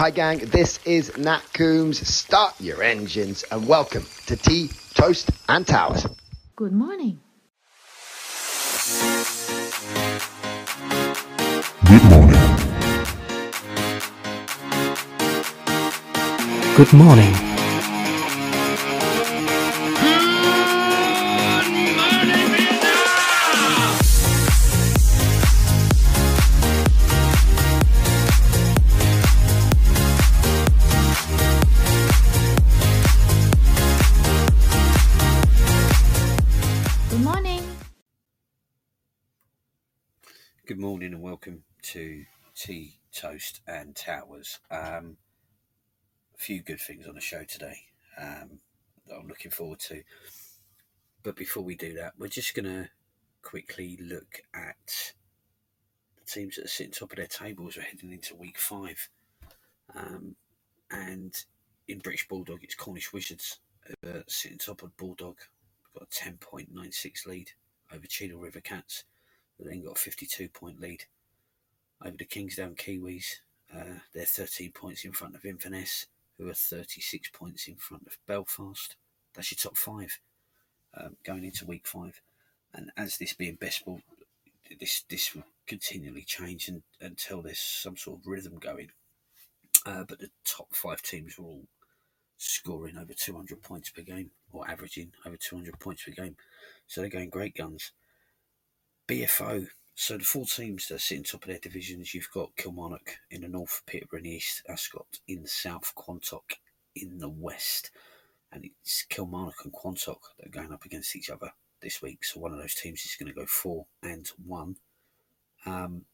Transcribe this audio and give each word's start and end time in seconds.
Hi, 0.00 0.08
gang. 0.08 0.38
This 0.38 0.80
is 0.86 1.14
Nat 1.18 1.42
Coombs. 1.52 2.08
Start 2.08 2.58
your 2.58 2.82
engines 2.82 3.44
and 3.50 3.68
welcome 3.68 4.06
to 4.28 4.34
Tea, 4.34 4.70
Toast, 4.94 5.30
and 5.46 5.66
Towers. 5.66 6.06
Good 6.56 6.72
morning. 6.72 7.20
Good 11.84 12.04
morning. 12.04 12.56
Good 16.78 16.92
morning. 16.94 17.49
Toast 43.20 43.60
and 43.66 43.94
Towers. 43.94 44.60
Um, 44.70 45.18
a 46.34 46.38
few 46.38 46.62
good 46.62 46.80
things 46.80 47.06
on 47.06 47.14
the 47.14 47.20
show 47.20 47.44
today 47.44 47.76
um, 48.18 48.60
that 49.06 49.16
I'm 49.16 49.28
looking 49.28 49.50
forward 49.50 49.80
to. 49.80 50.02
But 51.22 51.36
before 51.36 51.62
we 51.62 51.74
do 51.76 51.92
that, 51.94 52.14
we're 52.18 52.28
just 52.28 52.54
going 52.54 52.64
to 52.64 52.88
quickly 53.42 53.98
look 54.00 54.42
at 54.54 55.12
the 56.18 56.24
teams 56.24 56.56
that 56.56 56.64
are 56.64 56.68
sitting 56.68 56.92
top 56.92 57.10
of 57.10 57.16
their 57.16 57.26
tables. 57.26 57.76
We're 57.76 57.82
heading 57.82 58.12
into 58.12 58.36
week 58.36 58.58
five. 58.58 59.10
Um, 59.94 60.36
and 60.90 61.34
in 61.88 61.98
British 61.98 62.26
Bulldog, 62.26 62.60
it's 62.62 62.74
Cornish 62.74 63.12
Wizards 63.12 63.60
uh, 64.06 64.20
sitting 64.28 64.56
top 64.56 64.82
of 64.82 64.96
Bulldog. 64.96 65.36
We've 65.94 66.08
Got 66.08 66.26
a 66.26 66.30
10.96 66.30 67.26
lead 67.26 67.50
over 67.92 68.06
Cheadle 68.06 68.40
River 68.40 68.60
Cats 68.60 69.04
who 69.58 69.68
then 69.68 69.82
got 69.82 69.98
a 69.98 70.00
52 70.00 70.48
point 70.48 70.80
lead 70.80 71.04
over 72.04 72.16
the 72.16 72.24
Kingsdown 72.24 72.74
Kiwis. 72.74 73.36
Uh, 73.74 74.00
they're 74.14 74.24
13 74.24 74.72
points 74.72 75.04
in 75.04 75.12
front 75.12 75.34
of 75.34 75.44
Inverness, 75.44 76.06
who 76.38 76.48
are 76.48 76.54
36 76.54 77.30
points 77.30 77.68
in 77.68 77.76
front 77.76 78.06
of 78.06 78.18
Belfast. 78.26 78.96
That's 79.34 79.52
your 79.52 79.58
top 79.58 79.76
five 79.76 80.18
um, 80.94 81.16
going 81.24 81.44
into 81.44 81.66
week 81.66 81.86
five. 81.86 82.20
And 82.74 82.90
as 82.96 83.18
this 83.18 83.32
being 83.34 83.56
best 83.56 83.84
ball, 83.84 84.00
this 84.78 85.04
this 85.08 85.34
will 85.34 85.44
continually 85.66 86.22
change 86.22 86.68
and, 86.68 86.82
until 87.00 87.42
there's 87.42 87.58
some 87.58 87.96
sort 87.96 88.20
of 88.20 88.26
rhythm 88.26 88.58
going. 88.58 88.90
Uh, 89.86 90.04
but 90.04 90.18
the 90.18 90.30
top 90.44 90.68
five 90.72 91.02
teams 91.02 91.38
are 91.38 91.42
all 91.42 91.64
scoring 92.36 92.96
over 92.96 93.12
200 93.12 93.62
points 93.62 93.90
per 93.90 94.02
game 94.02 94.30
or 94.52 94.68
averaging 94.68 95.12
over 95.26 95.36
200 95.36 95.78
points 95.78 96.04
per 96.04 96.12
game. 96.12 96.36
So 96.86 97.00
they're 97.00 97.10
going 97.10 97.30
great 97.30 97.54
guns. 97.54 97.92
BFO. 99.08 99.68
So 100.00 100.16
the 100.16 100.24
four 100.24 100.46
teams 100.46 100.88
that 100.88 100.94
are 100.94 100.98
sitting 100.98 101.24
top 101.24 101.42
of 101.42 101.48
their 101.48 101.58
divisions, 101.58 102.14
you've 102.14 102.30
got 102.32 102.56
Kilmarnock 102.56 103.18
in 103.30 103.42
the 103.42 103.48
north, 103.48 103.82
Peterborough 103.84 104.20
in 104.20 104.24
the 104.24 104.30
east, 104.30 104.62
Ascot 104.66 105.20
in 105.28 105.42
the 105.42 105.48
south, 105.48 105.92
Quantock 105.94 106.56
in 106.96 107.18
the 107.18 107.28
west. 107.28 107.90
And 108.50 108.64
it's 108.64 109.02
Kilmarnock 109.02 109.62
and 109.62 109.74
Quantock 109.74 110.20
that 110.38 110.46
are 110.46 110.50
going 110.58 110.72
up 110.72 110.86
against 110.86 111.14
each 111.16 111.28
other 111.28 111.52
this 111.82 112.00
week. 112.00 112.24
So 112.24 112.40
one 112.40 112.54
of 112.54 112.58
those 112.58 112.74
teams 112.74 113.04
is 113.04 113.14
going 113.14 113.30
to 113.30 113.38
go 113.38 113.44
four 113.44 113.84
and 114.02 114.26
one. 114.46 114.76
Um, 115.66 116.06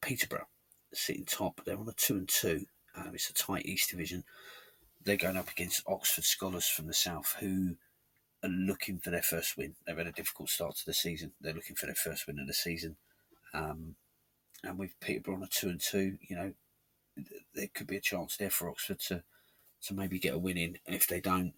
Peterborough 0.00 0.48
sitting 0.94 1.26
top. 1.26 1.60
They're 1.66 1.78
on 1.78 1.90
a 1.90 1.92
two 1.92 2.16
and 2.16 2.28
two. 2.28 2.64
Um, 2.96 3.10
it's 3.12 3.28
a 3.28 3.34
tight 3.34 3.66
East 3.66 3.90
division. 3.90 4.24
They're 5.04 5.18
going 5.18 5.36
up 5.36 5.50
against 5.50 5.82
Oxford 5.86 6.24
Scholars 6.24 6.66
from 6.66 6.86
the 6.86 6.94
south, 6.94 7.36
who 7.38 7.76
are 8.42 8.48
looking 8.48 8.98
for 8.98 9.10
their 9.10 9.22
first 9.22 9.56
win. 9.56 9.74
They've 9.86 9.96
had 9.96 10.06
a 10.06 10.12
difficult 10.12 10.48
start 10.48 10.76
to 10.76 10.86
the 10.86 10.94
season. 10.94 11.32
They're 11.40 11.54
looking 11.54 11.76
for 11.76 11.86
their 11.86 11.94
first 11.94 12.26
win 12.26 12.38
of 12.38 12.46
the 12.46 12.54
season. 12.54 12.96
Um, 13.52 13.96
and 14.62 14.78
with 14.78 14.98
Peterborough 15.00 15.36
on 15.36 15.42
a 15.42 15.46
two 15.46 15.68
and 15.68 15.80
two, 15.80 16.18
you 16.20 16.36
know, 16.36 16.52
there 17.54 17.68
could 17.74 17.86
be 17.86 17.96
a 17.96 18.00
chance 18.00 18.36
there 18.36 18.50
for 18.50 18.68
Oxford 18.68 19.00
to 19.08 19.22
to 19.82 19.94
maybe 19.94 20.18
get 20.18 20.34
a 20.34 20.38
win 20.38 20.56
in. 20.56 20.78
If 20.86 21.06
they 21.06 21.20
don't, 21.20 21.54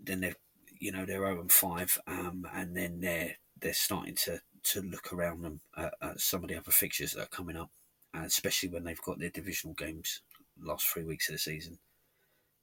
then 0.00 0.20
they're 0.20 0.36
you 0.78 0.92
know 0.92 1.06
they're 1.06 1.18
zero 1.18 1.40
and 1.40 1.50
five, 1.50 1.98
um, 2.06 2.46
and 2.52 2.76
then 2.76 3.00
they're 3.00 3.36
they're 3.60 3.74
starting 3.74 4.14
to 4.24 4.40
to 4.64 4.82
look 4.82 5.12
around 5.12 5.42
them 5.42 5.60
at, 5.76 5.94
at 6.02 6.20
some 6.20 6.42
of 6.42 6.48
the 6.48 6.56
other 6.56 6.72
fixtures 6.72 7.12
that 7.12 7.22
are 7.22 7.26
coming 7.26 7.56
up, 7.56 7.70
uh, 8.14 8.22
especially 8.24 8.68
when 8.68 8.84
they've 8.84 9.02
got 9.02 9.18
their 9.18 9.30
divisional 9.30 9.74
games 9.74 10.22
last 10.60 10.86
three 10.86 11.04
weeks 11.04 11.28
of 11.28 11.34
the 11.34 11.38
season. 11.38 11.78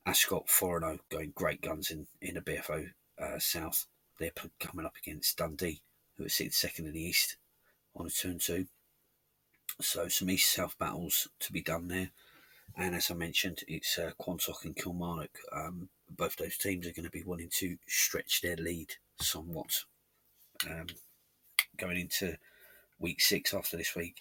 Ascot 0.06 0.50
4 0.50 0.80
0 0.80 1.00
going 1.10 1.32
great 1.36 1.62
guns 1.62 1.90
in, 1.90 2.08
in 2.22 2.36
the 2.36 2.42
BFO 2.42 2.90
uh, 3.20 3.40
South. 3.40 3.86
They're 4.20 4.32
coming 4.60 4.86
up 4.86 4.96
against 4.98 5.38
Dundee, 5.38 5.82
who 6.18 6.26
are 6.26 6.30
sitting 6.30 6.52
second 6.52 6.88
in 6.88 6.94
the 6.94 7.04
East 7.04 7.38
on 7.96 8.06
a 8.06 8.10
2 8.10 8.30
and 8.30 8.42
2. 8.42 8.66
So 9.82 10.08
some 10.08 10.30
East 10.30 10.52
South 10.54 10.78
battles 10.78 11.28
to 11.40 11.52
be 11.52 11.62
done 11.62 11.88
there. 11.88 12.10
And 12.76 12.96
as 12.96 13.10
I 13.10 13.14
mentioned, 13.14 13.64
it's 13.68 13.98
uh, 13.98 14.12
Quantock 14.20 14.66
and 14.66 14.76
Kilmarnock. 14.76 15.38
Um, 15.52 15.90
both 16.10 16.36
those 16.36 16.58
teams 16.58 16.88
are 16.88 16.92
going 16.92 17.06
to 17.06 17.12
be 17.12 17.24
wanting 17.24 17.50
to 17.54 17.78
stretch 17.88 18.42
their 18.42 18.56
lead 18.56 18.96
somewhat 19.20 19.84
um, 20.70 20.88
going 21.78 22.00
into 22.00 22.38
week 23.00 23.22
six 23.22 23.54
after 23.54 23.78
this 23.78 23.96
week. 23.96 24.16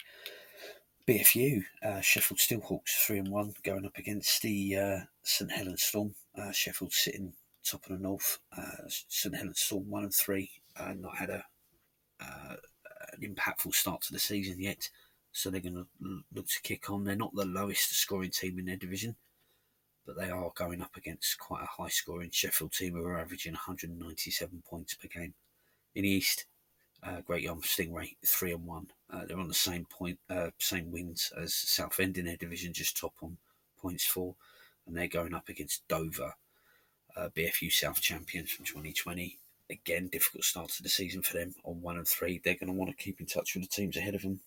BFU, 1.07 1.63
uh, 1.83 1.99
Sheffield 1.99 2.39
Steelhawks, 2.39 2.95
three 3.05 3.19
and 3.19 3.29
one, 3.29 3.53
going 3.63 3.85
up 3.85 3.97
against 3.97 4.41
the 4.41 4.77
uh, 4.77 4.99
St 5.23 5.51
Helens 5.51 5.83
Storm. 5.83 6.15
Uh, 6.37 6.51
Sheffield 6.51 6.93
sitting 6.93 7.33
top 7.63 7.85
of 7.85 7.97
the 7.97 8.03
north. 8.03 8.39
Uh, 8.55 8.87
St 8.87 9.35
Helens 9.35 9.59
Storm 9.59 9.89
one 9.89 10.03
and 10.03 10.13
three, 10.13 10.49
uh, 10.77 10.93
not 10.97 11.17
had 11.17 11.29
a 11.29 11.43
uh, 12.21 12.55
an 13.13 13.35
impactful 13.35 13.73
start 13.73 14.01
to 14.01 14.13
the 14.13 14.19
season 14.19 14.61
yet, 14.61 14.89
so 15.33 15.49
they're 15.49 15.59
going 15.59 15.75
to 15.75 16.21
look 16.33 16.47
to 16.47 16.61
kick 16.61 16.89
on. 16.89 17.03
They're 17.03 17.15
not 17.15 17.35
the 17.35 17.45
lowest 17.45 17.91
scoring 17.91 18.31
team 18.31 18.57
in 18.57 18.65
their 18.65 18.77
division, 18.77 19.15
but 20.05 20.17
they 20.17 20.29
are 20.29 20.51
going 20.55 20.81
up 20.81 20.95
against 20.95 21.37
quite 21.37 21.63
a 21.63 21.81
high 21.81 21.89
scoring 21.89 22.29
Sheffield 22.31 22.71
team 22.71 22.93
who 22.93 23.05
are 23.05 23.19
averaging 23.19 23.53
197 23.53 24.63
points 24.65 24.93
per 24.93 25.09
game. 25.09 25.33
In 25.95 26.03
the 26.03 26.09
East, 26.09 26.45
uh, 27.05 27.21
Great 27.21 27.43
Yarmouth 27.43 27.65
Stingray 27.65 28.15
three 28.25 28.53
and 28.53 28.65
one. 28.65 28.87
Uh, 29.11 29.25
they're 29.25 29.39
on 29.39 29.47
the 29.47 29.53
same 29.53 29.85
point, 29.85 30.19
uh, 30.29 30.49
same 30.59 30.91
wins 30.91 31.31
as 31.39 31.53
Southend 31.53 32.17
in 32.17 32.25
their 32.25 32.37
division, 32.37 32.73
just 32.73 32.97
top 32.97 33.13
on 33.21 33.37
points 33.77 34.05
for, 34.05 34.35
and 34.87 34.95
they're 34.95 35.07
going 35.07 35.33
up 35.33 35.49
against 35.49 35.87
Dover, 35.87 36.33
uh, 37.15 37.29
BFU 37.35 37.71
South 37.71 38.01
champions 38.01 38.51
from 38.51 38.65
2020. 38.65 39.37
Again, 39.69 40.07
difficult 40.07 40.43
start 40.43 40.69
to 40.69 40.83
the 40.83 40.89
season 40.89 41.21
for 41.21 41.37
them 41.37 41.55
on 41.63 41.81
one 41.81 41.97
and 41.97 42.07
three. 42.07 42.41
They're 42.43 42.55
going 42.55 42.67
to 42.67 42.73
want 42.73 42.91
to 42.91 43.03
keep 43.03 43.19
in 43.19 43.25
touch 43.25 43.55
with 43.55 43.63
the 43.63 43.69
teams 43.69 43.97
ahead 43.97 44.15
of 44.15 44.21
them, 44.21 44.39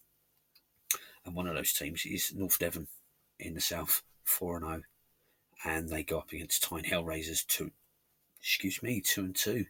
and 1.25 1.35
one 1.35 1.47
of 1.47 1.55
those 1.55 1.73
teams 1.73 2.05
is 2.07 2.35
North 2.35 2.59
Devon 2.59 2.87
in 3.39 3.55
the 3.55 3.61
south, 3.61 4.03
four 4.25 4.57
and 4.57 4.65
zero, 4.65 4.83
and 5.65 5.89
they 5.89 6.03
go 6.03 6.19
up 6.19 6.33
against 6.33 6.63
Tyne 6.63 6.85
Hellraisers 6.85 7.47
two, 7.47 7.71
excuse 8.41 8.83
me, 8.83 9.01
two 9.01 9.23
and 9.23 9.37
two 9.37 9.67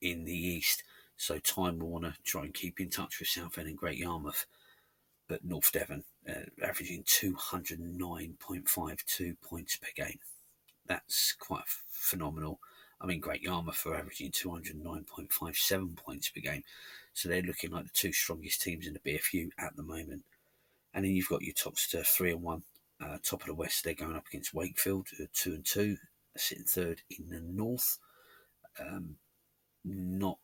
in 0.00 0.24
the 0.24 0.36
east. 0.36 0.82
So 1.16 1.38
Tyne 1.38 1.78
will 1.78 1.90
want 1.90 2.04
to 2.04 2.14
try 2.24 2.42
and 2.42 2.54
keep 2.54 2.80
in 2.80 2.90
touch 2.90 3.18
with 3.18 3.28
Southend 3.28 3.68
and 3.68 3.78
Great 3.78 3.98
Yarmouth. 3.98 4.46
But 5.28 5.44
North 5.44 5.70
Devon 5.72 6.04
uh, 6.28 6.46
averaging 6.62 7.04
209.52 7.04 9.36
points 9.40 9.76
per 9.76 9.88
game. 9.94 10.18
That's 10.86 11.34
quite 11.38 11.62
phenomenal. 11.66 12.58
I 13.00 13.06
mean, 13.06 13.20
Great 13.20 13.42
Yarmouth 13.42 13.86
are 13.86 13.96
averaging 13.96 14.32
209.57 14.32 15.96
points 15.96 16.28
per 16.28 16.40
game. 16.40 16.64
So 17.14 17.28
they're 17.28 17.42
looking 17.42 17.70
like 17.70 17.84
the 17.84 17.90
two 17.92 18.12
strongest 18.12 18.62
teams 18.62 18.86
in 18.86 18.94
the 18.94 19.00
BFU 19.00 19.50
at 19.58 19.76
the 19.76 19.82
moment. 19.82 20.22
And 20.94 21.04
then 21.04 21.12
you've 21.12 21.28
got 21.28 21.42
your 21.42 21.54
tops 21.54 21.88
to 21.90 22.02
three 22.04 22.32
and 22.32 22.42
one. 22.42 22.62
Uh, 23.00 23.18
top 23.22 23.40
of 23.40 23.46
the 23.48 23.54
West, 23.54 23.82
they're 23.82 23.94
going 23.94 24.14
up 24.14 24.28
against 24.28 24.54
Wakefield, 24.54 25.08
uh, 25.20 25.24
two 25.32 25.54
and 25.54 25.64
two, 25.64 25.96
sitting 26.36 26.64
third 26.64 27.02
in 27.10 27.30
the 27.30 27.40
North. 27.40 27.98
Um, 28.78 29.16
not 29.84 30.38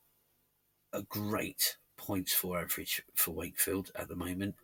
a 0.93 1.03
great 1.03 1.77
points 1.97 2.33
for 2.33 2.59
average 2.59 3.03
for 3.15 3.33
Wakefield 3.33 3.91
at 3.95 4.09
the 4.09 4.17
moment, 4.17 4.55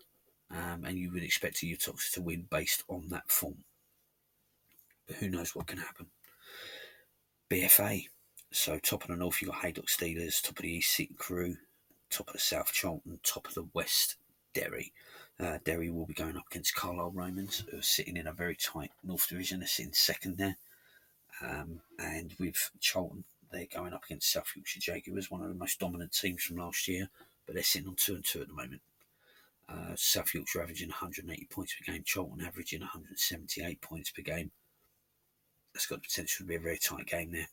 um, 0.50 0.84
and 0.84 0.98
you 0.98 1.10
would 1.12 1.22
expect 1.22 1.60
the 1.60 1.72
Utox 1.74 2.12
to 2.12 2.22
win 2.22 2.46
based 2.50 2.84
on 2.88 3.08
that 3.08 3.30
form. 3.30 3.64
But 5.06 5.16
who 5.16 5.28
knows 5.28 5.54
what 5.54 5.66
can 5.66 5.78
happen? 5.78 6.06
BFA. 7.50 8.06
So 8.52 8.78
top 8.78 9.02
of 9.02 9.08
the 9.08 9.16
north, 9.16 9.42
you've 9.42 9.50
got 9.50 9.62
Haydock 9.62 9.86
Steelers, 9.86 10.40
top 10.40 10.58
of 10.58 10.62
the 10.62 10.72
east, 10.72 10.92
Seaton 10.92 11.16
Crew, 11.16 11.56
top 12.08 12.28
of 12.28 12.34
the 12.34 12.38
south, 12.38 12.72
Charlton, 12.72 13.18
top 13.24 13.48
of 13.48 13.54
the 13.54 13.66
west, 13.74 14.16
Derry. 14.54 14.92
Uh, 15.40 15.58
Derry 15.64 15.90
will 15.90 16.06
be 16.06 16.14
going 16.14 16.36
up 16.36 16.44
against 16.50 16.76
Carlisle 16.76 17.10
Romans, 17.12 17.64
who 17.68 17.78
are 17.78 17.82
sitting 17.82 18.16
in 18.16 18.28
a 18.28 18.32
very 18.32 18.54
tight 18.54 18.92
North 19.02 19.28
Division. 19.28 19.58
They're 19.58 19.66
sitting 19.66 19.92
second 19.92 20.38
there. 20.38 20.56
Um, 21.42 21.80
and 21.98 22.32
with 22.38 22.70
Charlton, 22.80 23.24
they're 23.54 23.66
going 23.80 23.92
up 23.92 24.04
against 24.04 24.32
South 24.32 24.50
Yorkshire 24.54 24.80
Jaguars, 24.80 25.30
one 25.30 25.42
of 25.42 25.48
the 25.48 25.54
most 25.54 25.78
dominant 25.78 26.12
teams 26.12 26.42
from 26.42 26.56
last 26.56 26.88
year, 26.88 27.08
but 27.46 27.54
they're 27.54 27.64
sitting 27.64 27.88
on 27.88 27.94
two 27.96 28.14
and 28.14 28.24
two 28.24 28.42
at 28.42 28.48
the 28.48 28.54
moment. 28.54 28.82
Uh, 29.68 29.94
South 29.96 30.34
Yorkshire 30.34 30.62
averaging 30.62 30.88
180 30.88 31.46
points 31.46 31.74
per 31.74 31.92
game, 31.92 32.02
Charlton 32.04 32.44
averaging 32.44 32.80
178 32.80 33.80
points 33.80 34.10
per 34.10 34.22
game. 34.22 34.50
That's 35.72 35.86
got 35.86 36.02
the 36.02 36.08
potential 36.08 36.44
to 36.44 36.48
be 36.48 36.56
a 36.56 36.60
very 36.60 36.78
tight 36.78 37.06
game 37.06 37.32
there. 37.32 37.48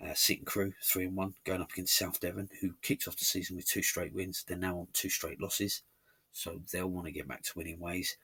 Uh, 0.00 0.14
Crew, 0.44 0.72
3 0.82 1.06
and 1.06 1.16
1, 1.16 1.34
going 1.44 1.60
up 1.62 1.72
against 1.72 1.96
South 1.96 2.18
Devon, 2.20 2.48
who 2.60 2.74
kicked 2.82 3.06
off 3.06 3.16
the 3.16 3.24
season 3.24 3.56
with 3.56 3.66
two 3.66 3.82
straight 3.82 4.12
wins. 4.12 4.44
They're 4.46 4.58
now 4.58 4.78
on 4.78 4.88
two 4.92 5.08
straight 5.08 5.40
losses, 5.40 5.82
so 6.32 6.60
they'll 6.72 6.88
want 6.88 7.06
to 7.06 7.12
get 7.12 7.28
back 7.28 7.42
to 7.44 7.52
winning 7.56 7.78
ways. 7.78 8.16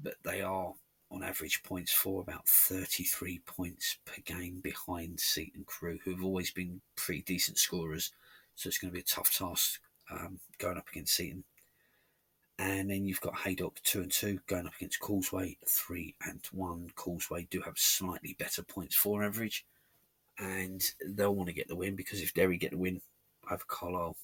But 0.00 0.14
they 0.22 0.42
are, 0.42 0.74
on 1.10 1.22
average, 1.22 1.62
points 1.62 1.92
for 1.92 2.20
about 2.20 2.48
33 2.48 3.40
points 3.46 3.98
per 4.04 4.20
game 4.24 4.60
behind 4.60 5.20
Seaton 5.20 5.64
Crew, 5.64 5.98
who 6.04 6.10
have 6.12 6.24
always 6.24 6.50
been 6.50 6.80
pretty 6.96 7.22
decent 7.22 7.58
scorers. 7.58 8.12
So 8.56 8.68
it's 8.68 8.78
going 8.78 8.90
to 8.90 8.94
be 8.94 9.00
a 9.00 9.04
tough 9.04 9.36
task 9.36 9.80
um, 10.10 10.40
going 10.58 10.78
up 10.78 10.88
against 10.88 11.14
Seaton. 11.14 11.44
And 12.58 12.90
then 12.90 13.06
you've 13.06 13.20
got 13.20 13.38
Haydock 13.38 13.82
two 13.82 14.00
and 14.00 14.10
two 14.10 14.40
going 14.46 14.66
up 14.66 14.74
against 14.76 15.00
Causeway 15.00 15.58
three 15.68 16.14
and 16.26 16.40
one. 16.52 16.90
Causeway 16.96 17.46
do 17.50 17.60
have 17.60 17.76
slightly 17.76 18.34
better 18.38 18.62
points 18.62 18.96
for 18.96 19.22
average, 19.22 19.66
and 20.38 20.82
they'll 21.06 21.34
want 21.34 21.48
to 21.48 21.54
get 21.54 21.68
the 21.68 21.76
win 21.76 21.96
because 21.96 22.22
if 22.22 22.32
Derry 22.32 22.56
get 22.56 22.70
the 22.70 22.78
win 22.78 23.02
over 23.50 23.62
Carlisle, 23.68 24.16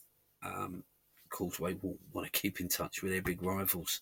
um, 0.42 0.82
Causeway 1.28 1.76
will 1.82 1.98
want 2.14 2.30
to 2.30 2.40
keep 2.40 2.58
in 2.58 2.68
touch 2.68 3.02
with 3.02 3.12
their 3.12 3.20
big 3.20 3.42
rivals. 3.42 4.00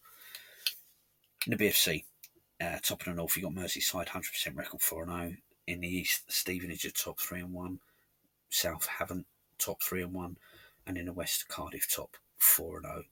In 1.46 1.56
the 1.56 1.64
BFC, 1.64 2.04
uh, 2.60 2.78
top 2.82 3.00
of 3.00 3.06
the 3.06 3.14
north, 3.14 3.36
you 3.36 3.42
got 3.42 3.54
Merseyside, 3.54 4.08
hundred 4.08 4.32
percent 4.32 4.56
record 4.56 4.82
four 4.82 5.04
and 5.04 5.12
zero. 5.12 5.34
In 5.66 5.80
the 5.80 5.88
east, 5.88 6.30
Stevenage 6.30 6.84
are 6.84 6.90
top 6.90 7.20
three 7.20 7.40
and 7.40 7.52
one. 7.52 7.80
South 8.50 8.88
Havant 8.98 9.24
top 9.58 9.82
three 9.82 10.02
and 10.02 10.12
one, 10.12 10.36
and 10.86 10.98
in 10.98 11.06
the 11.06 11.12
west, 11.12 11.48
Cardiff 11.48 11.92
top 11.92 12.16
four 12.38 12.76
and 12.76 12.86
zero. 12.86 13.04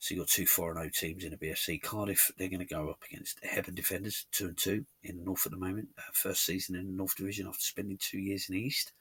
So 0.00 0.14
you've 0.14 0.22
got 0.22 0.30
two 0.30 0.46
4 0.46 0.74
0 0.74 0.88
teams 0.94 1.24
in 1.24 1.32
the 1.32 1.36
BFC. 1.36 1.82
Cardiff, 1.82 2.30
they're 2.38 2.48
going 2.48 2.60
to 2.60 2.64
go 2.64 2.88
up 2.88 3.02
against 3.10 3.38
Hebburn 3.44 3.74
Defenders, 3.74 4.24
2 4.32 4.46
and 4.46 4.56
2 4.56 4.86
in 5.02 5.18
the 5.18 5.24
North 5.24 5.44
at 5.44 5.52
the 5.52 5.58
moment. 5.58 5.90
Uh, 5.98 6.02
first 6.14 6.46
season 6.46 6.74
in 6.74 6.86
the 6.86 6.92
North 6.92 7.16
Division 7.16 7.46
after 7.46 7.60
spending 7.60 7.98
two 8.00 8.18
years 8.18 8.48
in 8.48 8.54
the 8.54 8.62
East. 8.62 8.92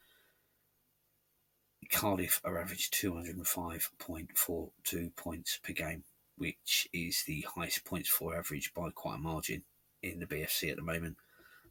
Cardiff 1.89 2.41
are 2.43 2.59
average 2.59 2.91
205.42 2.91 5.15
points 5.15 5.57
per 5.63 5.71
game, 5.71 6.03
which 6.37 6.89
is 6.91 7.23
the 7.25 7.45
highest 7.55 7.85
points 7.85 8.09
for 8.09 8.35
average 8.35 8.73
by 8.73 8.89
quite 8.89 9.15
a 9.15 9.19
margin 9.19 9.63
in 10.03 10.19
the 10.19 10.25
BFC 10.25 10.69
at 10.69 10.77
the 10.77 10.81
moment. 10.81 11.17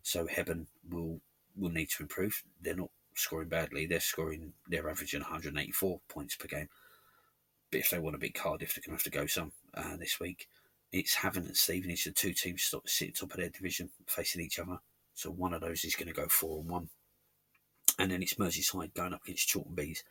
So 0.03 0.27
Hebburn 0.27 0.67
will 0.89 1.21
will 1.57 1.71
need 1.71 1.91
to 1.91 2.03
improve. 2.03 2.43
They're 2.63 2.77
not 2.77 2.91
scoring 3.15 3.49
badly. 3.49 3.87
They're 3.87 4.01
scoring. 4.01 4.53
They're 4.69 4.89
averaging 4.89 5.21
184 5.21 6.01
points 6.09 6.37
per 6.37 6.47
game. 6.47 6.69
But 7.71 7.81
if 7.81 7.91
they 7.91 7.99
want 7.99 8.15
to 8.15 8.19
beat 8.19 8.35
Cardiff, 8.35 8.75
they're 8.75 8.83
going 8.87 8.97
to 8.97 9.03
have 9.03 9.13
to 9.13 9.19
go 9.19 9.27
some 9.27 9.53
uh, 9.75 9.97
this 9.97 10.19
week. 10.21 10.49
It's 10.91 11.17
Havant 11.17 11.47
and 11.47 11.57
Stevenage, 11.57 12.05
the 12.05 12.13
two 12.13 12.33
teams 12.33 12.73
sitting 12.87 13.13
top 13.13 13.33
of 13.33 13.37
their 13.37 13.51
division, 13.51 13.91
facing 14.07 14.41
each 14.41 14.59
other. 14.59 14.79
So 15.15 15.31
one 15.31 15.53
of 15.53 15.61
those 15.61 15.85
is 15.85 15.95
going 15.95 16.09
to 16.09 16.15
go 16.15 16.29
four 16.29 16.61
and 16.61 16.71
one. 16.71 16.89
And 17.99 18.11
then 18.11 18.23
it's 18.23 18.35
Merseyside 18.35 18.95
going 18.95 19.13
up 19.13 19.25
against 19.25 19.53
Chorlton 19.53 19.75
Bees. 19.75 20.05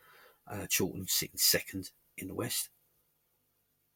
Uh, 0.46 0.66
sitting 0.68 1.36
second 1.36 1.90
in 2.16 2.28
the 2.28 2.34
West. 2.34 2.68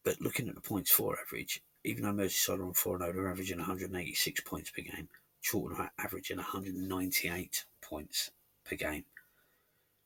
But 0.05 0.21
looking 0.21 0.49
at 0.49 0.55
the 0.55 0.61
points 0.61 0.91
for 0.91 1.17
average, 1.19 1.63
even 1.85 2.05
though 2.05 2.13
Merseyside 2.13 2.59
are 2.59 2.65
on 2.65 2.75
4 2.75 2.99
0, 2.99 3.13
they're 3.13 3.31
averaging 3.31 3.59
186 3.59 4.41
points 4.43 4.71
per 4.71 4.83
game. 4.83 5.09
Chorlton 5.49 5.79
are 5.79 5.93
averaging 5.99 6.37
198 6.37 7.65
points 7.81 8.31
per 8.65 8.77
game. 8.77 9.05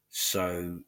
So, 0.08 0.80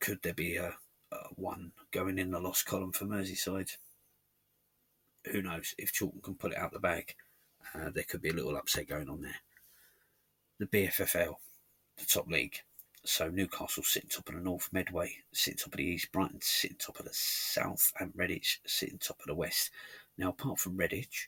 could 0.00 0.22
there 0.22 0.34
be 0.34 0.56
a, 0.56 0.74
uh, 1.14 1.28
one 1.36 1.72
going 1.90 2.18
in 2.18 2.30
the 2.30 2.40
lost 2.40 2.66
column 2.66 2.92
for 2.92 3.04
Merseyside. 3.04 3.76
Who 5.30 5.42
knows? 5.42 5.74
If 5.78 5.96
Chorlton 5.96 6.20
can 6.20 6.34
put 6.34 6.52
it 6.52 6.58
out 6.58 6.72
the 6.72 6.78
bag, 6.78 7.14
uh, 7.74 7.90
there 7.90 8.04
could 8.04 8.20
be 8.20 8.30
a 8.30 8.34
little 8.34 8.56
upset 8.56 8.88
going 8.88 9.08
on 9.08 9.22
there. 9.22 9.40
The 10.58 10.66
BFFL, 10.66 11.36
the 11.96 12.06
top 12.06 12.28
league. 12.28 12.60
So 13.06 13.28
Newcastle 13.28 13.82
sitting 13.82 14.08
top 14.08 14.30
of 14.30 14.34
the 14.34 14.40
north, 14.40 14.70
Medway 14.72 15.14
sitting 15.32 15.58
top 15.58 15.74
of 15.74 15.76
the 15.76 15.84
east, 15.84 16.10
Brighton 16.10 16.40
sitting 16.40 16.78
top 16.78 16.98
of 16.98 17.04
the 17.04 17.12
south, 17.12 17.92
and 18.00 18.14
Redditch 18.14 18.58
sitting 18.66 18.98
top 18.98 19.20
of 19.20 19.26
the 19.26 19.34
west. 19.34 19.70
Now, 20.16 20.30
apart 20.30 20.58
from 20.58 20.78
Redditch, 20.78 21.26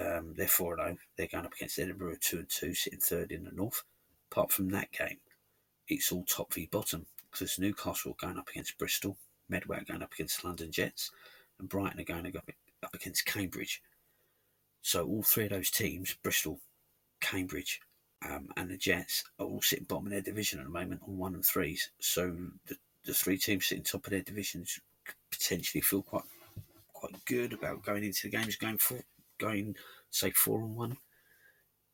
um, 0.00 0.32
they're 0.34 0.48
4 0.48 0.76
0. 0.76 0.96
They're 1.16 1.26
going 1.26 1.44
up 1.44 1.52
against 1.52 1.78
Edinburgh 1.78 2.16
2 2.20 2.38
and 2.38 2.48
2, 2.48 2.74
sitting 2.74 2.98
third 2.98 3.30
in 3.30 3.44
the 3.44 3.50
north. 3.52 3.82
Apart 4.30 4.52
from 4.52 4.70
that 4.70 4.90
game, 4.90 5.18
it's 5.86 6.10
all 6.12 6.24
top 6.24 6.54
v 6.54 6.66
bottom 6.72 7.04
because 7.30 7.58
Newcastle 7.58 8.12
are 8.12 8.26
going 8.26 8.38
up 8.38 8.48
against 8.48 8.78
Bristol, 8.78 9.18
Medway 9.50 9.78
are 9.78 9.84
going 9.84 10.02
up 10.02 10.14
against 10.14 10.44
London 10.44 10.72
Jets, 10.72 11.10
and 11.58 11.68
Brighton 11.68 12.00
are 12.00 12.04
going 12.04 12.32
up 12.34 12.94
against 12.94 13.26
Cambridge. 13.26 13.82
So 14.80 15.06
all 15.06 15.22
three 15.22 15.44
of 15.44 15.50
those 15.50 15.70
teams, 15.70 16.16
Bristol, 16.22 16.60
Cambridge, 17.20 17.80
um, 18.28 18.48
and 18.56 18.70
the 18.70 18.76
Jets, 18.76 19.24
are 19.38 19.46
all 19.46 19.62
sitting 19.62 19.84
bottom 19.84 20.06
of 20.06 20.12
their 20.12 20.20
division 20.20 20.58
at 20.58 20.66
the 20.66 20.70
moment 20.70 21.02
on 21.06 21.18
one 21.18 21.34
and 21.34 21.44
threes. 21.44 21.90
So 22.00 22.34
the, 22.66 22.76
the 23.04 23.14
three 23.14 23.38
teams 23.38 23.66
sitting 23.66 23.84
top 23.84 24.06
of 24.06 24.10
their 24.10 24.22
divisions 24.22 24.80
potentially 25.30 25.80
feel 25.80 26.02
quite 26.02 26.24
quite 26.92 27.24
good 27.24 27.52
about 27.52 27.84
going 27.84 28.04
into 28.04 28.28
the 28.28 28.36
games, 28.36 28.56
going 28.56 28.78
for 28.78 29.00
going 29.38 29.74
say 30.10 30.30
four 30.30 30.60
and 30.60 30.76
one 30.76 30.96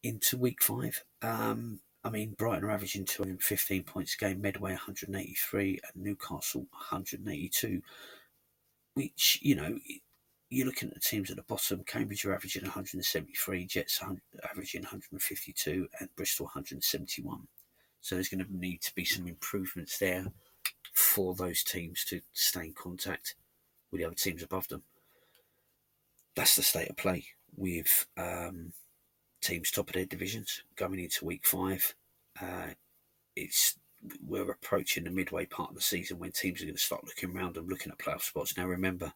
into 0.03 0.37
week 0.37 0.63
five. 0.63 1.03
Um, 1.23 1.81
I 2.05 2.11
mean, 2.11 2.35
Brighton 2.39 2.65
are 2.65 2.71
averaging 2.71 3.05
215 3.05 3.83
points 3.83 4.15
a 4.15 4.19
game, 4.19 4.41
Medway 4.41 4.71
183, 4.71 5.81
and 5.83 6.05
Newcastle 6.05 6.67
182. 6.71 7.83
Which, 8.95 9.39
you 9.43 9.55
know, 9.57 9.79
you're 10.51 10.67
looking 10.67 10.89
at 10.89 10.95
the 10.95 11.01
teams 11.01 11.31
at 11.31 11.37
the 11.37 11.43
bottom. 11.43 11.85
Cambridge 11.85 12.25
are 12.25 12.35
averaging 12.35 12.63
173, 12.63 13.67
Jets 13.67 14.01
averaging 14.51 14.83
152, 14.83 15.89
and 16.01 16.09
Bristol 16.17 16.47
171. 16.47 17.47
So 18.01 18.15
there's 18.15 18.29
going 18.29 18.45
to 18.45 18.57
need 18.57 18.81
to 18.83 18.95
be 18.95 19.05
some 19.05 19.27
improvements 19.27 19.99
there 19.99 20.27
for 20.95 21.35
those 21.35 21.63
teams 21.63 22.05
to 22.07 22.21
stay 22.33 22.67
in 22.67 22.73
contact 22.73 23.35
with 23.91 24.01
the 24.01 24.07
other 24.07 24.15
teams 24.15 24.43
above 24.43 24.69
them. 24.69 24.83
That's 26.35 26.57
the 26.57 26.63
state 26.63 26.89
of 26.89 26.97
play 26.97 27.27
with 27.57 28.07
um, 28.17 28.73
teams 29.41 29.71
top 29.71 29.89
of 29.89 29.95
their 29.95 30.05
divisions 30.05 30.63
going 30.77 30.99
into 30.99 31.25
week 31.25 31.47
five. 31.47 31.95
Uh, 32.41 32.69
it's 33.35 33.77
we're 34.25 34.51
approaching 34.51 35.05
the 35.05 35.11
midway 35.11 35.45
part 35.45 35.71
of 35.71 35.75
the 35.75 35.83
season 35.83 36.19
when 36.19 36.31
teams 36.31 36.63
are 36.63 36.67
going 36.67 36.77
to 36.77 36.81
start 36.81 37.05
looking 37.05 37.37
around 37.37 37.57
and 37.57 37.69
looking 37.69 37.91
at 37.91 37.99
playoff 37.99 38.23
spots. 38.23 38.57
Now, 38.57 38.67
remember, 38.67 39.13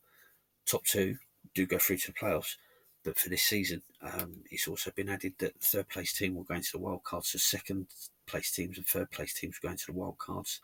top 0.66 0.84
two 0.84 1.16
do 1.54 1.66
go 1.66 1.78
through 1.78 1.98
to 1.98 2.08
the 2.08 2.18
playoffs, 2.18 2.56
but 3.04 3.18
for 3.18 3.28
this 3.28 3.42
season, 3.42 3.82
um, 4.00 4.36
it's 4.50 4.68
also 4.68 4.90
been 4.92 5.08
added 5.08 5.34
that 5.38 5.60
third 5.60 5.88
place 5.88 6.12
team 6.12 6.34
will 6.34 6.44
go 6.44 6.54
into 6.54 6.72
the 6.72 6.78
wild 6.78 7.02
cards. 7.02 7.30
So, 7.30 7.38
second 7.38 7.88
place 8.26 8.52
teams 8.52 8.78
and 8.78 8.86
third 8.86 9.10
place 9.10 9.34
teams 9.34 9.58
go 9.58 9.70
into 9.70 9.86
the 9.86 9.92
wild 9.92 10.18
cards. 10.18 10.60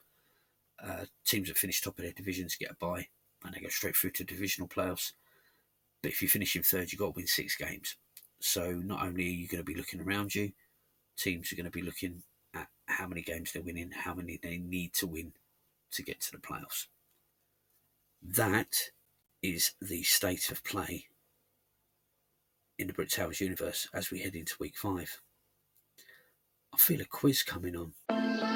Uh, 0.82 1.04
teams 1.25 1.49
that 1.49 1.58
finish 1.58 1.80
top 1.80 1.99
of 1.99 2.04
their 2.04 2.12
divisions 2.12 2.54
get 2.54 2.70
a 2.70 2.75
bye 2.75 3.08
and 3.44 3.52
they 3.52 3.61
go 3.61 3.68
straight 3.68 3.96
through 3.96 4.11
to 4.12 4.25
divisional 4.25 4.68
playoffs. 4.68 5.12
But 6.02 6.12
if 6.12 6.23
you 6.23 6.28
finish 6.28 6.54
in 6.54 6.62
third, 6.62 6.92
you've 6.92 7.00
got 7.00 7.06
to 7.06 7.16
win 7.16 7.26
six 7.26 7.56
games. 7.56 7.96
So 8.40 8.70
not 8.73 9.04
only 9.04 9.25
are 9.25 9.30
you 9.30 9.49
going 9.49 9.64
to 9.64 9.64
be 9.64 9.75
looking 9.75 10.00
around 10.00 10.34
you, 10.34 10.52
teams 11.16 11.52
are 11.52 11.56
going 11.56 11.64
to 11.64 11.73
be 11.73 11.82
looking 11.82 12.23
at 12.54 12.68
how 12.87 13.08
many 13.08 13.23
games 13.23 13.52
they're 13.52 13.62
winning, 13.62 13.90
how 13.90 14.14
many 14.14 14.38
they 14.40 14.58
need 14.58 14.92
to 14.94 15.06
win 15.08 15.32
to 15.92 16.02
get 16.02 16.20
to 16.20 16.32
the 16.32 16.38
playoffs. 16.38 16.87
That 18.23 18.90
is 19.42 19.73
the 19.80 20.02
state 20.02 20.50
of 20.50 20.64
play 20.64 21.07
in 22.78 22.87
the 22.87 22.92
Brit 22.92 23.11
Towers 23.11 23.40
universe 23.40 23.88
as 23.95 24.11
we 24.11 24.21
head 24.21 24.35
into 24.35 24.54
week 24.61 24.76
five. 24.76 25.21
I 26.73 26.76
feel 26.78 27.00
a 27.00 27.04
quiz 27.04 27.42
coming 27.42 27.76
on. 27.76 28.48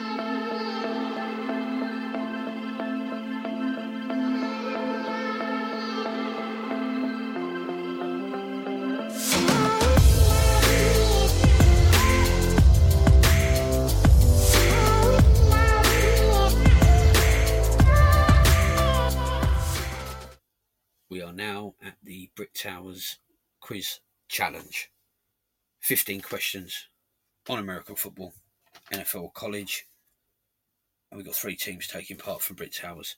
Towers 22.55 23.19
Quiz 23.61 24.01
Challenge. 24.29 24.91
15 25.81 26.21
questions 26.21 26.89
on 27.49 27.59
American 27.59 27.97
football, 27.97 28.33
NFL, 28.93 29.35
college. 29.35 29.87
And 31.11 31.19
we've 31.19 31.27
got 31.27 31.35
three 31.35 31.57
teams 31.57 31.87
taking 31.87 32.17
part 32.17 32.43
from 32.43 32.57
Brit 32.57 32.75
Towers. 32.75 33.17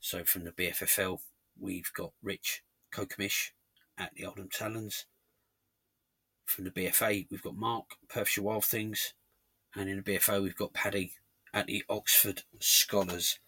So 0.00 0.24
from 0.24 0.44
the 0.44 0.52
BFFL, 0.52 1.18
we've 1.58 1.92
got 1.94 2.12
Rich 2.22 2.62
Kokomish 2.92 3.50
at 3.96 4.12
the 4.14 4.26
Oldham 4.26 4.48
Talons. 4.52 5.06
From 6.44 6.64
the 6.64 6.70
BFA, 6.70 7.26
we've 7.30 7.42
got 7.42 7.56
Mark, 7.56 7.84
Perthshire 8.08 8.44
Wild 8.44 8.64
Things. 8.64 9.14
And 9.74 9.88
in 9.88 9.96
the 9.96 10.02
BFO, 10.02 10.42
we've 10.42 10.56
got 10.56 10.74
Paddy 10.74 11.12
at 11.54 11.66
the 11.66 11.84
Oxford 11.88 12.42
Scholars. 12.58 13.38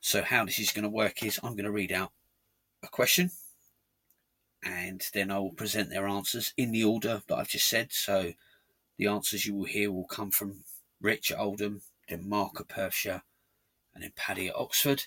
So 0.00 0.22
how 0.22 0.44
this 0.44 0.58
is 0.58 0.72
going 0.72 0.84
to 0.84 0.88
work 0.88 1.22
is 1.22 1.40
I'm 1.42 1.54
going 1.54 1.64
to 1.64 1.72
read 1.72 1.92
out 1.92 2.12
a 2.82 2.88
question, 2.88 3.30
and 4.62 5.02
then 5.12 5.30
I 5.30 5.38
will 5.38 5.52
present 5.52 5.90
their 5.90 6.08
answers 6.08 6.52
in 6.56 6.72
the 6.72 6.84
order 6.84 7.22
that 7.26 7.36
I've 7.36 7.48
just 7.48 7.68
said. 7.68 7.92
So 7.92 8.32
the 8.96 9.06
answers 9.06 9.46
you 9.46 9.54
will 9.54 9.64
hear 9.64 9.92
will 9.92 10.06
come 10.06 10.30
from 10.30 10.64
Rich 11.00 11.32
Oldham, 11.36 11.82
then 12.08 12.28
Mark 12.28 12.60
at 12.60 12.68
Perthshire, 12.68 13.22
and 13.94 14.02
then 14.02 14.12
Paddy 14.16 14.48
at 14.48 14.56
Oxford. 14.56 15.04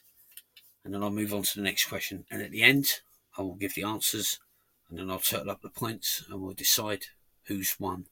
And 0.84 0.94
then 0.94 1.04
I'll 1.04 1.12
move 1.12 1.34
on 1.34 1.44
to 1.44 1.56
the 1.56 1.64
next 1.64 1.86
question. 1.86 2.26
And 2.32 2.42
at 2.42 2.52
the 2.52 2.64
end, 2.64 3.02
I 3.38 3.42
will 3.42 3.56
give 3.56 3.76
the 3.76 3.84
answers, 3.84 4.40
and 4.90 4.98
then 4.98 5.12
I'll 5.12 5.20
total 5.20 5.52
up 5.52 5.62
the 5.62 5.70
points, 5.70 6.24
and 6.30 6.42
we'll 6.42 6.54
decide 6.54 7.06
who's 7.46 7.80
won 7.80 8.08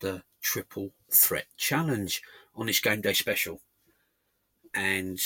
the 0.00 0.22
triple 0.40 0.92
threat 1.10 1.46
challenge 1.56 2.22
on 2.54 2.66
this 2.66 2.80
game 2.80 3.00
day 3.00 3.12
special. 3.12 3.60
And 4.74 5.20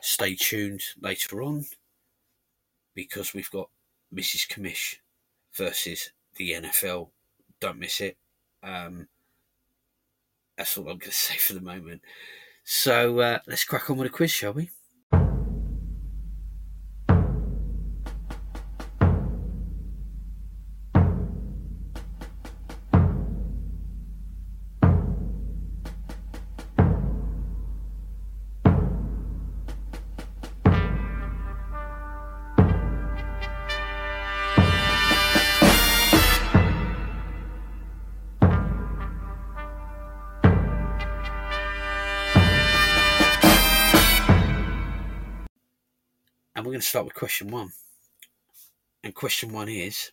stay 0.00 0.34
tuned 0.34 0.82
later 1.00 1.42
on 1.42 1.66
because 2.94 3.34
we've 3.34 3.50
got 3.50 3.70
Mrs. 4.14 4.48
Commish 4.48 4.96
versus 5.54 6.10
the 6.36 6.52
NFL. 6.52 7.08
Don't 7.60 7.78
miss 7.78 8.00
it. 8.00 8.16
Um, 8.62 9.08
that's 10.56 10.76
all 10.76 10.84
I'm 10.84 10.98
going 10.98 11.00
to 11.10 11.12
say 11.12 11.36
for 11.36 11.54
the 11.54 11.60
moment. 11.60 12.02
So 12.64 13.20
uh, 13.20 13.38
let's 13.46 13.64
crack 13.64 13.90
on 13.90 13.96
with 13.96 14.08
a 14.08 14.10
quiz, 14.10 14.30
shall 14.30 14.52
we? 14.52 14.70
Start 46.96 47.04
with 47.04 47.14
question 47.14 47.48
one. 47.48 47.68
And 49.04 49.14
question 49.14 49.52
one 49.52 49.68
is 49.68 50.12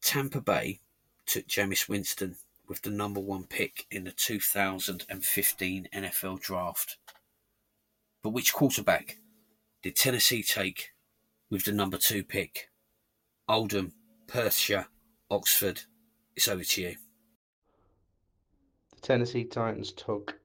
Tampa 0.00 0.40
Bay 0.40 0.80
took 1.26 1.46
Jameis 1.46 1.90
Winston 1.90 2.36
with 2.66 2.80
the 2.80 2.88
number 2.88 3.20
one 3.20 3.44
pick 3.44 3.84
in 3.90 4.04
the 4.04 4.12
2015 4.12 5.88
NFL 5.94 6.40
draft. 6.40 6.96
But 8.22 8.30
which 8.30 8.54
quarterback 8.54 9.18
did 9.82 9.94
Tennessee 9.94 10.42
take 10.42 10.92
with 11.50 11.66
the 11.66 11.72
number 11.72 11.98
two 11.98 12.24
pick? 12.24 12.70
Oldham, 13.46 13.92
Perthshire, 14.26 14.86
Oxford. 15.30 15.82
It's 16.34 16.48
over 16.48 16.64
to 16.64 16.80
you. 16.80 16.96
The 18.94 19.00
Tennessee 19.02 19.44
Titans 19.44 19.92
took 19.92 20.40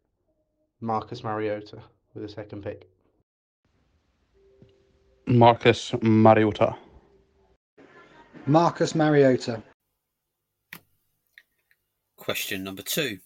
Marcus 0.82 1.24
Mariota 1.24 1.82
with 2.14 2.24
the 2.24 2.30
second 2.30 2.62
pick. 2.62 2.90
Marcus 5.36 5.94
Mariota. 6.02 6.78
Marcus 8.46 8.96
Mariota. 8.96 9.62
Question 12.16 12.64
number 12.64 12.82
two. 12.82 13.20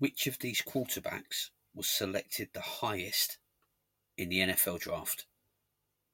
Which 0.00 0.26
of 0.26 0.40
these 0.40 0.60
quarterbacks 0.60 1.50
was 1.72 1.86
selected 1.86 2.48
the 2.52 2.60
highest 2.60 3.38
in 4.18 4.30
the 4.30 4.40
NFL 4.40 4.80
draft? 4.80 5.26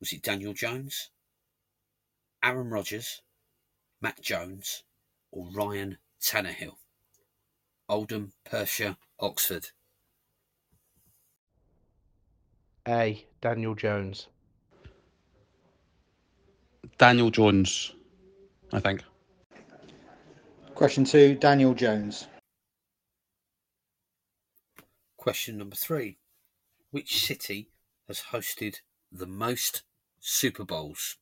Was 0.01 0.13
it 0.13 0.23
Daniel 0.23 0.53
Jones, 0.53 1.09
Aaron 2.45 2.69
Rodgers, 2.69 3.23
Matt 4.03 4.21
Jones, 4.21 4.85
or 5.33 5.49
Ryan 5.51 5.97
Tannehill? 6.21 6.77
Oldham, 7.89 8.33
Perthshire, 8.45 8.99
Oxford. 9.19 9.71
A. 12.87 13.27
Daniel 13.41 13.75
Jones. 13.75 14.29
Daniel 16.97 17.31
Jones, 17.31 17.93
I 18.73 18.81
think. 18.81 19.03
Question 20.75 21.05
two, 21.05 21.35
Daniel 21.35 21.75
Jones. 21.75 22.29
Question 25.17 25.59
number 25.59 25.77
three. 25.77 26.19
Which 26.91 27.27
city 27.27 27.71
has 28.07 28.23
hosted 28.33 28.77
the 29.13 29.27
most 29.27 29.83
Super 30.21 30.65
Bowls? 30.65 31.17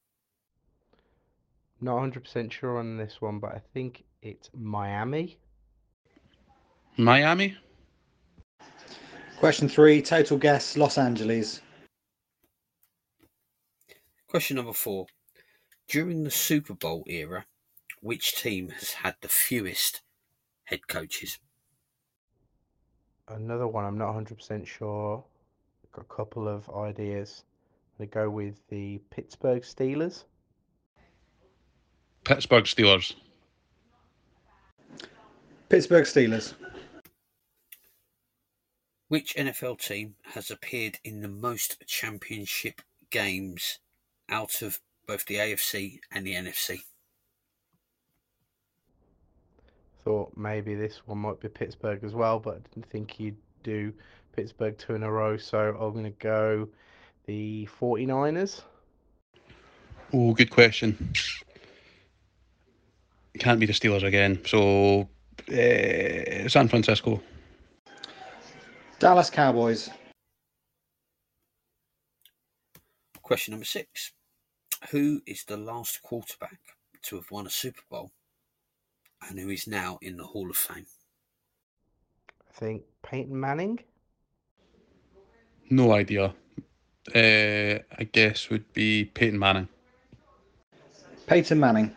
Not 1.81 1.97
100% 1.97 2.53
sure 2.53 2.79
on 2.79 2.97
this 2.97 3.21
one, 3.21 3.39
but 3.39 3.53
I 3.53 3.61
think 3.75 4.05
it's 4.23 4.49
Miami. 4.55 5.39
Miami. 6.97 7.57
Question 9.39 9.69
three, 9.69 10.01
total 10.01 10.39
guess, 10.39 10.77
Los 10.77 10.97
Angeles. 10.97 11.61
Question 14.29 14.57
number 14.57 14.73
four. 14.73 15.07
During 15.89 16.25
the 16.25 16.31
Super 16.31 16.75
Bowl 16.75 17.05
era, 17.07 17.47
which 18.01 18.35
team 18.35 18.71
has 18.71 18.93
had 18.93 19.17
the 19.21 19.29
fewest 19.29 20.03
head 20.65 20.89
coaches? 20.89 21.39
Another 23.29 23.67
one, 23.67 23.85
I'm 23.85 23.99
not 23.99 24.15
100% 24.15 24.67
sure. 24.67 25.25
Got 25.93 26.03
a 26.03 26.15
couple 26.15 26.49
of 26.49 26.69
ideas. 26.71 27.45
I'm 27.99 28.07
going 28.07 28.11
to 28.11 28.15
go 28.15 28.31
with 28.31 28.61
the 28.69 29.01
Pittsburgh 29.11 29.63
Steelers. 29.63 30.25
Pittsburgh 32.25 32.65
Steelers. 32.65 33.15
Pittsburgh 35.69 36.05
Steelers. 36.05 36.55
Which 39.09 39.35
NFL 39.37 39.81
team 39.81 40.17
has 40.25 40.51
appeared 40.51 40.99
in 41.05 41.21
the 41.21 41.29
most 41.29 41.83
championship 41.87 42.83
games 43.11 43.79
out 44.29 44.63
of 44.63 44.81
both 45.07 45.25
the 45.27 45.37
AFC 45.37 46.01
and 46.13 46.27
the 46.27 46.35
NFC? 46.35 46.81
Thought 50.05 50.33
maybe 50.37 50.75
this 50.75 51.03
one 51.07 51.19
might 51.19 51.41
be 51.41 51.49
Pittsburgh 51.49 52.05
as 52.05 52.15
well, 52.15 52.39
but 52.39 52.57
I 52.57 52.59
didn't 52.75 52.91
think 52.91 53.19
you'd 53.19 53.37
do 53.63 53.93
Pittsburgh 54.35 54.77
two 54.79 54.95
in 54.95 55.03
a 55.03 55.11
row. 55.11 55.37
So 55.37 55.77
I'm 55.81 55.93
going 55.93 56.05
to 56.05 56.11
go 56.11 56.69
the 57.27 57.69
49ers. 57.81 58.63
Oh, 60.13 60.33
good 60.33 60.51
question. 60.51 61.13
Can't 63.39 63.61
be 63.61 63.67
the 63.67 63.73
Steelers 63.73 64.05
again. 64.05 64.41
So, 64.47 65.09
uh, 65.51 66.49
San 66.49 66.69
Francisco. 66.69 67.21
Dallas 68.99 69.29
Cowboys. 69.29 69.91
Question 73.23 73.53
number 73.53 73.67
six. 73.67 74.13
Who 74.91 75.23
is 75.27 75.45
the 75.45 75.57
last 75.57 76.03
quarterback 76.03 76.59
to 77.03 77.17
have 77.17 77.31
won 77.31 77.47
a 77.47 77.51
Super 77.51 77.83
Bowl 77.91 78.13
and 79.29 79.39
who 79.39 79.49
is 79.51 79.67
now 79.67 79.99
in 80.03 80.17
the 80.17 80.25
Hall 80.25 80.51
of 80.51 80.57
Fame? 80.57 80.87
I 82.49 82.53
think 82.53 82.83
Peyton 83.03 83.39
Manning. 83.39 83.81
No 85.71 85.93
idea. 85.93 86.35
Uh, 87.15 87.79
I 87.99 88.05
guess 88.11 88.51
would 88.51 88.73
be 88.73 89.05
Peyton 89.05 89.39
Manning. 89.39 89.69
Peyton 91.27 91.59
Manning. 91.59 91.97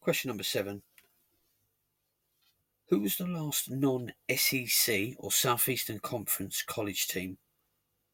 Question 0.00 0.28
number 0.28 0.42
seven. 0.42 0.82
Who 2.88 3.00
was 3.00 3.16
the 3.16 3.26
last 3.26 3.70
non 3.70 4.12
SEC 4.34 5.14
or 5.18 5.30
Southeastern 5.30 6.00
Conference 6.00 6.64
college 6.66 7.06
team 7.06 7.38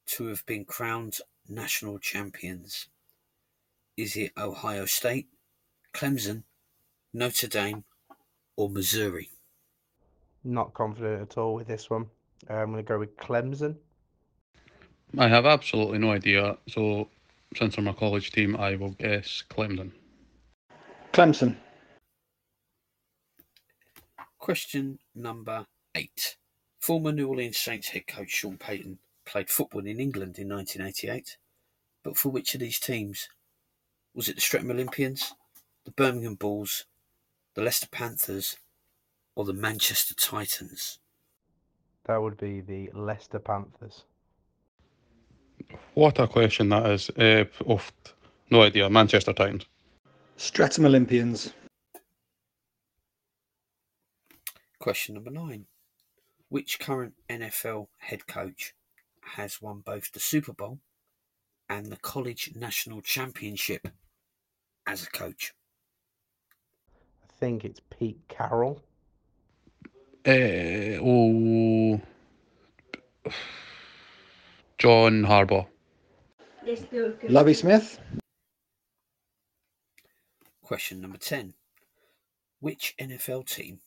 to 0.07 0.27
have 0.27 0.45
been 0.45 0.65
crowned 0.65 1.17
national 1.49 1.99
champions? 1.99 2.87
Is 3.95 4.15
it 4.15 4.31
Ohio 4.37 4.85
State, 4.85 5.27
Clemson, 5.93 6.43
Notre 7.13 7.47
Dame, 7.47 7.83
or 8.55 8.69
Missouri? 8.69 9.29
Not 10.43 10.73
confident 10.73 11.21
at 11.21 11.37
all 11.37 11.55
with 11.55 11.67
this 11.67 11.89
one. 11.89 12.07
Uh, 12.49 12.53
I'm 12.53 12.71
going 12.71 12.83
to 12.83 12.87
go 12.87 12.99
with 12.99 13.17
Clemson. 13.17 13.75
I 15.17 15.27
have 15.27 15.45
absolutely 15.45 15.97
no 15.97 16.11
idea. 16.11 16.57
So, 16.67 17.09
since 17.55 17.77
I'm 17.77 17.87
a 17.87 17.93
college 17.93 18.31
team, 18.31 18.55
I 18.57 18.75
will 18.75 18.91
guess 18.91 19.43
Clemson. 19.49 19.91
Clemson. 21.13 21.55
Question 24.37 24.99
number 25.15 25.65
eight. 25.95 26.37
Former 26.79 27.11
New 27.11 27.27
Orleans 27.27 27.57
Saints 27.57 27.89
head 27.89 28.05
coach 28.07 28.29
Sean 28.29 28.57
Payton 28.57 28.99
played 29.27 29.49
football 29.49 29.85
in 29.85 29.99
England 29.99 30.39
in 30.39 30.49
1988, 30.49 31.37
but 32.03 32.17
for 32.17 32.29
which 32.29 32.53
of 32.53 32.61
these 32.61 32.79
teams? 32.79 33.29
Was 34.15 34.29
it 34.29 34.35
the 34.35 34.41
Streatham 34.41 34.71
Olympians, 34.71 35.33
the 35.85 35.91
Birmingham 35.91 36.35
Bulls, 36.35 36.85
the 37.53 37.61
Leicester 37.61 37.87
Panthers, 37.91 38.57
or 39.35 39.45
the 39.45 39.53
Manchester 39.53 40.15
Titans? 40.15 40.99
That 42.05 42.21
would 42.21 42.37
be 42.37 42.61
the 42.61 42.89
Leicester 42.93 43.39
Panthers. 43.39 44.05
What 45.93 46.19
a 46.19 46.27
question 46.27 46.69
that 46.69 46.89
is. 46.89 47.09
Uh, 47.11 47.43
oof, 47.69 47.91
no 48.49 48.61
idea. 48.61 48.89
Manchester 48.89 49.33
Titans. 49.33 49.65
Streatham 50.37 50.85
Olympians. 50.85 51.53
Question 54.79 55.15
number 55.15 55.31
nine. 55.31 55.65
Which 56.49 56.79
current 56.79 57.13
NFL 57.29 57.87
head 57.97 58.25
coach 58.25 58.73
has 59.35 59.61
won 59.61 59.79
both 59.79 60.11
the 60.11 60.19
Super 60.19 60.53
Bowl 60.53 60.79
and 61.69 61.87
the 61.87 61.97
College 61.97 62.51
National 62.55 63.01
Championship 63.01 63.87
as 64.85 65.03
a 65.03 65.09
coach? 65.09 65.53
I 67.23 67.33
think 67.39 67.65
it's 67.65 67.81
Pete 67.89 68.21
Carroll. 68.27 68.81
Uh, 70.25 70.99
oh, 71.01 72.01
John 74.77 75.23
Harbaugh. 75.23 75.67
Lovie 77.29 77.53
Smith. 77.53 77.99
Question 80.61 80.99
number 80.99 81.17
10. 81.17 81.53
Which 82.59 82.95
NFL 82.99 83.47
team 83.47 83.79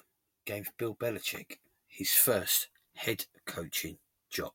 gave 0.47 0.73
Bill 0.79 0.95
Belichick 0.95 1.59
his 1.87 2.13
first 2.13 2.69
head 2.95 3.27
coaching 3.45 3.99
job? 4.31 4.53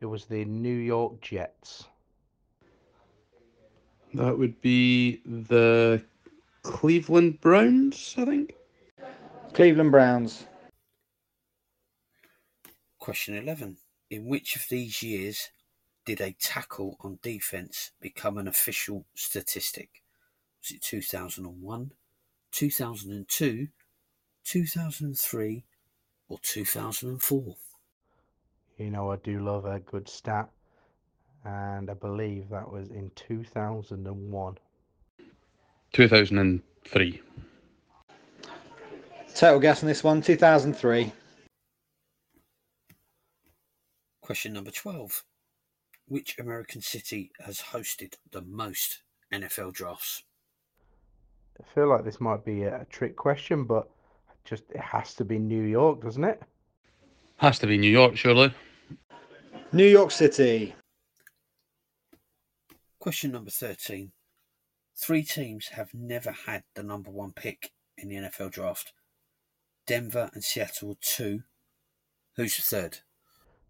It 0.00 0.06
was 0.06 0.24
the 0.24 0.44
New 0.46 0.74
York 0.74 1.20
Jets. 1.20 1.84
That 4.14 4.36
would 4.36 4.60
be 4.62 5.20
the 5.26 6.02
Cleveland 6.62 7.40
Browns, 7.40 8.14
I 8.16 8.24
think. 8.24 8.54
Cleveland 9.52 9.90
Browns. 9.90 10.46
Question 12.98 13.36
11. 13.36 13.76
In 14.08 14.26
which 14.26 14.56
of 14.56 14.66
these 14.70 15.02
years 15.02 15.50
did 16.06 16.20
a 16.20 16.32
tackle 16.40 16.96
on 17.00 17.18
defense 17.22 17.90
become 18.00 18.38
an 18.38 18.48
official 18.48 19.04
statistic? 19.14 20.02
Was 20.62 20.76
it 20.76 20.82
2001, 20.82 21.92
2002, 22.52 23.68
2003, 24.44 25.64
or 26.28 26.38
2004? 26.42 27.56
You 28.80 28.88
know, 28.90 29.12
I 29.12 29.16
do 29.16 29.40
love 29.40 29.66
a 29.66 29.78
good 29.80 30.08
stat. 30.08 30.48
And 31.44 31.90
I 31.90 31.94
believe 31.94 32.48
that 32.48 32.70
was 32.70 32.88
in 32.88 33.10
2001. 33.14 34.58
2003. 35.92 37.22
Total 39.34 39.60
guess 39.60 39.82
on 39.82 39.86
this 39.86 40.02
one 40.02 40.22
2003. 40.22 41.12
Question 44.22 44.54
number 44.54 44.70
12. 44.70 45.24
Which 46.08 46.38
American 46.38 46.80
city 46.80 47.32
has 47.44 47.60
hosted 47.60 48.14
the 48.32 48.40
most 48.42 49.02
NFL 49.30 49.74
drafts? 49.74 50.22
I 51.60 51.74
feel 51.74 51.88
like 51.88 52.04
this 52.04 52.18
might 52.18 52.46
be 52.46 52.62
a 52.62 52.86
trick 52.88 53.14
question, 53.14 53.64
but 53.64 53.90
just 54.46 54.64
it 54.70 54.80
has 54.80 55.12
to 55.16 55.24
be 55.26 55.38
New 55.38 55.64
York, 55.64 56.02
doesn't 56.02 56.24
it? 56.24 56.42
Has 57.36 57.58
to 57.58 57.66
be 57.66 57.76
New 57.76 57.90
York, 57.90 58.16
surely. 58.16 58.54
New 59.72 59.86
York 59.86 60.10
City. 60.10 60.74
Question 62.98 63.32
number 63.32 63.50
13. 63.50 64.12
Three 64.96 65.22
teams 65.22 65.68
have 65.68 65.94
never 65.94 66.32
had 66.32 66.64
the 66.74 66.82
number 66.82 67.10
one 67.10 67.32
pick 67.32 67.70
in 67.96 68.08
the 68.08 68.16
NFL 68.16 68.50
draft. 68.50 68.92
Denver 69.86 70.30
and 70.34 70.44
Seattle 70.44 70.92
are 70.92 70.96
two. 71.00 71.42
Who's 72.36 72.56
the 72.56 72.62
third? 72.62 72.98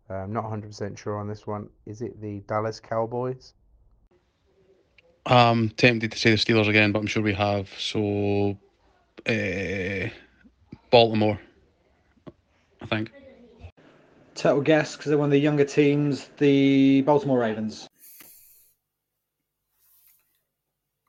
Uh, 0.08 0.14
I'm 0.14 0.32
not 0.32 0.44
100% 0.44 0.98
sure 0.98 1.18
on 1.18 1.28
this 1.28 1.46
one. 1.46 1.68
Is 1.86 2.02
it 2.02 2.20
the 2.20 2.40
Dallas 2.48 2.80
Cowboys? 2.80 3.54
I'm 5.26 5.70
tempted 5.70 6.10
to 6.12 6.18
say 6.18 6.30
the 6.30 6.36
Steelers 6.36 6.68
again, 6.68 6.92
but 6.92 6.98
I'm 6.98 7.06
sure 7.06 7.22
we 7.22 7.34
have. 7.34 7.68
So, 7.78 8.58
uh, 9.28 10.08
Baltimore, 10.90 11.38
I 12.80 12.86
think. 12.86 13.12
Total 14.40 14.62
guess 14.62 14.96
because 14.96 15.10
they're 15.10 15.18
one 15.18 15.26
of 15.26 15.32
the 15.32 15.38
younger 15.38 15.66
teams. 15.66 16.30
The 16.38 17.02
Baltimore 17.02 17.40
Ravens. 17.40 17.86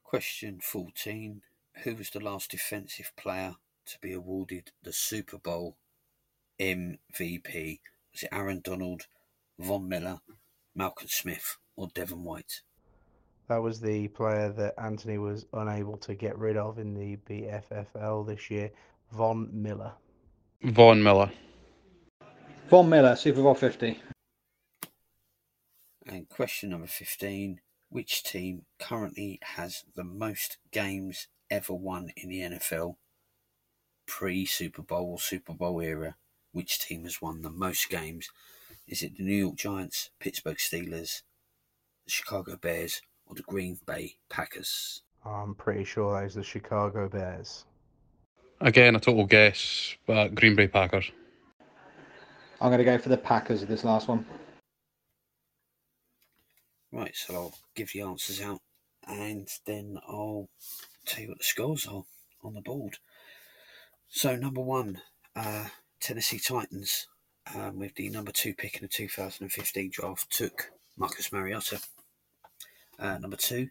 Question 0.04 0.60
14. 0.62 1.42
Who 1.86 1.96
was 1.96 2.10
the 2.10 2.20
last 2.20 2.52
defensive 2.52 3.14
player 3.16 3.56
to 3.86 4.00
be 4.02 4.12
awarded 4.12 4.72
the 4.84 4.92
Super 4.92 5.38
Bowl 5.38 5.78
MVP? 6.60 7.80
Was 8.12 8.24
it 8.24 8.30
Aaron 8.34 8.60
Donald, 8.66 9.04
Von 9.58 9.88
Miller, 9.88 10.20
Malcolm 10.76 11.08
Smith, 11.08 11.56
or 11.78 11.88
Devon 11.88 12.26
White? 12.26 12.60
That 13.48 13.62
was 13.62 13.80
the 13.80 14.10
player 14.10 14.52
that 14.52 14.74
Anthony 14.78 15.20
was 15.20 15.46
unable 15.54 15.96
to 16.00 16.16
get 16.16 16.38
rid 16.38 16.58
of 16.58 16.80
in 16.80 16.94
the 16.94 17.16
BFFL 17.30 18.28
this 18.28 18.52
year, 18.52 18.72
Von 19.14 19.50
Miller. 19.54 19.94
Von 20.64 21.02
Miller. 21.02 21.32
Von 22.72 22.88
Miller, 22.88 23.18
Super 23.18 23.42
Bowl 23.42 23.54
50. 23.54 24.00
And 26.06 26.30
question 26.30 26.70
number 26.70 26.88
15. 26.88 27.60
Which 27.90 28.24
team 28.24 28.62
currently 28.80 29.40
has 29.42 29.84
the 29.94 30.06
most 30.06 30.58
games 30.72 31.28
ever 31.50 31.74
won 31.74 32.14
in 32.16 32.30
the 32.30 32.40
NFL 32.40 32.96
pre 34.08 34.46
Super 34.46 34.84
Bowl 34.84 35.12
or 35.12 35.20
Super 35.20 35.54
Bowl 35.54 35.82
era? 35.82 36.16
Which 36.54 36.80
team 36.80 37.04
has 37.04 37.22
won 37.22 37.42
the 37.42 37.50
most 37.50 37.90
games? 37.90 38.30
Is 38.88 39.04
it 39.04 39.18
the 39.18 39.24
New 39.24 39.36
York 39.36 39.58
Giants, 39.58 40.12
Pittsburgh 40.22 40.56
Steelers, 40.56 41.24
the 42.06 42.12
Chicago 42.12 42.56
Bears, 42.56 43.02
or 43.26 43.36
the 43.36 43.42
Green 43.42 43.80
Bay 43.86 44.16
Packers? 44.30 45.02
I'm 45.26 45.56
pretty 45.56 45.84
sure 45.84 46.18
that 46.18 46.26
is 46.26 46.36
the 46.36 46.44
Chicago 46.44 47.10
Bears. 47.10 47.66
Again, 48.62 48.96
a 48.96 49.00
total 49.02 49.26
guess, 49.26 49.94
but 50.08 50.36
Green 50.36 50.56
Bay 50.56 50.70
Packers. 50.70 51.12
I'm 52.62 52.70
going 52.70 52.78
to 52.78 52.84
go 52.86 53.00
for 53.00 53.10
the 53.10 53.18
Packers 53.18 53.62
with 53.62 53.70
this 53.70 53.84
last 53.84 54.08
one. 54.08 54.24
Right, 56.92 57.16
so 57.16 57.34
I'll 57.34 57.56
give 57.74 57.92
the 57.92 58.02
answers 58.02 58.40
out 58.40 58.62
and 59.08 59.48
then 59.66 59.98
I'll 60.08 60.48
tell 61.08 61.24
you 61.24 61.30
what 61.30 61.40
the 61.40 61.44
scores 61.44 61.88
are 61.88 62.04
on 62.44 62.54
the 62.54 62.62
board. 62.62 62.98
So, 64.10 64.36
number 64.36 64.62
one, 64.62 65.02
uh, 65.36 65.70
Tennessee 66.00 66.38
Titans, 66.38 67.08
um, 67.56 67.80
with 67.80 67.96
the 67.96 68.10
number 68.10 68.32
two 68.32 68.54
pick 68.54 68.76
in 68.76 68.84
the 68.84 68.88
2015 68.90 69.90
draft, 69.92 70.32
took 70.32 70.72
Marcus 70.96 71.32
Mariota. 71.32 71.80
Uh, 73.00 73.18
number 73.18 73.38
two, 73.38 73.70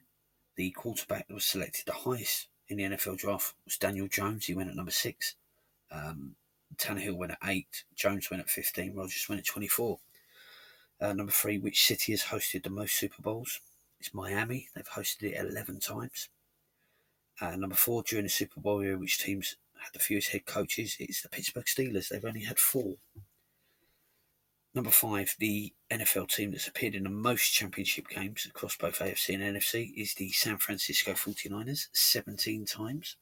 the 0.56 0.72
quarterback 0.72 1.28
that 1.28 1.34
was 1.34 1.44
selected 1.44 1.86
the 1.86 1.92
highest 1.92 2.48
in 2.68 2.78
the 2.78 2.84
NFL 2.84 3.18
draft 3.18 3.54
was 3.64 3.76
Daniel 3.76 4.08
Jones. 4.08 4.46
He 4.46 4.54
went 4.54 4.68
at 4.68 4.74
number 4.74 4.90
six. 4.90 5.36
Um, 5.92 6.34
Tannehill 6.76 7.16
went 7.16 7.32
at 7.32 7.38
eight. 7.44 7.84
Jones 7.94 8.30
went 8.30 8.42
at 8.42 8.50
15. 8.50 8.94
Rodgers 8.94 9.26
went 9.28 9.40
at 9.40 9.46
24. 9.46 9.98
Uh, 11.00 11.12
number 11.12 11.32
three, 11.32 11.58
which 11.58 11.84
city 11.84 12.12
has 12.12 12.24
hosted 12.24 12.62
the 12.62 12.70
most 12.70 12.94
Super 12.94 13.22
Bowls? 13.22 13.60
It's 13.98 14.14
Miami. 14.14 14.68
They've 14.74 14.88
hosted 14.88 15.22
it 15.24 15.38
11 15.38 15.80
times. 15.80 16.28
Uh, 17.40 17.56
number 17.56 17.76
four, 17.76 18.02
during 18.02 18.24
the 18.24 18.30
Super 18.30 18.60
Bowl 18.60 18.84
year, 18.84 18.98
which 18.98 19.18
teams 19.18 19.56
had 19.78 19.92
the 19.92 19.98
fewest 19.98 20.28
head 20.28 20.44
coaches? 20.44 20.96
It's 21.00 21.22
the 21.22 21.28
Pittsburgh 21.28 21.64
Steelers. 21.64 22.08
They've 22.08 22.24
only 22.24 22.44
had 22.44 22.58
four. 22.58 22.96
Number 24.74 24.90
five, 24.90 25.34
the 25.38 25.72
NFL 25.90 26.28
team 26.28 26.52
that's 26.52 26.68
appeared 26.68 26.94
in 26.94 27.02
the 27.02 27.10
most 27.10 27.52
championship 27.52 28.08
games 28.08 28.46
across 28.46 28.76
both 28.76 29.00
AFC 29.00 29.34
and 29.34 29.56
NFC 29.56 29.92
is 29.96 30.14
the 30.14 30.30
San 30.30 30.58
Francisco 30.58 31.12
49ers, 31.12 31.88
17 31.92 32.66
times. 32.66 33.16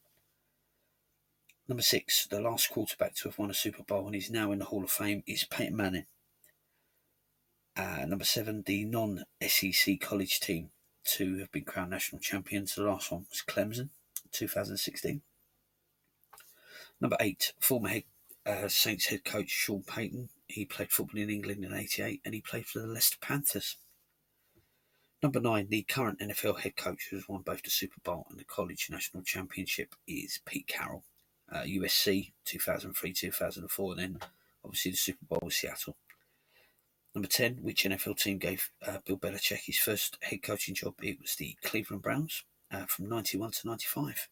Number 1.69 1.83
six, 1.83 2.25
the 2.25 2.41
last 2.41 2.71
quarterback 2.71 3.13
to 3.17 3.29
have 3.29 3.37
won 3.37 3.51
a 3.51 3.53
Super 3.53 3.83
Bowl 3.83 4.07
and 4.07 4.15
is 4.15 4.31
now 4.31 4.51
in 4.51 4.57
the 4.57 4.65
Hall 4.65 4.83
of 4.83 4.89
Fame 4.89 5.21
is 5.27 5.43
Peyton 5.43 5.77
Manning. 5.77 6.07
Uh, 7.77 8.05
number 8.07 8.25
seven, 8.25 8.63
the 8.65 8.85
non 8.85 9.23
SEC 9.47 9.99
college 10.01 10.39
team 10.39 10.71
to 11.03 11.37
have 11.37 11.51
been 11.51 11.65
crowned 11.65 11.91
national 11.91 12.21
champions. 12.21 12.73
The 12.73 12.81
last 12.81 13.11
one 13.11 13.27
was 13.29 13.43
Clemson, 13.47 13.89
2016. 14.31 15.21
Number 16.99 17.17
eight, 17.19 17.53
former 17.59 17.89
head, 17.89 18.03
uh, 18.47 18.67
Saints 18.67 19.05
head 19.05 19.23
coach 19.23 19.51
Sean 19.51 19.83
Payton. 19.83 20.29
He 20.47 20.65
played 20.65 20.91
football 20.91 21.21
in 21.21 21.29
England 21.29 21.63
in 21.63 21.71
88 21.71 22.21
and 22.25 22.33
he 22.33 22.41
played 22.41 22.65
for 22.65 22.79
the 22.79 22.87
Leicester 22.87 23.19
Panthers. 23.21 23.77
Number 25.21 25.39
nine, 25.39 25.67
the 25.69 25.83
current 25.83 26.19
NFL 26.19 26.61
head 26.61 26.75
coach 26.75 27.09
who 27.11 27.17
has 27.17 27.29
won 27.29 27.43
both 27.43 27.61
the 27.61 27.69
Super 27.69 28.01
Bowl 28.03 28.25
and 28.31 28.39
the 28.39 28.43
college 28.43 28.87
national 28.89 29.21
championship 29.21 29.93
is 30.07 30.39
Pete 30.47 30.65
Carroll. 30.65 31.03
Uh, 31.51 31.63
USC 31.63 32.31
2003 32.45 33.13
2004, 33.13 33.91
and 33.91 33.99
then 33.99 34.19
obviously 34.63 34.91
the 34.91 34.97
Super 34.97 35.25
Bowl 35.25 35.39
with 35.43 35.53
Seattle. 35.53 35.95
Number 37.15 37.27
10, 37.27 37.57
which 37.61 37.83
NFL 37.83 38.19
team 38.19 38.37
gave 38.37 38.69
uh, 38.85 38.99
Bill 39.03 39.17
Belichick 39.17 39.65
his 39.65 39.79
first 39.79 40.17
head 40.21 40.43
coaching 40.43 40.75
job? 40.75 40.93
It 41.01 41.19
was 41.19 41.35
the 41.35 41.57
Cleveland 41.63 42.03
Browns 42.03 42.43
uh, 42.71 42.85
from 42.85 43.09
91 43.09 43.51
to 43.51 43.67
95. 43.67 44.29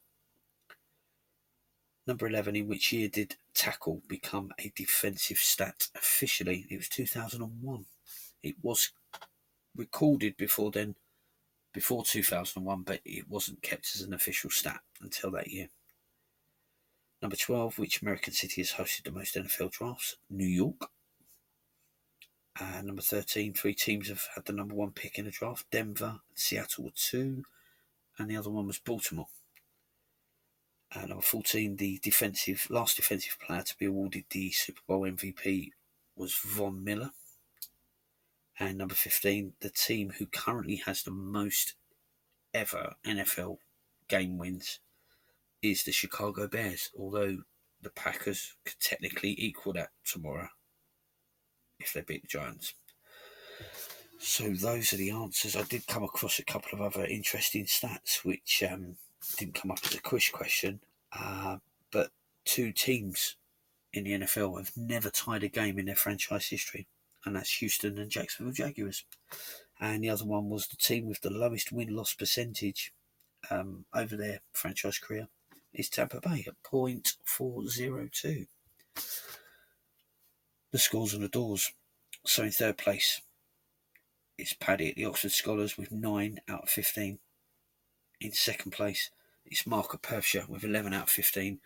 Number 2.06 2.28
11, 2.28 2.56
in 2.56 2.68
which 2.68 2.94
year 2.94 3.10
did 3.10 3.36
tackle 3.54 4.02
become 4.08 4.52
a 4.60 4.72
defensive 4.76 5.40
stat 5.40 5.90
officially? 5.96 6.66
It 6.70 6.78
was 6.78 6.88
2001. 6.88 7.86
It 8.44 8.56
was 8.62 8.92
recorded 9.76 10.38
before 10.38 10.72
then, 10.72 10.96
before 11.74 12.06
2001, 12.06 12.84
but 12.84 13.02
it 13.04 13.28
wasn't 13.28 13.62
kept 13.62 13.92
as 13.96 14.02
an 14.02 14.14
official 14.14 14.50
stat 14.50 14.80
until 15.02 15.32
that 15.32 15.48
year. 15.48 15.68
Number 17.22 17.36
12, 17.36 17.80
which 17.80 18.02
American 18.02 18.34
city 18.34 18.62
has 18.62 18.74
hosted 18.74 19.04
the 19.04 19.12
most 19.12 19.36
NFL 19.36 19.72
drafts? 19.72 20.18
New 20.30 20.46
York. 20.46 20.90
Uh, 22.60 22.82
number 22.84 23.02
13, 23.02 23.54
three 23.54 23.74
teams 23.74 24.08
have 24.10 24.28
had 24.36 24.46
the 24.46 24.54
number 24.54 24.76
one 24.76 24.92
pick 24.92 25.18
in 25.18 25.26
the 25.26 25.32
draft. 25.32 25.66
Denver 25.72 26.20
and 26.30 26.38
Seattle 26.38 26.86
were 26.86 26.92
two, 26.96 27.44
and 28.18 28.30
the 28.30 28.38
other 28.38 28.50
one 28.50 28.68
was 28.68 28.80
Baltimore. 28.80 29.28
Uh, 30.96 31.06
number 31.06 31.22
14, 31.22 31.76
the 31.76 32.00
defensive 32.02 32.68
last 32.70 32.96
defensive 32.96 33.38
player 33.46 33.62
to 33.62 33.78
be 33.78 33.86
awarded 33.86 34.24
the 34.30 34.52
Super 34.52 34.82
Bowl 34.88 35.02
MVP 35.02 35.72
was 36.16 36.36
Von 36.36 36.84
Miller. 36.84 37.12
And 38.60 38.78
number 38.78 38.96
15, 38.96 39.54
the 39.60 39.70
team 39.70 40.14
who 40.18 40.26
currently 40.26 40.78
has 40.86 41.04
the 41.04 41.12
most 41.12 41.76
ever 42.54 42.96
NFL 43.06 43.58
game 44.08 44.38
wins 44.38 44.80
is 45.62 45.84
the 45.84 45.92
Chicago 45.92 46.48
Bears, 46.48 46.90
although 46.98 47.40
the 47.82 47.90
Packers 47.92 48.56
could 48.66 48.80
technically 48.80 49.36
equal 49.38 49.74
that 49.74 49.90
tomorrow 50.06 50.50
if 51.80 51.94
they 51.94 52.02
beat 52.02 52.24
the 52.24 52.28
Giants. 52.28 52.74
So 54.20 54.50
those 54.50 54.94
are 54.94 54.98
the 54.98 55.12
answers. 55.12 55.56
I 55.56 55.62
did 55.64 55.86
come 55.88 56.04
across 56.04 56.40
a 56.40 56.44
couple 56.44 56.70
of 56.74 56.82
other 56.82 57.06
interesting 57.06 57.66
stats 57.66 58.26
which 58.26 58.64
um, 58.70 58.96
didn't 59.38 59.56
come 59.56 59.72
up 59.72 59.80
as 59.86 59.94
a 59.94 60.02
quiz 60.02 60.30
question, 60.30 60.80
uh, 61.18 61.58
but 61.92 62.10
two 62.44 62.72
teams 62.72 63.36
in 63.94 64.06
the 64.06 64.20
NFL 64.20 64.58
have 64.58 64.72
never 64.76 65.10
tied 65.10 65.44
a 65.44 65.48
game 65.48 65.78
in 65.78 65.86
their 65.86 65.96
franchise 65.96 66.48
history, 66.48 66.88
and 67.26 67.36
that's 67.36 67.60
Houston 67.60 68.00
and 68.00 68.10
Jacksonville 68.10 68.54
Jaguars. 68.54 69.06
And 69.80 70.04
the 70.04 70.10
other 70.10 70.26
one 70.26 70.50
was 70.50 70.68
the 70.68 70.78
team 70.78 71.06
with 71.06 71.22
the 71.22 71.30
lowest 71.30 71.72
win 71.72 71.96
loss 71.96 72.16
percentage 72.16 72.92
um, 73.52 73.86
over 73.94 74.16
their 74.16 74.40
franchise 74.52 74.98
career 74.98 75.28
is 75.78 75.90
Tampa 75.90 76.20
Bay 76.20 76.44
at 76.48 76.56
0.402. 76.64 78.48
The 80.72 80.80
scores 80.80 81.14
on 81.14 81.22
the 81.22 81.28
doors. 81.30 81.72
So 82.26 82.44
in 82.44 82.52
third 82.52 82.78
place 82.78 83.22
is 84.38 84.54
Paddy 84.54 84.90
at 84.90 84.96
the 84.96 85.06
Oxford 85.06 85.32
Scholars 85.32 85.78
with 85.78 85.92
9 85.92 86.40
out 86.50 86.64
of 86.64 86.70
15. 86.70 87.20
In 88.20 88.32
second 88.34 88.72
place 88.72 89.12
is 89.46 89.68
Mark 89.68 89.94
at 89.94 90.02
Perthshire 90.02 90.46
with 90.50 90.64
11 90.64 90.94
out 90.94 91.04
of 91.04 91.10
15. 91.10 91.60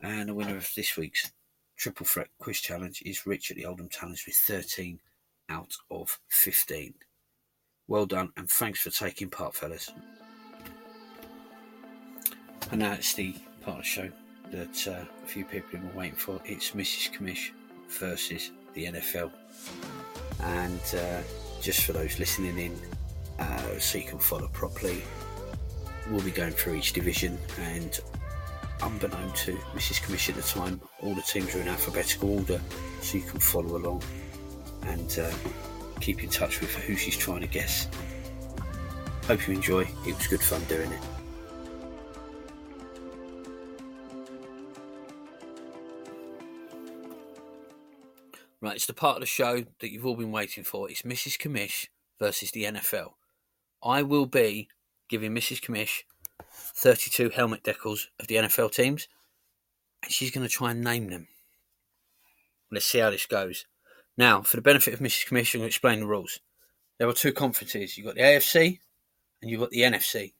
And 0.00 0.28
the 0.28 0.34
winner 0.34 0.56
of 0.56 0.68
this 0.76 0.96
week's 0.96 1.32
Triple 1.76 2.06
Threat 2.06 2.28
Quiz 2.38 2.60
Challenge 2.60 3.02
is 3.06 3.26
Rich 3.26 3.52
at 3.52 3.56
the 3.56 3.66
Oldham 3.66 3.88
Talons 3.88 4.24
with 4.26 4.36
13 4.36 4.98
out 5.48 5.76
of 5.90 6.18
15. 6.28 6.94
Well 7.86 8.06
done 8.06 8.30
and 8.36 8.50
thanks 8.50 8.80
for 8.80 8.90
taking 8.90 9.30
part, 9.30 9.54
fellas. 9.54 9.90
And 12.70 12.80
now 12.80 12.92
it's 12.92 13.14
the 13.14 13.34
part 13.62 13.78
of 13.78 13.82
the 13.84 13.88
show 13.88 14.08
that 14.50 14.88
uh, 14.88 15.04
a 15.22 15.26
few 15.26 15.44
people 15.44 15.78
have 15.78 15.82
been 15.82 15.94
waiting 15.94 16.16
for. 16.16 16.40
It's 16.44 16.72
Mrs. 16.72 17.12
Commish 17.12 17.50
versus 17.88 18.50
the 18.74 18.86
NFL. 18.86 19.30
And 20.40 20.80
uh, 20.96 21.22
just 21.60 21.84
for 21.84 21.92
those 21.92 22.18
listening 22.18 22.58
in, 22.58 22.78
uh, 23.38 23.78
so 23.78 23.98
you 23.98 24.04
can 24.04 24.18
follow 24.18 24.48
properly, 24.48 25.02
we'll 26.10 26.22
be 26.22 26.30
going 26.30 26.52
through 26.52 26.74
each 26.74 26.92
division. 26.92 27.38
And 27.60 27.98
unbeknown 28.82 29.32
to 29.32 29.52
Mrs. 29.74 30.02
Commish 30.02 30.28
at 30.28 30.36
the 30.36 30.42
time, 30.42 30.80
all 31.00 31.14
the 31.14 31.22
teams 31.22 31.54
are 31.54 31.60
in 31.60 31.68
alphabetical 31.68 32.38
order, 32.38 32.60
so 33.00 33.18
you 33.18 33.24
can 33.24 33.40
follow 33.40 33.76
along 33.76 34.02
and 34.82 35.18
uh, 35.18 35.32
keep 36.00 36.22
in 36.22 36.28
touch 36.28 36.60
with 36.60 36.74
who 36.74 36.96
she's 36.96 37.16
trying 37.16 37.40
to 37.40 37.46
guess. 37.46 37.88
Hope 39.26 39.46
you 39.48 39.54
enjoy. 39.54 39.82
It 40.06 40.16
was 40.16 40.26
good 40.26 40.42
fun 40.42 40.62
doing 40.64 40.92
it. 40.92 41.00
Right, 48.64 48.76
it's 48.76 48.86
the 48.86 48.94
part 48.94 49.16
of 49.16 49.20
the 49.20 49.26
show 49.26 49.62
that 49.80 49.92
you've 49.92 50.06
all 50.06 50.16
been 50.16 50.32
waiting 50.32 50.64
for. 50.64 50.90
It's 50.90 51.02
Mrs. 51.02 51.36
Commish 51.36 51.88
versus 52.18 52.50
the 52.50 52.64
NFL. 52.64 53.10
I 53.84 54.00
will 54.00 54.24
be 54.24 54.68
giving 55.06 55.34
Mrs. 55.34 55.60
Commish 55.60 56.04
32 56.50 57.28
helmet 57.28 57.62
decals 57.62 58.06
of 58.18 58.26
the 58.26 58.36
NFL 58.36 58.72
teams, 58.72 59.06
and 60.02 60.10
she's 60.10 60.30
going 60.30 60.46
to 60.46 60.50
try 60.50 60.70
and 60.70 60.82
name 60.82 61.10
them. 61.10 61.28
Let's 62.72 62.86
see 62.86 63.00
how 63.00 63.10
this 63.10 63.26
goes. 63.26 63.66
Now, 64.16 64.40
for 64.40 64.56
the 64.56 64.62
benefit 64.62 64.94
of 64.94 65.00
Mrs. 65.00 65.26
Commish, 65.26 65.54
I'm 65.54 65.60
going 65.60 65.64
to 65.64 65.66
explain 65.66 66.00
the 66.00 66.06
rules. 66.06 66.40
There 66.98 67.06
are 67.06 67.12
two 67.12 67.34
conferences. 67.34 67.98
You've 67.98 68.06
got 68.06 68.14
the 68.14 68.22
AFC 68.22 68.78
and 69.42 69.50
you've 69.50 69.60
got 69.60 69.72
the 69.72 69.82
NFC. 69.82 70.32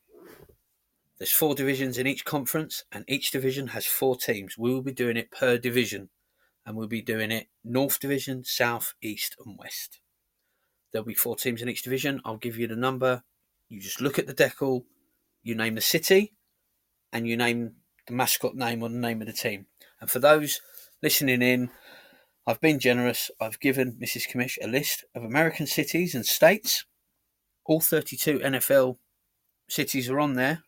There's 1.18 1.30
four 1.30 1.54
divisions 1.54 1.98
in 1.98 2.06
each 2.06 2.24
conference, 2.24 2.84
and 2.90 3.04
each 3.06 3.32
division 3.32 3.66
has 3.68 3.84
four 3.84 4.16
teams. 4.16 4.56
We 4.56 4.72
will 4.72 4.80
be 4.80 4.92
doing 4.92 5.18
it 5.18 5.30
per 5.30 5.58
division 5.58 6.08
and 6.66 6.76
we'll 6.76 6.88
be 6.88 7.02
doing 7.02 7.30
it 7.30 7.48
North 7.62 8.00
Division, 8.00 8.44
South, 8.44 8.94
East, 9.02 9.36
and 9.44 9.58
West. 9.58 10.00
There'll 10.92 11.06
be 11.06 11.14
four 11.14 11.36
teams 11.36 11.60
in 11.60 11.68
each 11.68 11.82
division. 11.82 12.20
I'll 12.24 12.36
give 12.36 12.56
you 12.56 12.66
the 12.66 12.76
number. 12.76 13.24
You 13.68 13.80
just 13.80 14.00
look 14.00 14.18
at 14.18 14.26
the 14.26 14.34
decal, 14.34 14.84
you 15.42 15.54
name 15.54 15.74
the 15.74 15.80
city, 15.80 16.34
and 17.12 17.26
you 17.26 17.36
name 17.36 17.72
the 18.06 18.12
mascot 18.12 18.54
name 18.54 18.82
or 18.82 18.88
the 18.88 18.96
name 18.96 19.20
of 19.20 19.26
the 19.26 19.32
team. 19.32 19.66
And 20.00 20.10
for 20.10 20.18
those 20.18 20.60
listening 21.02 21.42
in, 21.42 21.70
I've 22.46 22.60
been 22.60 22.78
generous. 22.78 23.30
I've 23.40 23.58
given 23.60 23.98
Mrs. 24.00 24.28
Commish 24.28 24.58
a 24.62 24.66
list 24.66 25.04
of 25.14 25.24
American 25.24 25.66
cities 25.66 26.14
and 26.14 26.26
states. 26.26 26.84
All 27.64 27.80
32 27.80 28.40
NFL 28.40 28.98
cities 29.68 30.10
are 30.10 30.20
on 30.20 30.34
there, 30.34 30.62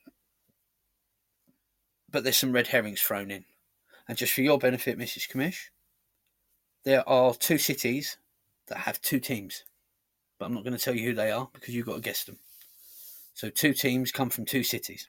but 2.11 2.25
there's 2.25 2.39
some 2.39 2.53
red 2.53 2.69
herrings 2.69 3.03
thrown 3.03 3.31
in. 3.31 3.45
And 4.09 4.17
just 4.17 4.33
for 4.33 4.41
your 4.41 4.59
benefit, 4.59 4.99
Mrs. 4.99 5.29
Commish, 5.31 5.67
there 6.87 7.07
are 7.09 7.35
two 7.35 7.59
cities 7.59 8.17
that 8.69 8.79
have 8.79 9.03
two 9.03 9.19
teams, 9.19 9.65
but 10.39 10.47
I'm 10.47 10.55
not 10.55 10.63
going 10.63 10.77
to 10.77 10.83
tell 10.83 10.95
you 10.95 11.09
who 11.09 11.15
they 11.15 11.33
are 11.33 11.49
because 11.53 11.75
you've 11.75 11.85
got 11.85 11.97
to 11.97 12.01
guess 12.01 12.25
them. 12.25 12.39
So, 13.35 13.51
two 13.51 13.75
teams 13.75 14.13
come 14.13 14.31
from 14.31 14.47
two 14.47 14.63
cities. 14.63 15.09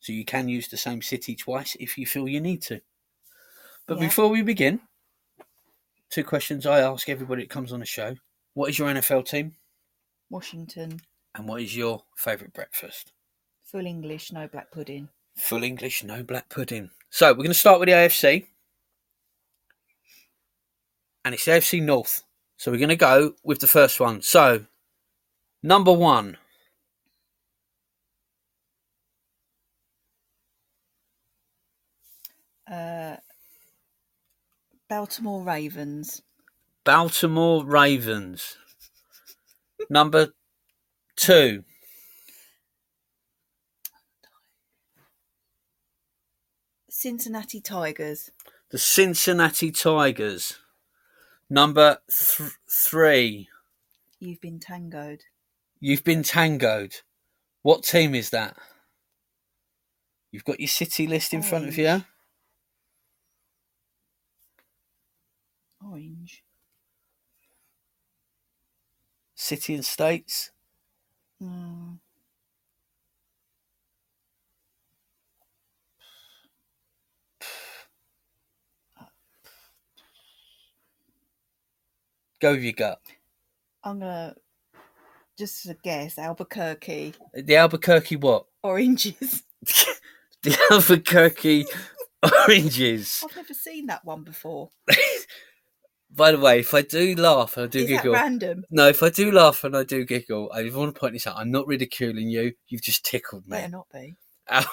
So, 0.00 0.12
you 0.12 0.24
can 0.24 0.48
use 0.48 0.66
the 0.68 0.76
same 0.76 1.00
city 1.00 1.36
twice 1.36 1.76
if 1.78 1.96
you 1.96 2.06
feel 2.06 2.28
you 2.28 2.40
need 2.40 2.60
to. 2.62 2.80
But 3.86 3.98
Yeah. 3.98 4.06
before 4.08 4.28
we 4.28 4.42
begin, 4.42 4.80
two 6.10 6.24
questions 6.24 6.66
I 6.66 6.80
ask 6.80 7.08
everybody 7.08 7.42
that 7.44 7.50
comes 7.50 7.72
on 7.72 7.80
the 7.80 7.86
show 7.86 8.16
What 8.54 8.70
is 8.70 8.78
your 8.78 8.88
NFL 8.88 9.22
team? 9.22 9.54
Washington. 10.28 11.00
And 11.36 11.46
what 11.46 11.62
is 11.62 11.76
your 11.76 12.02
favourite 12.16 12.52
breakfast? 12.52 13.12
Full 13.64 13.86
English, 13.86 14.32
no 14.32 14.48
black 14.48 14.72
pudding. 14.72 15.08
Full 15.36 15.62
English, 15.62 16.02
no 16.02 16.22
black 16.24 16.48
pudding. 16.48 16.90
So, 17.10 17.28
we're 17.30 17.36
going 17.44 17.48
to 17.48 17.54
start 17.54 17.78
with 17.78 17.88
the 17.88 17.92
AFC. 17.92 18.48
And 21.26 21.34
it's 21.34 21.46
AFC 21.46 21.82
North. 21.82 22.22
So, 22.56 22.70
we're 22.70 22.78
going 22.78 22.88
to 22.88 22.94
go 22.94 23.32
with 23.42 23.58
the 23.58 23.66
first 23.66 23.98
one. 23.98 24.22
So, 24.22 24.66
number 25.60 25.92
one. 25.92 26.36
Uh, 32.70 33.16
Baltimore 34.88 35.42
Ravens. 35.42 36.22
Baltimore 36.84 37.66
Ravens. 37.66 38.56
Number 39.90 40.28
two. 41.16 41.64
Cincinnati 46.88 47.60
Tigers. 47.60 48.30
The 48.70 48.78
Cincinnati 48.78 49.72
Tigers. 49.72 50.58
Number 51.48 51.98
th- 52.08 52.50
three. 52.68 53.48
You've 54.18 54.40
been 54.40 54.58
tangoed. 54.58 55.22
You've 55.80 56.04
been 56.04 56.22
tangoed. 56.22 56.96
What 57.62 57.82
team 57.82 58.14
is 58.14 58.30
that? 58.30 58.56
You've 60.32 60.44
got 60.44 60.60
your 60.60 60.68
city 60.68 61.06
list 61.06 61.32
in 61.32 61.42
front 61.42 61.68
of 61.68 61.78
you. 61.78 62.04
Orange. 65.84 66.42
City 69.34 69.74
and 69.74 69.84
states. 69.84 70.50
Mm. 71.42 71.98
Go 82.40 82.52
with 82.52 82.62
your 82.62 82.72
gut. 82.72 83.00
I'm 83.84 84.00
gonna 84.00 84.34
just 85.38 85.66
a 85.68 85.74
guess. 85.82 86.18
Albuquerque. 86.18 87.14
The 87.34 87.56
Albuquerque 87.56 88.16
what? 88.16 88.46
Oranges. 88.62 89.42
The 90.42 90.56
Albuquerque 90.70 91.64
Oranges. 92.46 93.24
I've 93.24 93.34
never 93.34 93.54
seen 93.54 93.86
that 93.86 94.04
one 94.04 94.22
before. 94.22 94.70
By 96.10 96.30
the 96.30 96.38
way, 96.38 96.60
if 96.60 96.72
I 96.72 96.82
do 96.82 97.16
laugh 97.16 97.56
and 97.56 97.64
I 97.64 97.66
do 97.68 97.80
Is 97.80 97.88
giggle, 97.88 98.12
random? 98.12 98.64
no, 98.70 98.86
if 98.86 99.02
I 99.02 99.08
do 99.10 99.32
laugh 99.32 99.64
and 99.64 99.76
I 99.76 99.82
do 99.82 100.04
giggle, 100.04 100.52
I 100.54 100.62
want 100.70 100.94
to 100.94 101.00
point 101.00 101.14
this 101.14 101.26
out. 101.26 101.36
I'm 101.36 101.50
not 101.50 101.66
ridiculing 101.66 102.28
you. 102.28 102.52
You've 102.68 102.82
just 102.82 103.04
tickled 103.04 103.44
me. 103.48 103.56
Better 103.56 103.68
not 103.72 103.86
be. 103.92 104.14
Al- 104.48 104.70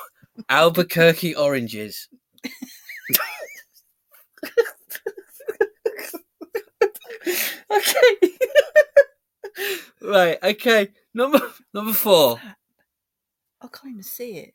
Albuquerque 0.49 1.33
oranges. 1.35 2.07
okay. 7.77 8.33
right. 10.01 10.43
Okay. 10.43 10.89
Number 11.13 11.41
number 11.73 11.93
four. 11.93 12.39
I 13.61 13.67
can't 13.67 13.91
even 13.91 14.03
see 14.03 14.37
it. 14.37 14.53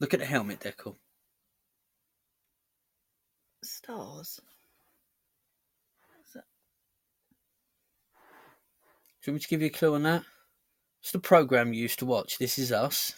Look 0.00 0.14
at 0.14 0.20
the 0.20 0.26
helmet 0.26 0.60
decal. 0.60 0.96
Stars. 3.62 4.40
Do 9.22 9.30
you 9.30 9.34
want 9.34 9.36
me 9.36 9.42
to 9.44 9.48
give 9.48 9.60
you 9.60 9.66
a 9.68 9.70
clue 9.70 9.94
on 9.94 10.02
that? 10.02 10.24
It's 11.00 11.12
the 11.12 11.20
program 11.20 11.72
you 11.72 11.80
used 11.80 12.00
to 12.00 12.06
watch. 12.06 12.38
This 12.38 12.58
is 12.58 12.72
us. 12.72 13.14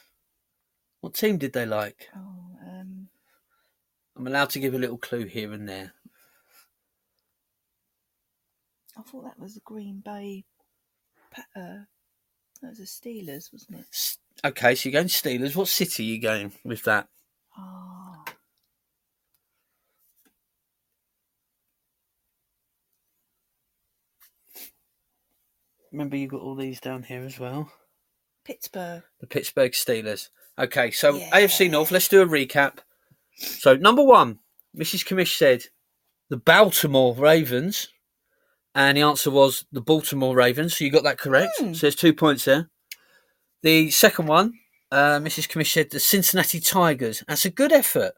What 1.01 1.15
team 1.15 1.39
did 1.39 1.55
they 1.55 1.65
like? 1.65 2.09
Oh, 2.15 2.59
um, 2.67 3.09
I'm 4.15 4.27
allowed 4.27 4.51
to 4.51 4.59
give 4.59 4.75
a 4.75 4.79
little 4.79 4.99
clue 4.99 5.25
here 5.25 5.55
and 5.55 5.67
there. 5.67 5.95
I 8.97 9.03
thought 9.03 9.25
that 9.25 9.39
was 9.41 9.55
the 9.55 9.61
Green 9.65 10.01
Bay. 10.05 10.45
Uh, 11.57 11.85
that 12.63 12.69
was 12.71 12.79
the 12.79 12.85
Steelers, 12.85 13.53
wasn't 13.53 13.81
it? 13.81 14.17
Okay, 14.45 14.75
so 14.75 14.89
you're 14.89 15.01
going 15.01 15.09
Steelers. 15.09 15.57
What 15.57 15.69
city 15.69 16.05
are 16.05 16.15
you 16.15 16.21
going 16.21 16.53
with 16.65 16.85
that? 16.85 17.09
Oh, 17.59 18.25
Remember, 25.93 26.17
you 26.17 26.27
got 26.27 26.41
all 26.41 26.57
these 26.57 26.81
down 26.81 27.05
here 27.05 27.23
as 27.23 27.39
well. 27.39 27.71
Pittsburgh. 28.45 29.05
The 29.21 29.27
Pittsburgh 29.27 29.73
Steelers. 29.73 30.29
Okay, 30.59 30.91
so 30.91 31.17
Yeah. 31.17 31.31
AFC 31.31 31.71
North. 31.71 31.91
Let's 31.91 32.09
do 32.09 32.21
a 32.23 32.27
recap. 32.27 32.79
So 33.37 33.77
number 33.77 34.03
one, 34.03 34.41
Mrs. 34.77 35.07
Commish 35.07 35.37
said 35.37 35.67
the 36.31 36.37
Baltimore 36.37 37.15
Ravens, 37.15 37.89
and 38.75 38.97
the 38.97 39.03
answer 39.03 39.31
was 39.31 39.65
the 39.73 39.81
Baltimore 39.81 40.35
Ravens. 40.37 40.77
So 40.77 40.85
you 40.85 40.91
got 40.91 41.05
that 41.05 41.19
correct. 41.19 41.53
Hmm. 41.59 41.75
So 41.75 41.83
there's 41.83 41.95
two 41.95 42.15
points 42.15 42.45
there. 42.45 42.71
The 43.63 43.91
second 43.91 44.27
one, 44.27 44.55
uh, 44.91 45.19
Mrs. 45.21 45.49
Commish 45.49 45.73
said 45.73 45.91
the 45.91 46.01
Cincinnati 46.01 46.61
Tigers. 46.61 47.23
That's 47.27 47.45
a 47.45 47.51
good 47.51 47.73
effort 47.73 48.13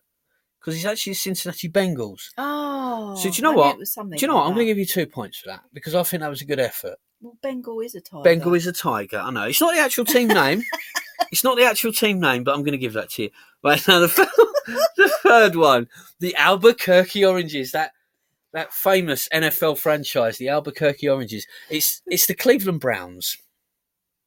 because 0.61 0.77
it's 0.77 0.85
actually 0.85 1.12
the 1.12 1.19
Cincinnati 1.19 1.69
Bengals. 1.69 2.31
Oh, 2.37 3.14
So 3.16 3.31
do 3.31 3.37
you 3.37 3.42
know 3.42 3.53
what? 3.53 3.77
It 3.77 3.79
was 3.79 3.92
something 3.92 4.19
Do 4.19 4.23
you 4.23 4.29
know 4.29 4.35
what? 4.35 4.42
like 4.42 4.49
I'm 4.51 4.55
going 4.55 4.66
to 4.66 4.71
give 4.71 4.79
you 4.79 4.87
two 4.87 5.07
points 5.07 5.38
for 5.38 5.49
that 5.49 5.62
because 5.73 5.95
I 5.95 6.03
think 6.03 6.23
that 6.23 6.31
was 6.31 6.42
a 6.42 6.47
good 6.47 6.59
effort. 6.59 6.97
Well, 7.21 7.37
Bengal 7.42 7.81
is 7.81 7.95
a 7.95 8.01
tiger. 8.01 8.23
Bengal 8.25 8.55
is 8.55 8.66
a 8.66 8.73
tiger. 8.73 9.19
I 9.19 9.31
know 9.31 9.45
it's 9.45 9.61
not 9.61 9.75
the 9.75 9.81
actual 9.81 10.05
team 10.05 10.29
name. 10.29 10.62
it's 11.33 11.45
not 11.45 11.57
the 11.57 11.64
actual 11.64 11.92
team 11.92 12.21
name, 12.21 12.45
but 12.45 12.55
I'm 12.55 12.62
going 12.62 12.73
to 12.73 12.79
give 12.79 12.92
that 12.95 13.11
to 13.11 13.23
you. 13.25 13.31
Right 13.64 13.87
now, 13.88 14.01
the, 14.01 14.09
the 14.97 15.09
third 15.23 15.57
one, 15.57 15.88
the 16.21 16.35
Albuquerque 16.37 17.25
Oranges. 17.25 17.73
That 17.73 17.92
that 18.57 18.73
famous 18.73 19.29
NFL 19.35 19.77
franchise, 19.77 20.38
the 20.38 20.49
Albuquerque 20.49 21.09
Oranges. 21.09 21.47
It's 21.69 22.01
it's 22.07 22.27
the 22.27 22.35
Cleveland 22.35 22.81
Browns. 22.81 23.37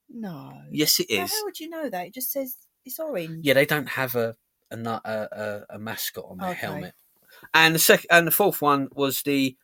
No. 0.09 0.53
Yes, 0.71 0.99
it 0.99 1.09
is. 1.09 1.31
How 1.31 1.45
would 1.45 1.59
you 1.59 1.67
know 1.67 1.89
that? 1.89 2.07
It 2.07 2.13
just 2.13 2.31
says 2.31 2.55
it's 2.85 2.99
orange. 2.99 3.43
Yeah, 3.43 3.55
they 3.55 3.65
don't 3.65 3.89
have 3.89 4.15
a 4.15 4.35
a 4.71 4.77
a, 4.77 4.99
a, 5.31 5.61
a 5.71 5.79
mascot 5.79 6.25
on 6.29 6.37
their 6.37 6.49
Okay. 6.51 6.59
helmet. 6.59 6.93
And 7.55 7.73
the 7.73 7.79
second 7.79 8.07
and 8.11 8.27
the 8.27 8.31
fourth 8.31 8.61
one 8.61 8.89
was 8.93 9.23
the 9.23 9.57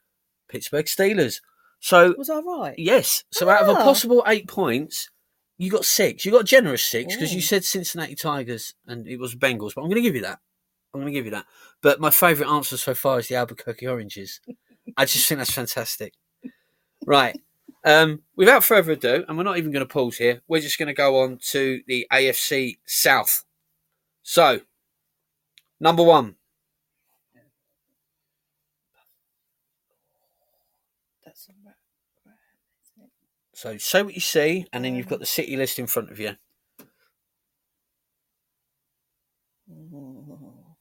Pittsburgh 0.50 0.86
Steelers. 0.88 1.42
So 1.80 2.16
Was 2.18 2.32
I 2.32 2.40
right? 2.40 2.76
Yes. 2.78 3.24
So 3.32 3.48
out 3.50 3.62
of 3.62 3.70
a 3.70 3.80
Ah. 3.80 3.84
possible 3.84 4.24
eight 4.26 4.48
points, 4.48 5.10
you 5.60 5.70
got 5.70 5.86
six. 5.86 6.26
You 6.26 6.32
got 6.32 6.42
a 6.42 6.46
generous 6.56 6.84
six 6.84 7.14
because 7.16 7.34
you 7.36 7.42
said 7.42 7.64
Cincinnati 7.64 8.16
Tigers 8.16 8.74
and 8.88 9.08
it 9.08 9.18
was 9.20 9.36
Bengals. 9.36 9.74
But 9.76 9.82
I'm 9.82 9.90
going 9.90 10.02
to 10.02 10.08
give 10.10 10.16
you 10.16 10.22
that. 10.24 10.40
I'm 10.96 11.02
going 11.02 11.14
to 11.14 11.18
give 11.20 11.26
you 11.26 11.32
that. 11.32 11.46
But 11.82 12.00
my 12.00 12.10
favourite 12.10 12.50
answer 12.50 12.78
so 12.78 12.94
far 12.94 13.20
is 13.20 13.28
the 13.28 13.36
Albuquerque 13.36 13.86
Oranges. 13.88 14.40
I 14.96 15.06
just 15.06 15.28
think 15.28 15.40
that's 15.40 15.52
fantastic. 15.52 16.14
Right. 17.06 17.40
Um, 17.84 18.24
without 18.36 18.64
further 18.64 18.94
ado, 18.94 19.26
and 19.28 19.38
we're 19.38 19.44
not 19.44 19.58
even 19.58 19.72
going 19.72 19.86
to 19.86 19.94
pause 19.94 20.18
here, 20.18 20.42
we're 20.48 20.62
just 20.62 20.80
going 20.80 20.88
to 20.88 20.94
go 20.94 21.22
on 21.22 21.38
to 21.52 21.82
the 21.86 22.08
AFC 22.12 22.78
South. 22.86 23.44
So, 24.24 24.62
number 25.80 26.02
one, 26.02 26.36
That's 31.26 31.50
a 31.50 31.52
ra- 31.66 31.74
ram, 32.26 32.36
isn't 32.98 33.06
it? 33.06 33.12
so 33.54 33.78
say 33.78 34.02
what 34.02 34.16
you 34.16 34.22
see, 34.22 34.66
and 34.72 34.86
then 34.86 34.96
you've 34.96 35.10
got 35.10 35.20
the 35.20 35.26
city 35.26 35.58
list 35.58 35.78
in 35.78 35.88
front 35.88 36.10
of 36.10 36.20
you. 36.20 36.38
Oh. 39.70 40.76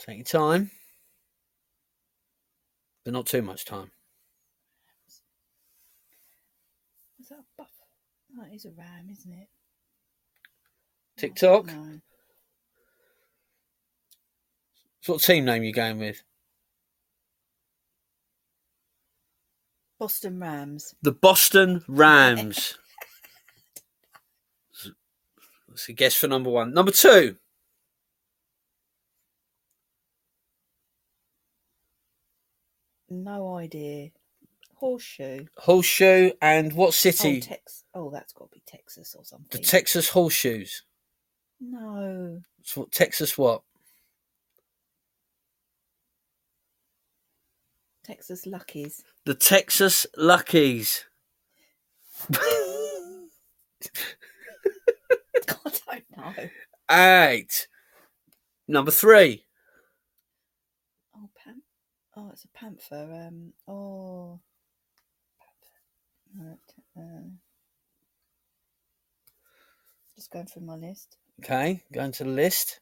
Take 0.00 0.16
your 0.16 0.24
time, 0.24 0.70
but 3.04 3.12
not 3.12 3.26
too 3.26 3.42
much 3.42 3.66
time. 3.66 3.90
Is 7.20 7.28
that 7.28 7.40
a 7.40 7.44
buff? 7.58 7.68
That 8.38 8.54
is 8.54 8.64
a 8.64 8.70
ram, 8.70 9.08
isn't 9.10 9.32
it? 9.32 9.48
TikTok. 11.18 11.66
No. 11.66 12.00
What 15.04 15.20
team 15.20 15.44
name 15.44 15.64
you 15.64 15.72
going 15.74 15.98
with? 15.98 16.22
Boston 19.98 20.40
Rams. 20.40 20.94
The 21.02 21.12
Boston 21.12 21.84
Rams. 21.86 22.78
That's 25.68 25.90
a 25.90 25.92
guess 25.92 26.14
for 26.14 26.26
number 26.26 26.48
one. 26.48 26.72
Number 26.72 26.90
two. 26.90 27.36
No 33.10 33.56
idea. 33.56 34.10
Horseshoe. 34.76 35.44
Horseshoe 35.58 36.30
and 36.40 36.72
what 36.72 36.88
Oh, 36.88 36.90
city? 36.92 37.40
Tex- 37.40 37.84
oh, 37.94 38.08
that's 38.10 38.32
got 38.32 38.50
to 38.50 38.54
be 38.56 38.62
Texas 38.66 39.14
or 39.18 39.24
something. 39.24 39.48
the. 39.50 39.58
Texas 39.66 40.08
Horseshoes. 40.08 40.82
no. 41.60 42.40
So 42.62 42.82
what, 42.82 42.92
Texas 42.92 43.36
what? 43.36 43.62
Texas 48.04 48.46
Luckies. 48.46 49.02
The 49.24 49.34
Texas 49.34 50.06
Luckies. 50.16 51.04
I 52.34 53.26
don't 55.46 56.04
know. 56.16 56.34
Eight. 56.90 57.68
Number 58.68 58.90
three. 58.90 59.44
Oh, 62.20 62.28
it's 62.32 62.44
a 62.44 62.48
panther. 62.48 63.28
Um, 63.28 63.52
oh, 63.66 64.40
panther. 65.40 66.36
No, 66.36 66.58
t- 66.68 66.82
uh, 67.00 67.30
just 70.16 70.30
going 70.30 70.46
through 70.46 70.66
my 70.66 70.74
list. 70.74 71.16
Okay, 71.42 71.82
going 71.92 72.12
to 72.12 72.24
the 72.24 72.30
list. 72.30 72.80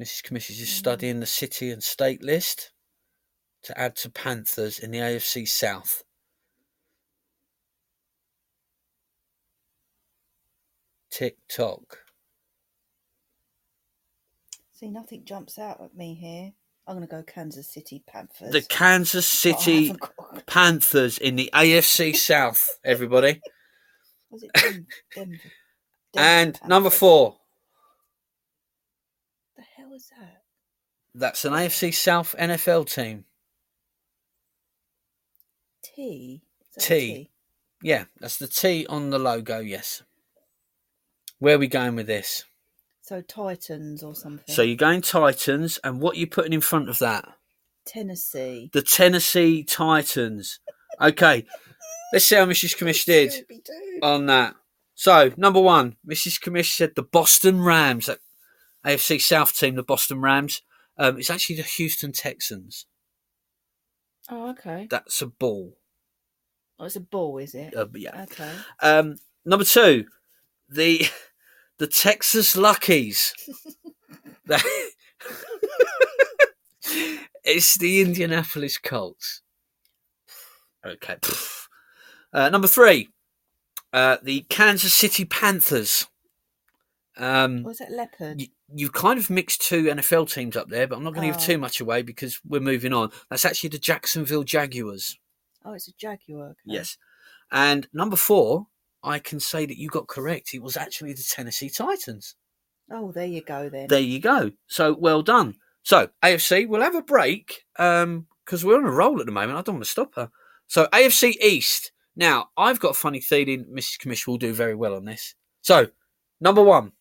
Mrs. 0.00 0.22
Commish 0.22 0.50
is 0.50 0.68
studying 0.68 1.18
the 1.18 1.26
city 1.26 1.70
and 1.70 1.82
state 1.82 2.22
list 2.22 2.70
to 3.64 3.76
add 3.78 3.96
to 3.96 4.10
Panthers 4.10 4.78
in 4.78 4.92
the 4.92 4.98
AFC 4.98 5.48
South. 5.48 6.04
Tick 11.10 11.36
tock. 11.48 12.01
See, 14.82 14.90
nothing 14.90 15.24
jumps 15.24 15.60
out 15.60 15.80
at 15.80 15.94
me 15.96 16.14
here. 16.14 16.50
I'm 16.88 16.96
going 16.96 17.06
to 17.06 17.14
go 17.14 17.22
Kansas 17.22 17.72
City 17.72 18.02
Panthers. 18.04 18.50
The 18.50 18.62
Kansas 18.62 19.28
City 19.28 19.86
haven't 19.86 20.46
Panthers 20.46 21.18
in 21.18 21.36
the 21.36 21.50
AFC 21.54 22.16
South, 22.16 22.68
everybody. 22.84 23.40
Was 24.28 24.42
it 24.42 24.50
Denver? 24.52 24.86
Denver? 25.14 25.38
And 26.16 26.54
Denver 26.54 26.68
number 26.68 26.90
four. 26.90 27.36
The 29.56 29.62
hell 29.76 29.92
is 29.94 30.10
that? 30.18 30.42
That's 31.14 31.44
an 31.44 31.52
AFC 31.52 31.94
South 31.94 32.34
NFL 32.36 32.92
team. 32.92 33.24
T. 35.84 36.42
T. 36.76 36.80
T. 36.80 37.30
Yeah, 37.84 38.06
that's 38.18 38.38
the 38.38 38.48
T 38.48 38.84
on 38.88 39.10
the 39.10 39.20
logo, 39.20 39.60
yes. 39.60 40.02
Where 41.38 41.54
are 41.54 41.60
we 41.60 41.68
going 41.68 41.94
with 41.94 42.08
this? 42.08 42.44
So 43.02 43.20
Titans 43.20 44.02
or 44.02 44.14
something. 44.14 44.54
So 44.54 44.62
you're 44.62 44.76
going 44.76 45.02
Titans, 45.02 45.78
and 45.84 46.00
what 46.00 46.16
are 46.16 46.20
you 46.20 46.26
putting 46.26 46.52
in 46.52 46.60
front 46.60 46.88
of 46.88 46.98
that? 47.00 47.28
Tennessee. 47.84 48.70
The 48.72 48.82
Tennessee 48.82 49.64
Titans. 49.64 50.60
Okay, 51.00 51.46
Let's 52.12 52.26
see 52.26 52.36
how 52.36 52.44
Mrs. 52.44 52.76
Commish 52.76 53.06
did 53.06 53.32
on 54.02 54.26
that. 54.26 54.54
So, 54.94 55.32
number 55.38 55.60
one, 55.60 55.96
Mrs. 56.06 56.38
Commish 56.38 56.76
said 56.76 56.94
the 56.94 57.02
Boston 57.02 57.62
Rams, 57.62 58.06
that 58.06 58.18
AFC 58.84 59.20
South 59.20 59.56
team, 59.56 59.76
the 59.76 59.82
Boston 59.82 60.20
Rams. 60.20 60.60
Um, 60.98 61.18
it's 61.18 61.30
actually 61.30 61.56
the 61.56 61.62
Houston 61.62 62.12
Texans. 62.12 62.84
Oh, 64.30 64.50
okay. 64.50 64.86
That's 64.90 65.22
a 65.22 65.26
ball. 65.26 65.78
Oh, 66.78 66.84
it's 66.84 66.96
a 66.96 67.00
ball, 67.00 67.38
is 67.38 67.54
it? 67.54 67.74
Uh, 67.74 67.86
yeah. 67.94 68.24
Okay. 68.24 68.52
Um, 68.80 69.16
number 69.46 69.64
two, 69.64 70.04
the 70.68 71.06
the 71.78 71.86
Texas 71.86 72.56
Luckies. 72.56 73.34
It's 77.44 77.76
the 77.76 78.00
Indianapolis 78.02 78.78
Colts. 78.78 79.42
Okay. 80.86 81.16
Uh, 82.32 82.48
number 82.50 82.68
three, 82.68 83.08
uh, 83.92 84.18
the 84.22 84.42
Kansas 84.48 84.94
City 84.94 85.24
Panthers. 85.24 86.06
Um, 87.16 87.62
Was 87.64 87.80
it 87.80 87.90
leopard? 87.90 88.40
you, 88.40 88.46
you've 88.72 88.92
kind 88.92 89.18
of 89.18 89.28
mixed 89.28 89.60
two 89.62 89.84
NFL 89.84 90.32
teams 90.32 90.56
up 90.56 90.68
there, 90.68 90.86
but 90.86 90.96
I'm 90.96 91.04
not 91.04 91.14
going 91.14 91.28
to 91.28 91.34
Oh. 91.34 91.38
give 91.38 91.42
too 91.46 91.58
much 91.58 91.80
away 91.80 92.02
because 92.02 92.40
we're 92.46 92.60
moving 92.60 92.92
on. 92.92 93.10
That's 93.28 93.44
actually 93.44 93.70
the 93.70 93.78
Jacksonville 93.78 94.44
Jaguars. 94.44 95.18
Oh, 95.64 95.72
it's 95.72 95.88
a 95.88 95.92
jaguar. 95.92 96.50
okay. 96.50 96.56
Yes. 96.64 96.96
And 97.50 97.86
number 97.92 98.16
four, 98.16 98.68
I 99.04 99.18
can 99.18 99.40
say 99.40 99.66
that 99.66 99.78
you 99.78 99.88
got 99.88 100.06
correct. 100.06 100.54
It 100.54 100.62
was 100.62 100.76
actually 100.76 101.12
the 101.12 101.24
Tennessee 101.28 101.68
Titans. 101.70 102.36
Oh, 102.90 103.12
there 103.12 103.26
you 103.26 103.42
go 103.42 103.68
then. 103.68 103.88
There 103.88 104.00
you 104.00 104.20
go. 104.20 104.52
So 104.66 104.94
well 104.94 105.22
done. 105.22 105.56
So 105.82 106.08
AFC, 106.22 106.68
we'll 106.68 106.82
have 106.82 106.94
a 106.94 107.02
break 107.02 107.64
um, 107.78 108.26
because 108.44 108.64
we're 108.64 108.76
on 108.76 108.84
a 108.84 108.90
roll 108.90 109.20
at 109.20 109.26
the 109.26 109.32
moment. 109.32 109.58
I 109.58 109.62
don't 109.62 109.76
want 109.76 109.84
to 109.84 109.90
stop 109.90 110.14
her. 110.16 110.30
So 110.66 110.86
AFC 110.92 111.36
East. 111.42 111.92
Now 112.14 112.50
I've 112.56 112.80
got 112.80 112.90
a 112.90 112.94
funny 112.94 113.20
feeling 113.20 113.64
Mrs. 113.72 113.98
Commish 113.98 114.26
will 114.26 114.38
do 114.38 114.52
very 114.52 114.74
well 114.74 114.94
on 114.94 115.04
this. 115.04 115.34
So 115.62 115.88
number 116.40 116.62
one, 116.62 116.92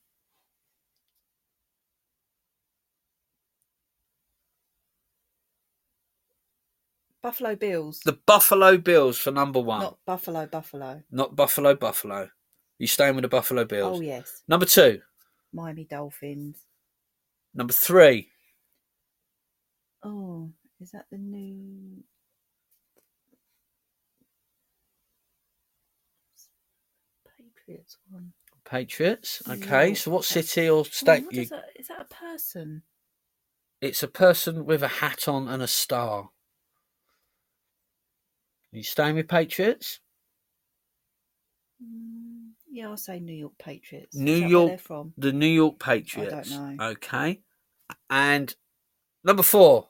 Buffalo 7.23 7.55
Bills. 7.55 7.99
the 8.03 8.13
Buffalo 8.25 8.77
Bills 8.77 9.17
for 9.17 9.31
number 9.31 9.59
one. 9.59 9.81
Not 9.81 9.97
Buffalo, 10.05 10.45
Buffalo. 10.47 11.03
Not 11.11 11.35
Buffalo 11.35 11.75
Buffalo. 11.75 12.29
You 12.79 12.87
staying 12.87 13.15
with 13.15 13.21
the 13.23 13.27
Buffalo 13.29 13.63
Bills? 13.65 13.99
Oh, 13.99 14.01
yes. 14.01 14.41
Number 14.47 14.65
two, 14.65 15.01
Miami 15.53 15.85
Dolphins. 15.85 16.65
number 17.53 17.73
three, 17.73 18.29
Oh, 20.03 20.49
is 20.79 20.89
that 20.91 21.05
the 21.11 21.17
new. 21.19 22.03
Patriots 27.37 27.97
one? 28.09 28.33
Patriots. 28.65 29.41
Okay, 29.49 29.87
York, 29.87 29.97
so 29.97 30.11
what 30.11 30.25
city 30.25 30.69
or 30.69 30.85
state? 30.85 31.25
what 31.25 31.33
you, 31.33 31.41
is, 31.43 31.49
that? 31.49 31.65
is 31.77 31.87
that 31.87 32.01
a 32.01 32.13
person? 32.13 32.83
it's 33.81 34.03
a 34.03 34.07
person 34.07 34.65
with 34.65 34.83
a 34.83 34.87
hat 34.87 35.27
on 35.27 35.47
and 35.47 35.61
a 35.63 35.67
star. 35.67 36.29
You 38.71 38.83
staying 38.83 39.15
with 39.15 39.27
Patriots? 39.27 39.99
Mm, 41.83 42.51
yeah, 42.71 42.87
I'll 42.89 42.97
say 42.97 43.19
New 43.19 43.33
York 43.33 43.53
Patriots. 43.57 44.15
New 44.15 44.35
York- 44.35 44.79
from? 44.79 45.13
The 45.17 45.33
New 45.33 45.47
York 45.47 45.79
Patriots. 45.79 46.51
I 46.51 46.55
don't 46.55 46.77
know. 46.77 46.85
Okay. 46.91 47.41
And 48.09 48.55
number 49.23 49.43
four. 49.43 49.89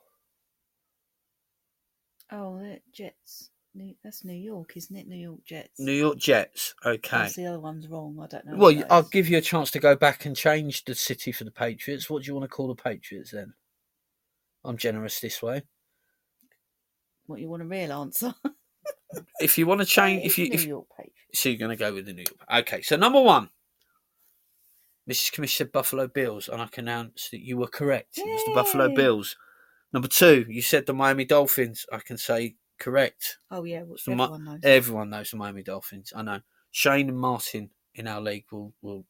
Oh, 2.31 2.77
Jets. 2.93 3.49
New, 3.73 3.95
that's 4.03 4.25
New 4.25 4.33
York, 4.33 4.75
isn't 4.75 4.95
it? 4.95 5.07
New 5.07 5.15
York 5.15 5.45
Jets. 5.45 5.79
New 5.79 5.93
York 5.93 6.17
Jets. 6.17 6.73
Okay. 6.85 7.07
Perhaps 7.07 7.35
the 7.35 7.45
other 7.45 7.59
one's 7.59 7.87
wrong. 7.87 8.17
I 8.21 8.27
don't 8.27 8.45
know. 8.45 8.55
Well, 8.57 8.83
I'll 8.89 9.03
give 9.03 9.29
you 9.29 9.37
a 9.37 9.41
chance 9.41 9.71
to 9.71 9.79
go 9.79 9.95
back 9.95 10.25
and 10.25 10.35
change 10.35 10.83
the 10.83 10.95
city 10.95 11.31
for 11.31 11.43
the 11.45 11.51
Patriots. 11.51 12.09
What 12.09 12.23
do 12.23 12.27
you 12.27 12.33
want 12.33 12.43
to 12.45 12.49
call 12.49 12.67
the 12.67 12.75
Patriots 12.81 13.31
then? 13.31 13.53
I'm 14.65 14.77
generous 14.77 15.19
this 15.19 15.41
way. 15.41 15.63
what 17.27 17.39
you 17.39 17.49
want 17.49 17.61
a 17.61 17.65
real 17.65 17.91
answer. 17.93 18.33
If 19.39 19.57
you 19.57 19.65
want 19.67 19.81
to 19.81 19.85
change, 19.85 20.25
if 20.25 20.37
you 20.37 20.47
New 20.49 20.53
if 20.55 20.65
York 20.65 20.87
Patriots. 20.97 21.17
so, 21.33 21.49
you're 21.49 21.57
going 21.57 21.69
to 21.71 21.75
go 21.75 21.93
with 21.93 22.05
the 22.05 22.13
New 22.13 22.23
York. 22.23 22.61
Okay, 22.67 22.81
so 22.81 22.95
number 22.95 23.21
one, 23.21 23.49
Mrs. 25.09 25.31
Commissioner 25.31 25.65
said 25.67 25.71
Buffalo 25.71 26.07
Bills, 26.07 26.47
and 26.47 26.61
I 26.61 26.67
can 26.67 26.87
announce 26.87 27.29
that 27.31 27.41
you 27.41 27.57
were 27.57 27.67
correct. 27.67 28.17
It 28.17 28.25
was 28.27 28.43
the 28.45 28.53
Buffalo 28.53 28.93
Bills. 28.95 29.35
Number 29.93 30.07
two, 30.07 30.45
you 30.47 30.61
said 30.61 30.85
the 30.85 30.93
Miami 30.93 31.25
Dolphins. 31.25 31.85
I 31.91 31.97
can 31.99 32.17
say 32.17 32.55
correct. 32.79 33.37
Oh 33.49 33.63
yeah, 33.63 33.83
well, 33.83 33.97
So 33.97 34.15
my- 34.15 34.23
everyone 34.25 34.45
knows. 34.45 34.59
Everyone 34.63 35.09
knows 35.09 35.31
the 35.31 35.37
Miami 35.37 35.63
Dolphins. 35.63 36.13
I 36.15 36.21
know. 36.21 36.39
Shane 36.71 37.09
and 37.09 37.17
Martin 37.19 37.69
in 37.95 38.07
our 38.07 38.21
league 38.21 38.45
will, 38.51 38.73
will 38.81 39.05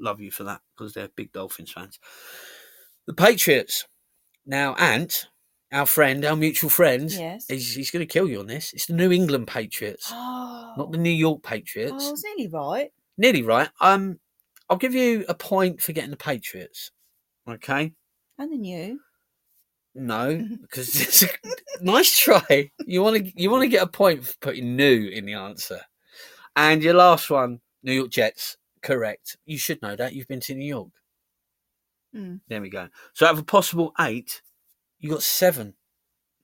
love 0.00 0.20
you 0.20 0.30
for 0.30 0.44
that 0.44 0.62
because 0.74 0.94
they're 0.94 1.08
big 1.08 1.32
Dolphins 1.32 1.70
fans. 1.72 1.98
The 3.06 3.12
Patriots. 3.12 3.86
Now, 4.46 4.74
Ant, 4.76 5.28
our 5.72 5.86
friend, 5.86 6.24
our 6.24 6.36
mutual 6.36 6.70
friend, 6.70 7.10
Yes. 7.10 7.46
he's, 7.48 7.74
he's 7.74 7.90
going 7.90 8.06
to 8.06 8.12
kill 8.12 8.28
you 8.28 8.40
on 8.40 8.46
this. 8.46 8.72
It's 8.72 8.86
the 8.86 8.92
New 8.92 9.10
England 9.10 9.46
Patriots, 9.46 10.10
Oh, 10.12 10.74
not 10.76 10.92
the 10.92 10.98
New 10.98 11.10
York 11.10 11.40
oh, 11.44 11.48
Patriots. 11.48 12.06
I 12.06 12.10
was 12.10 12.24
nearly 12.24 12.48
right. 12.52 12.90
Nearly 13.18 13.42
right. 13.42 13.68
Um, 13.80 14.18
I'll 14.68 14.76
give 14.76 14.94
you 14.94 15.24
a 15.28 15.34
point 15.34 15.80
for 15.80 15.92
getting 15.92 16.10
the 16.10 16.16
Patriots. 16.16 16.90
Okay. 17.48 17.92
And 18.38 18.52
the 18.52 18.56
new. 18.56 19.00
No, 19.94 20.46
because 20.62 21.00
it's 21.00 21.22
a 21.22 21.28
nice 21.80 22.16
try. 22.18 22.70
You 22.86 23.02
want 23.02 23.16
to 23.16 23.32
you 23.40 23.50
want 23.50 23.62
to 23.62 23.68
get 23.68 23.82
a 23.82 23.86
point 23.86 24.24
for 24.24 24.34
putting 24.40 24.76
new 24.76 25.08
in 25.08 25.26
the 25.26 25.34
answer. 25.34 25.80
And 26.56 26.82
your 26.82 26.94
last 26.94 27.30
one, 27.30 27.60
New 27.82 27.92
York 27.92 28.10
Jets, 28.10 28.56
correct. 28.82 29.36
You 29.44 29.58
should 29.58 29.82
know 29.82 29.96
that. 29.96 30.14
You've 30.14 30.28
been 30.28 30.40
to 30.40 30.54
New 30.54 30.66
York. 30.66 30.88
Mm. 32.14 32.40
There 32.48 32.60
we 32.60 32.70
go. 32.70 32.88
So 33.14 33.26
out 33.26 33.32
of 33.32 33.38
a 33.38 33.44
possible 33.44 33.92
eight, 34.00 34.42
you 35.02 35.10
got 35.10 35.22
seven. 35.22 35.74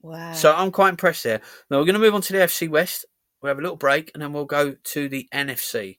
Wow. 0.03 0.33
So 0.33 0.53
I'm 0.53 0.71
quite 0.71 0.90
impressed 0.90 1.25
there. 1.25 1.40
Now 1.71 1.79
we're 1.79 1.85
going 1.87 1.94
to 1.94 2.01
move 2.01 2.14
on 2.14 2.21
to 2.23 2.33
the 2.33 2.40
AFC 2.40 2.68
West. 2.68 3.07
We'll 3.40 3.51
have 3.51 3.59
a 3.59 3.62
little 3.62 3.77
break 3.77 4.11
and 4.12 4.23
then 4.23 4.33
we'll 4.33 4.44
go 4.44 4.75
to 4.83 5.09
the 5.09 5.29
NFC. 5.33 5.99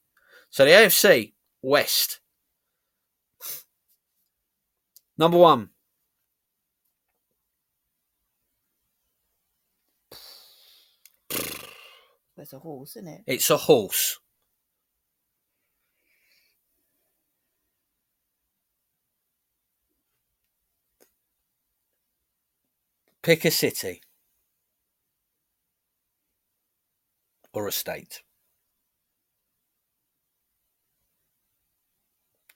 So 0.50 0.64
the 0.64 0.70
AFC 0.70 1.32
West. 1.62 2.20
Number 5.18 5.38
one, 5.38 5.70
There's 12.36 12.54
a 12.54 12.58
horse, 12.58 12.96
isn't 12.96 13.08
it? 13.08 13.20
it's 13.26 13.50
a 13.50 13.56
horse. 13.58 14.18
Pick 23.22 23.44
a 23.44 23.50
city 23.50 24.00
or 27.52 27.68
a 27.68 27.72
state. 27.72 28.22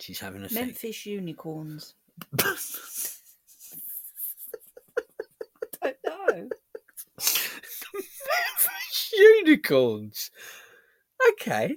She's 0.01 0.21
having 0.21 0.45
a. 0.45 0.53
Memphis 0.53 1.07
Unicorns. 1.07 1.95
I 5.83 5.95
don't 6.05 6.29
know. 6.29 6.49
unicorns. 9.45 10.31
Okay. 11.33 11.77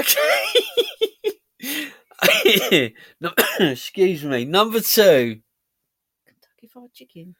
Okay. 0.00 0.46
no, 3.20 3.32
excuse 3.60 4.24
me. 4.24 4.44
Number 4.44 4.80
two, 4.80 5.40
Kentucky 6.26 6.66
Fried 6.68 6.92
Chicken. 6.92 7.34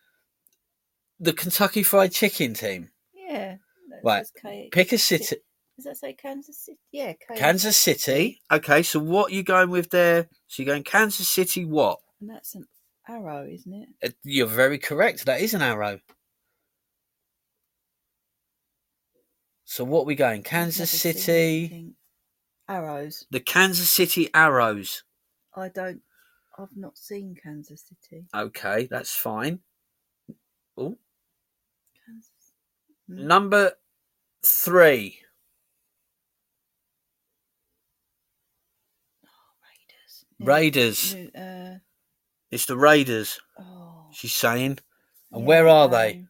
The 1.20 1.32
Kentucky 1.32 1.82
Fried 1.82 2.12
Chicken 2.12 2.54
team. 2.54 2.88
Yeah. 3.14 3.56
Right, 4.02 4.26
says 4.26 4.32
K- 4.42 4.68
Pick 4.72 4.92
a 4.92 4.98
city. 4.98 5.36
Does 5.76 5.84
that 5.84 5.96
say 5.96 6.14
Kansas 6.14 6.58
City? 6.58 6.78
Yeah, 6.90 7.12
K- 7.12 7.36
Kansas 7.36 7.76
City. 7.76 8.40
Okay, 8.50 8.82
so 8.82 8.98
what 8.98 9.30
are 9.30 9.34
you 9.34 9.42
going 9.42 9.70
with 9.70 9.90
there? 9.90 10.28
So 10.46 10.62
you're 10.62 10.72
going 10.72 10.84
Kansas 10.84 11.28
City 11.28 11.64
what? 11.64 11.98
And 12.20 12.30
that's 12.30 12.54
an 12.54 12.64
arrow, 13.08 13.46
isn't 13.46 13.72
it? 13.72 13.88
Uh, 14.02 14.10
You're 14.24 14.46
very 14.46 14.78
correct. 14.78 15.26
That 15.26 15.40
is 15.40 15.54
an 15.54 15.62
arrow. 15.62 16.00
So 19.64 19.84
what 19.84 20.02
are 20.02 20.06
we 20.06 20.14
going? 20.16 20.42
Kansas 20.42 20.90
City. 20.90 21.94
Arrows. 22.68 23.26
The 23.30 23.40
Kansas 23.40 23.88
City 23.90 24.30
Arrows. 24.34 25.02
I 25.54 25.68
don't. 25.68 26.00
I've 26.58 26.76
not 26.76 26.98
seen 26.98 27.34
Kansas 27.42 27.84
City. 27.88 28.26
Okay, 28.34 28.86
that's 28.90 29.14
fine. 29.14 29.60
Oh, 30.76 30.88
Kansas. 30.88 31.09
Number 33.10 33.72
three. 34.44 35.20
Raiders. 40.38 41.14
Raiders. 41.14 41.34
Uh, 41.34 41.78
It's 42.50 42.66
the 42.66 42.76
Raiders. 42.76 43.40
oh. 43.58 44.06
She's 44.12 44.34
saying. 44.34 44.78
And 45.32 45.42
yeah, 45.42 45.46
where 45.46 45.68
are 45.68 45.88
they? 45.88 46.12
um, 46.14 46.28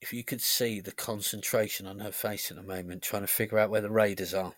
if 0.00 0.12
you 0.12 0.22
could 0.24 0.40
see 0.40 0.80
the 0.80 0.92
concentration 0.92 1.86
on 1.86 2.00
her 2.00 2.12
face 2.12 2.50
at 2.50 2.56
the 2.56 2.62
moment, 2.62 3.02
trying 3.02 3.22
to 3.22 3.28
figure 3.28 3.58
out 3.58 3.70
where 3.70 3.80
the 3.80 3.90
Raiders 3.90 4.34
are. 4.34 4.54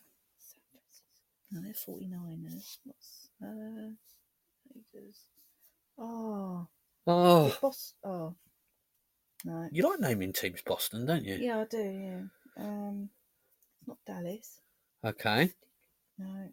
No, 1.51 1.61
they're 1.63 1.73
49ers. 1.73 2.79
What's, 2.85 3.29
uh, 3.43 3.93
Raiders. 4.75 5.17
Oh, 5.99 6.69
Oh, 7.07 7.47
is 7.47 7.55
it 7.55 7.61
Bos- 7.61 7.95
Oh, 8.05 8.35
no. 9.45 9.69
you 9.73 9.89
like 9.89 10.01
naming 10.01 10.33
teams 10.33 10.63
Boston, 10.65 11.05
don't 11.07 11.25
you? 11.25 11.37
Yeah, 11.37 11.61
I 11.61 11.65
do, 11.65 11.79
yeah. 11.79 12.21
Um, 12.65 13.11
it's 13.81 13.89
not 13.89 13.99
Dallas. 14.07 14.61
Okay. 15.05 15.53
No. 16.19 16.49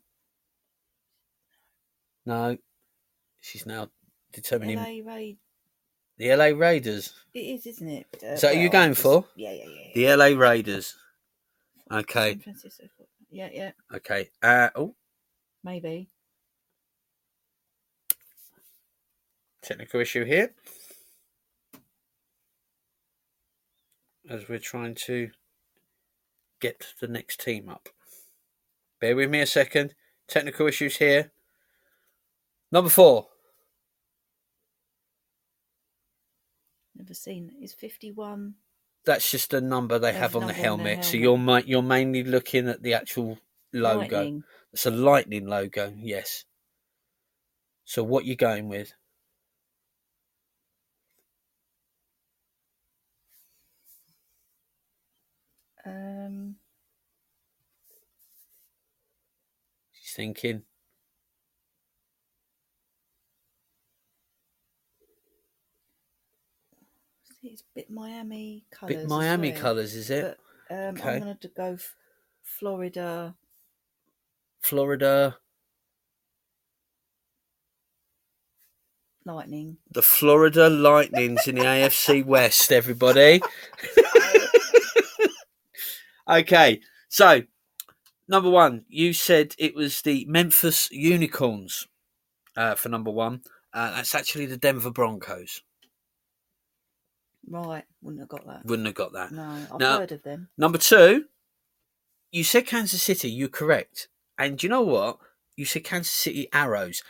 No. 2.25 2.57
She's 3.39 3.65
now 3.65 3.89
determining 4.33 4.77
LA 4.77 5.01
Raid. 5.13 5.37
the 6.17 6.35
LA 6.35 6.45
Raiders. 6.47 7.13
It 7.33 7.39
is, 7.39 7.65
isn't 7.65 7.87
it? 7.87 8.05
Uh, 8.21 8.27
Is 8.27 8.41
that 8.41 8.53
who 8.55 8.59
you're 8.61 8.69
going 8.69 8.91
it's- 8.91 9.01
for? 9.01 9.25
Yeah, 9.35 9.53
yeah, 9.53 9.65
yeah. 9.67 9.91
The 9.95 10.15
LA 10.17 10.37
Raiders. 10.39 10.95
Okay. 11.91 12.39
Yeah, 13.29 13.49
yeah, 13.53 13.71
Okay. 13.93 14.29
Uh, 14.43 14.69
oh, 14.75 14.95
maybe. 15.63 16.09
Technical 19.61 19.99
issue 19.99 20.25
here. 20.25 20.53
As 24.29 24.47
we're 24.47 24.59
trying 24.59 24.95
to 25.05 25.31
get 26.59 26.93
the 26.99 27.07
next 27.07 27.41
team 27.41 27.69
up. 27.69 27.89
Bear 28.99 29.15
with 29.15 29.29
me 29.29 29.41
a 29.41 29.45
second. 29.45 29.95
Technical 30.27 30.67
issues 30.67 30.97
here. 30.97 31.31
Number 32.71 32.89
four. 32.89 33.27
Never 36.95 37.13
seen. 37.13 37.51
Is 37.61 37.73
51. 37.73 38.53
That's 39.05 39.29
just 39.31 39.53
a 39.53 39.61
number 39.61 39.97
they 39.97 40.13
have 40.13 40.35
on 40.35 40.41
the 40.41 40.47
on 40.49 40.53
the 40.53 40.53
helmet. 40.53 41.03
So 41.03 41.17
you're 41.17 41.37
mi- 41.37 41.63
you're 41.65 41.81
mainly 41.81 42.23
looking 42.23 42.69
at 42.69 42.83
the 42.83 42.93
actual 42.93 43.39
logo. 43.73 43.97
Lightning. 43.97 44.43
It's 44.71 44.85
a 44.85 44.91
lightning 44.91 45.47
logo, 45.47 45.91
yes. 45.97 46.45
So 47.83 48.03
what 48.03 48.25
you 48.25 48.35
going 48.35 48.69
with? 48.69 48.93
Um, 55.85 56.55
She's 59.93 60.13
thinking. 60.15 60.63
see, 67.41 67.49
it's 67.49 67.61
a 67.61 67.65
bit 67.75 67.89
Miami 67.89 68.65
colours. 68.71 68.95
Bit 68.95 69.07
Miami 69.07 69.51
colours, 69.51 69.95
is 69.95 70.09
it? 70.09 70.37
But 70.69 70.75
um, 70.75 70.95
Okay. 70.97 71.15
I'm 71.15 71.21
going 71.21 71.37
to 71.37 71.47
go 71.49 71.73
f- 71.73 71.95
Florida. 72.43 73.35
Florida. 74.61 75.37
Lightning. 79.23 79.77
The 79.91 80.01
Florida 80.01 80.67
Lightning's 80.69 81.47
in 81.47 81.55
the 81.55 81.61
AFC 81.61 82.25
West, 82.25 82.71
everybody. 82.71 83.39
okay, 86.31 86.81
so 87.09 87.41
number 88.27 88.49
one, 88.49 88.85
you 88.87 89.13
said 89.13 89.55
it 89.57 89.75
was 89.75 90.01
the 90.01 90.25
Memphis 90.27 90.89
Unicorns 90.91 91.87
uh, 92.55 92.75
for 92.75 92.89
number 92.89 93.11
one. 93.11 93.41
Uh, 93.73 93.91
that's 93.95 94.15
actually 94.15 94.45
the 94.45 94.57
Denver 94.57 94.91
Broncos. 94.91 95.61
Right. 97.47 97.83
Wouldn't 98.01 98.21
have 98.21 98.29
got 98.29 98.45
that. 98.47 98.65
Wouldn't 98.65 98.85
have 98.85 98.95
got 98.95 99.13
that. 99.13 99.31
No, 99.31 99.65
I've 99.73 99.79
Now- 99.79 99.99
heard 99.99 100.11
of 100.11 100.23
them. 100.23 100.49
Number 100.57 100.77
two, 100.77 101.25
you 102.31 102.43
said 102.43 102.67
Kansas 102.67 103.01
City. 103.01 103.29
You're 103.29 103.49
correct. 103.49 104.07
And 104.37 104.61
you 104.61 104.69
know 104.69 104.81
what? 104.81 105.17
You 105.55 105.65
said 105.65 105.83
Kansas 105.83 106.11
City 106.13 106.47
Arrows. 106.53 107.03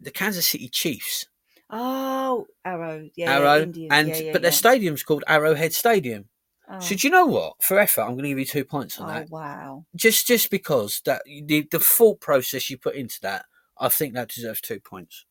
The 0.00 0.10
Kansas 0.10 0.48
City 0.48 0.68
Chiefs. 0.68 1.26
Oh, 1.70 2.46
Arrow. 2.64 3.08
Yeah, 3.16 3.36
Arrow. 3.38 3.56
yeah, 3.56 3.62
Indian. 3.62 3.92
and 3.92 4.08
yeah, 4.08 4.16
yeah, 4.16 4.32
but 4.32 4.42
their 4.42 4.52
stadium's 4.52 5.02
called 5.02 5.24
Arrowhead 5.26 5.72
Stadium. 5.72 6.26
Oh. 6.72 6.80
So 6.80 6.96
do 6.96 7.06
you 7.06 7.10
know 7.10 7.26
what? 7.26 7.62
For 7.62 7.78
effort, 7.78 8.02
I'm 8.02 8.12
going 8.12 8.22
to 8.22 8.28
give 8.30 8.38
you 8.38 8.46
two 8.46 8.64
points 8.64 8.98
on 8.98 9.10
oh, 9.10 9.12
that. 9.12 9.30
wow. 9.30 9.84
Just 9.94 10.26
just 10.26 10.50
because 10.50 11.02
that 11.04 11.22
the 11.26 11.68
the 11.70 11.78
thought 11.78 12.20
process 12.20 12.70
you 12.70 12.78
put 12.78 12.94
into 12.94 13.20
that, 13.20 13.44
I 13.78 13.90
think 13.90 14.14
that 14.14 14.30
deserves 14.30 14.62
two 14.62 14.80
points. 14.80 15.26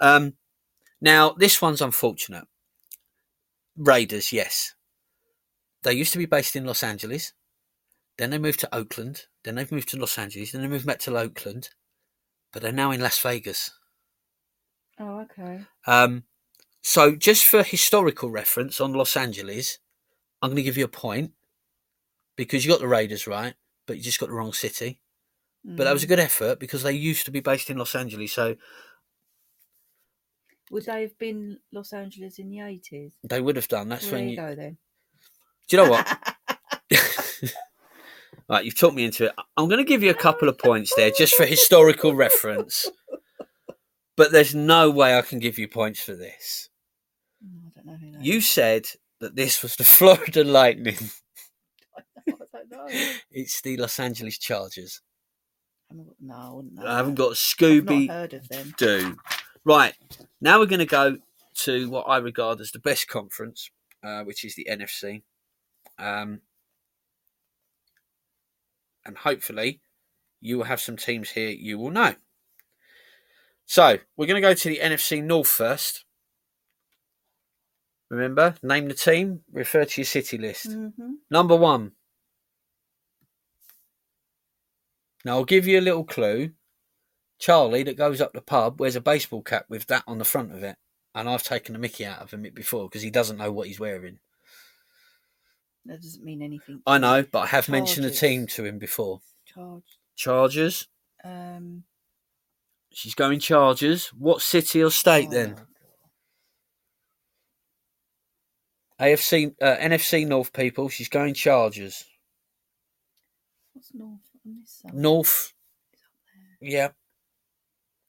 Um, 0.00 0.34
now 1.00 1.30
this 1.30 1.62
one's 1.62 1.80
unfortunate. 1.80 2.44
Raiders, 3.76 4.32
yes, 4.32 4.74
they 5.84 5.92
used 5.92 6.12
to 6.12 6.18
be 6.18 6.26
based 6.26 6.56
in 6.56 6.64
Los 6.64 6.82
Angeles. 6.82 7.32
Then 8.18 8.30
they 8.30 8.38
moved 8.38 8.60
to 8.60 8.74
Oakland. 8.74 9.26
Then 9.44 9.54
they've 9.54 9.70
moved 9.70 9.88
to 9.90 9.98
Los 9.98 10.18
Angeles. 10.18 10.52
Then 10.52 10.62
they 10.62 10.68
moved 10.68 10.86
back 10.86 10.98
to 11.00 11.16
Oakland, 11.16 11.70
but 12.52 12.60
they're 12.60 12.72
now 12.72 12.90
in 12.90 13.00
Las 13.00 13.20
Vegas. 13.20 13.70
Oh, 14.98 15.20
okay. 15.20 15.60
Um, 15.86 16.24
so 16.82 17.14
just 17.14 17.44
for 17.46 17.62
historical 17.62 18.30
reference 18.30 18.80
on 18.80 18.92
Los 18.92 19.16
Angeles, 19.16 19.78
I'm 20.42 20.50
going 20.50 20.56
to 20.56 20.62
give 20.62 20.76
you 20.78 20.84
a 20.84 20.88
point 20.88 21.32
because 22.36 22.64
you 22.64 22.70
got 22.70 22.80
the 22.80 22.88
Raiders 22.88 23.26
right, 23.26 23.54
but 23.86 23.96
you 23.96 24.02
just 24.02 24.20
got 24.20 24.28
the 24.28 24.34
wrong 24.34 24.52
city. 24.52 25.00
But 25.64 25.84
that 25.84 25.92
was 25.92 26.02
a 26.02 26.06
Mm. 26.06 26.08
good 26.08 26.18
effort 26.20 26.58
because 26.58 26.82
they 26.82 26.92
used 26.92 27.24
to 27.26 27.30
be 27.30 27.40
based 27.40 27.70
in 27.70 27.76
Los 27.78 27.94
Angeles, 27.94 28.32
so 28.32 28.56
Would 30.70 30.84
they 30.86 31.02
have 31.02 31.18
been 31.18 31.58
Los 31.72 31.92
Angeles 31.92 32.38
in 32.38 32.48
the 32.48 32.58
80s? 32.58 33.12
they 33.24 33.40
would 33.40 33.56
have 33.56 33.68
done. 33.68 33.88
That's 33.88 34.04
Well, 34.04 34.12
when 34.12 34.24
you. 34.24 34.30
you 34.30 34.36
go 34.36 34.54
then. 34.54 34.78
Do 35.68 35.76
you 35.76 35.82
know 35.82 35.90
what? 35.90 36.06
right, 38.48 38.64
you've 38.64 38.78
talked 38.78 38.94
me 38.94 39.04
into 39.04 39.26
it. 39.26 39.32
I'm 39.56 39.68
going 39.68 39.78
to 39.84 39.88
give 39.88 40.02
you 40.02 40.10
a 40.10 40.14
couple 40.14 40.48
of 40.48 40.58
points 40.58 40.94
there 40.94 41.10
just 41.10 41.34
for 41.34 41.44
historical 41.44 42.14
reference, 42.14 42.88
but 44.16 44.32
there's 44.32 44.54
no 44.54 44.90
way 44.90 45.16
I 45.16 45.22
can 45.22 45.38
give 45.38 45.58
you 45.58 45.68
points 45.68 46.00
for 46.00 46.14
this. 46.14 46.68
I 47.42 47.70
don't 47.74 47.86
know 47.86 47.96
who 47.96 48.12
that 48.12 48.24
You 48.24 48.40
said 48.40 48.86
that 49.20 49.36
this 49.36 49.62
was 49.62 49.76
the 49.76 49.84
Florida 49.96 50.44
Lightning. 50.44 50.98
I 52.28 52.32
don't 52.52 52.70
know. 52.70 52.86
It's 53.30 53.60
the 53.60 53.76
Los 53.76 53.98
Angeles 53.98 54.38
Chargers. 54.38 55.02
haven't 55.88 56.16
No, 56.20 56.34
I 56.34 56.50
wouldn't 56.50 56.74
know. 56.74 56.86
I 56.86 56.96
haven't 56.96 57.14
that. 57.16 57.22
got 57.22 57.30
I've 57.30 57.36
Scooby 57.36 58.06
not 58.06 58.14
heard 58.14 58.34
of 58.34 58.48
them. 58.48 58.74
Doo. 58.76 59.16
Right, 59.64 59.94
now 60.40 60.58
we're 60.58 60.66
going 60.66 60.78
to 60.80 60.86
go 60.86 61.18
to 61.54 61.90
what 61.90 62.08
I 62.08 62.16
regard 62.16 62.60
as 62.60 62.72
the 62.72 62.78
best 62.78 63.08
conference, 63.08 63.70
uh, 64.02 64.22
which 64.22 64.44
is 64.44 64.54
the 64.54 64.66
NFC. 64.70 65.22
Um, 65.98 66.40
and 69.04 69.18
hopefully, 69.18 69.80
you 70.40 70.56
will 70.56 70.64
have 70.64 70.80
some 70.80 70.96
teams 70.96 71.30
here 71.30 71.50
you 71.50 71.78
will 71.78 71.90
know. 71.90 72.14
So, 73.66 73.98
we're 74.16 74.26
going 74.26 74.40
to 74.40 74.48
go 74.48 74.54
to 74.54 74.68
the 74.68 74.78
NFC 74.78 75.22
North 75.22 75.48
first. 75.48 76.04
Remember, 78.10 78.56
name 78.62 78.88
the 78.88 78.94
team, 78.94 79.40
refer 79.52 79.84
to 79.84 80.00
your 80.00 80.06
city 80.06 80.36
list. 80.36 80.68
Mm-hmm. 80.68 81.12
Number 81.30 81.54
one. 81.54 81.92
Now 85.24 85.36
I'll 85.36 85.44
give 85.44 85.66
you 85.66 85.78
a 85.78 85.80
little 85.80 86.04
clue. 86.04 86.50
Charlie, 87.38 87.84
that 87.84 87.96
goes 87.96 88.20
up 88.20 88.32
the 88.32 88.40
pub, 88.40 88.80
wears 88.80 88.96
a 88.96 89.00
baseball 89.00 89.42
cap 89.42 89.66
with 89.68 89.86
that 89.86 90.02
on 90.06 90.18
the 90.18 90.24
front 90.24 90.52
of 90.52 90.62
it, 90.62 90.76
and 91.14 91.28
I've 91.28 91.42
taken 91.42 91.72
the 91.72 91.78
Mickey 91.78 92.04
out 92.04 92.20
of 92.20 92.32
him 92.32 92.46
before 92.54 92.88
because 92.88 93.02
he 93.02 93.10
doesn't 93.10 93.38
know 93.38 93.52
what 93.52 93.68
he's 93.68 93.80
wearing. 93.80 94.18
That 95.86 96.02
doesn't 96.02 96.24
mean 96.24 96.42
anything. 96.42 96.82
I 96.86 96.98
know, 96.98 97.24
but 97.30 97.40
I 97.40 97.46
have 97.46 97.68
mentioned 97.68 98.04
the 98.04 98.10
team 98.10 98.46
to 98.48 98.64
him 98.64 98.78
before. 98.78 99.20
Charge. 99.46 99.98
Chargers. 100.16 100.88
Um, 101.24 101.84
She's 102.92 103.14
going 103.14 103.38
Chargers. 103.38 104.08
What 104.08 104.42
city 104.42 104.82
or 104.82 104.90
state 104.90 105.28
oh, 105.28 105.32
then? 105.32 105.54
God. 105.54 105.66
AFC, 109.00 109.54
uh, 109.60 109.76
NFC 109.76 110.26
North 110.26 110.52
people. 110.52 110.88
She's 110.88 111.08
going 111.08 111.34
Chargers. 111.34 112.04
What's 113.72 113.94
north 113.94 114.20
on 114.46 114.58
this 114.60 114.80
side? 114.82 114.94
North. 114.94 115.54
Yeah. 116.60 116.88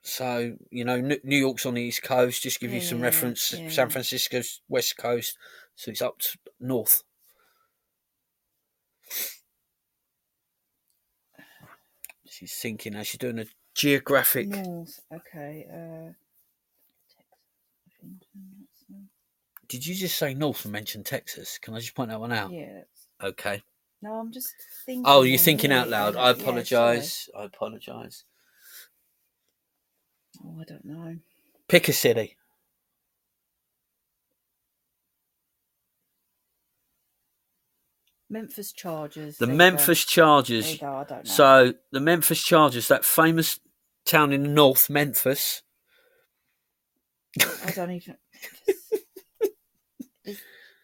So 0.01 0.57
you 0.69 0.83
know, 0.83 0.99
New 0.99 1.37
York's 1.37 1.65
on 1.65 1.75
the 1.75 1.81
east 1.81 2.03
coast. 2.03 2.43
Just 2.43 2.59
give 2.59 2.73
you 2.73 2.81
some 2.81 2.99
yeah, 2.99 3.05
reference. 3.05 3.53
yeah. 3.53 3.69
San 3.69 3.89
Francisco's 3.89 4.61
west 4.67 4.97
coast, 4.97 5.37
so 5.75 5.91
it's 5.91 6.01
up 6.01 6.19
to 6.19 6.37
north. 6.59 7.03
She's 12.27 12.53
thinking 12.55 12.95
as 12.95 13.07
she's 13.07 13.19
doing 13.19 13.39
a 13.39 13.45
geographic. 13.75 14.47
North. 14.47 14.99
Okay. 15.13 15.65
Uh, 15.69 16.13
Texas. 17.15 17.37
Washington, 17.85 18.19
that's, 18.59 18.85
uh, 18.91 19.60
Did 19.71 19.85
you 19.87 19.95
just 19.95 20.17
say 20.17 20.33
north 20.33 20.65
and 20.65 20.73
mention 20.73 21.01
Texas? 21.01 21.57
Can 21.57 21.73
I 21.73 21.79
just 21.79 21.95
point 21.95 22.09
that 22.09 22.19
one 22.19 22.33
out? 22.33 22.51
Yeah. 22.51 22.81
Okay. 23.23 23.63
no, 24.01 24.15
I'm 24.15 24.29
just 24.29 24.53
thinking. 24.85 25.05
Oh, 25.07 25.21
you're 25.21 25.37
thinking 25.37 25.71
out 25.71 25.87
loud. 25.87 26.15
yeah, 26.15 26.19
I 26.19 26.25
yeah, 26.25 26.31
apologise. 26.31 27.29
I 27.39 27.45
apologise. 27.45 28.25
Oh, 30.43 30.57
I 30.59 30.65
don't 30.65 30.83
know. 30.83 31.15
Pick 31.69 31.87
a 31.87 31.93
city. 31.93 32.35
Memphis 38.29 38.73
Chargers. 38.73 39.37
The 39.37 39.45
there 39.45 39.53
you 39.55 39.57
go. 39.57 39.57
Memphis 39.57 40.05
There 40.05 40.15
Chargers. 40.15 40.73
you 40.73 40.79
go, 40.79 40.93
I 40.95 41.03
don't 41.05 41.25
know. 41.25 41.31
So 41.31 41.73
the 41.93 41.99
Memphis 42.01 42.43
Chargers, 42.43 42.89
that 42.89 43.05
famous 43.05 43.57
town 44.05 44.33
in 44.33 44.53
north, 44.53 44.89
Memphis. 44.89 45.61
I 47.39 47.71
don't 47.73 47.91
even. 47.91 48.17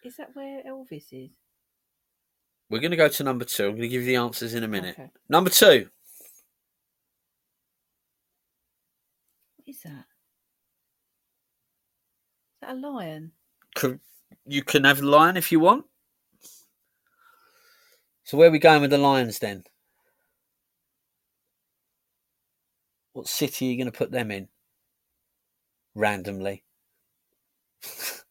is, 0.07 0.17
that 0.17 0.35
where 0.35 0.63
Elvis 0.63 1.05
is? 1.11 1.29
We're 2.69 2.79
going 2.79 2.91
to 2.91 2.97
go 2.97 3.07
to 3.07 3.23
number 3.23 3.45
two. 3.45 3.65
I'm 3.65 3.71
going 3.71 3.83
to 3.83 3.87
give 3.87 4.01
you 4.01 4.07
the 4.07 4.15
answers 4.17 4.53
in 4.53 4.63
a 4.63 4.67
minute. 4.67 4.95
Okay. 4.99 5.09
Number 5.29 5.49
two, 5.49 5.87
What 9.55 9.67
is 9.67 9.81
that? 9.83 10.05
Is 12.55 12.61
that 12.61 12.71
a 12.71 12.75
lion? 12.75 13.31
you 14.45 14.63
can 14.63 14.83
have 14.83 15.01
lion 15.01 15.37
if 15.37 15.51
you 15.51 15.59
want. 15.59 15.85
So 18.23 18.37
where 18.37 18.49
are 18.49 18.51
we 18.51 18.59
going 18.59 18.81
with 18.81 18.91
the 18.91 18.97
lions 18.97 19.39
then? 19.39 19.63
What 23.13 23.27
city 23.27 23.67
are 23.67 23.71
you 23.71 23.77
going 23.77 23.91
to 23.91 23.97
put 23.97 24.11
them 24.11 24.31
in? 24.31 24.49
Randomly. 25.95 26.63
She's 27.81 28.23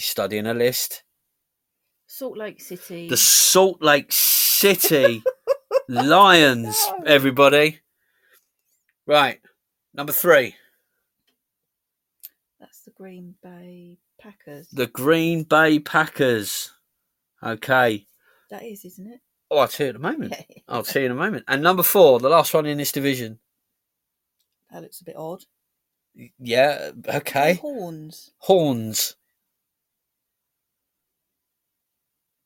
studying 0.00 0.46
a 0.46 0.54
list. 0.54 1.02
Salt 2.06 2.36
Lake 2.36 2.60
City. 2.60 3.08
The 3.08 3.16
Salt 3.16 3.80
Lake 3.82 4.10
City 4.12 5.22
Lions, 5.88 6.76
No. 6.98 7.04
everybody. 7.06 7.80
Right, 9.06 9.40
number 9.94 10.12
three, 10.12 10.54
That's 12.60 12.80
the 12.82 12.90
Green 12.92 13.34
Bay 13.42 13.98
Packers. 14.20 14.68
the 14.68 14.86
Green 14.86 15.42
Bay 15.44 15.78
Packers. 15.78 16.72
Okay. 17.42 18.06
That 18.50 18.64
is, 18.64 18.84
isn't 18.84 19.06
it? 19.06 19.20
Oh, 19.50 19.58
I'll 19.58 19.68
tell 19.68 19.86
you 19.86 19.90
in 19.90 19.96
a 19.96 20.00
moment. 20.00 20.34
Yeah. 20.36 20.56
I'll 20.68 20.82
tell 20.82 21.00
you 21.00 21.06
in 21.06 21.12
a 21.12 21.16
moment. 21.16 21.44
And 21.48 21.62
number 21.62 21.82
four, 21.82 22.20
the 22.20 22.28
last 22.28 22.52
one 22.54 22.66
in 22.66 22.78
this 22.78 22.92
division. 22.92 23.38
That 24.70 24.82
looks 24.82 25.00
a 25.00 25.04
bit 25.04 25.16
odd. 25.16 25.44
Yeah, 26.38 26.90
okay. 27.08 27.54
Horns. 27.54 28.32
Horns. 28.38 29.16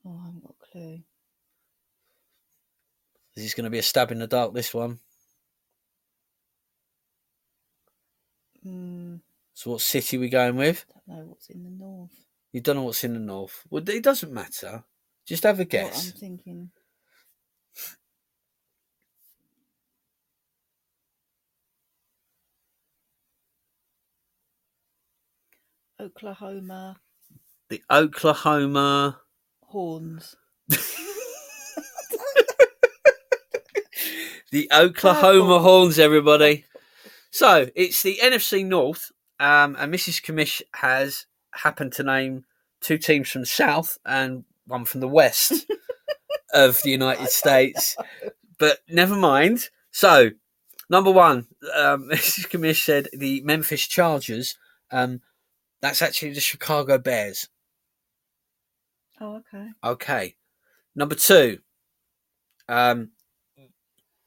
Oh, 0.06 0.18
I 0.22 0.26
haven't 0.26 0.42
got 0.42 0.54
a 0.62 0.72
clue. 0.72 0.94
Is 3.36 3.42
this 3.42 3.44
is 3.46 3.54
going 3.54 3.64
to 3.64 3.70
be 3.70 3.78
a 3.78 3.82
stab 3.82 4.12
in 4.12 4.18
the 4.20 4.26
dark, 4.26 4.54
this 4.54 4.74
one. 4.74 5.00
Mm, 8.66 9.20
So, 9.54 9.72
what 9.72 9.80
city 9.82 10.18
we 10.18 10.28
going 10.28 10.56
with? 10.56 10.84
don't 11.06 11.18
know 11.18 11.24
what's 11.26 11.50
in 11.50 11.64
the 11.64 11.70
north. 11.70 12.10
You 12.52 12.60
don't 12.60 12.76
know 12.76 12.82
what's 12.84 13.04
in 13.04 13.14
the 13.14 13.20
north. 13.20 13.62
Well, 13.70 13.88
it 13.88 14.02
doesn't 14.04 14.32
matter. 14.32 14.84
Just 15.26 15.44
have 15.44 15.60
a 15.60 15.64
guess. 15.66 15.84
What 15.84 15.94
guess. 15.94 16.06
I'm 16.06 16.12
thinking. 16.12 16.70
Oklahoma 26.00 27.00
The 27.70 27.82
Oklahoma. 27.90 29.20
Horns. 29.74 30.36
the 34.52 34.70
Oklahoma. 34.72 35.58
Horns, 35.58 35.98
everybody. 35.98 36.64
So 37.32 37.68
it's 37.74 38.04
the 38.04 38.20
NFC 38.22 38.64
North, 38.64 39.10
um, 39.40 39.74
and 39.76 39.92
Mrs. 39.92 40.22
Commish 40.22 40.62
has 40.74 41.26
happened 41.50 41.92
to 41.94 42.04
name 42.04 42.44
two 42.80 42.98
teams 42.98 43.28
from 43.28 43.40
the 43.40 43.46
South 43.48 43.98
and 44.06 44.44
one 44.68 44.84
from 44.84 45.00
the 45.00 45.08
West 45.08 45.66
of 46.54 46.80
the 46.84 46.90
United 46.90 47.30
States. 47.30 47.96
But 48.58 48.78
never 48.88 49.16
mind. 49.16 49.70
So, 49.90 50.30
number 50.88 51.10
one, 51.10 51.48
um, 51.74 52.08
Mrs. 52.12 52.48
Commish 52.48 52.84
said 52.84 53.08
the 53.12 53.40
Memphis 53.40 53.88
Chargers. 53.88 54.56
Um, 54.92 55.20
that's 55.82 56.00
actually 56.00 56.32
the 56.32 56.40
Chicago 56.40 56.96
Bears. 56.96 57.48
Oh, 59.20 59.36
okay. 59.36 59.68
Okay. 59.84 60.34
Number 60.94 61.14
two. 61.14 61.58
Um, 62.68 63.10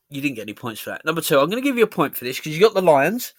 you 0.10 0.22
didn't 0.22 0.36
get 0.36 0.44
any 0.44 0.54
points 0.54 0.80
for 0.82 0.92
that. 0.92 1.04
Number 1.06 1.22
two, 1.22 1.38
I'm 1.40 1.50
going 1.50 1.62
to 1.62 1.68
give 1.68 1.78
you 1.78 1.84
a 1.84 1.88
point 1.88 2.16
for 2.16 2.24
this 2.24 2.38
because 2.38 2.54
you 2.56 2.62
got 2.62 2.74
the 2.74 2.82
Lions. 2.82 3.34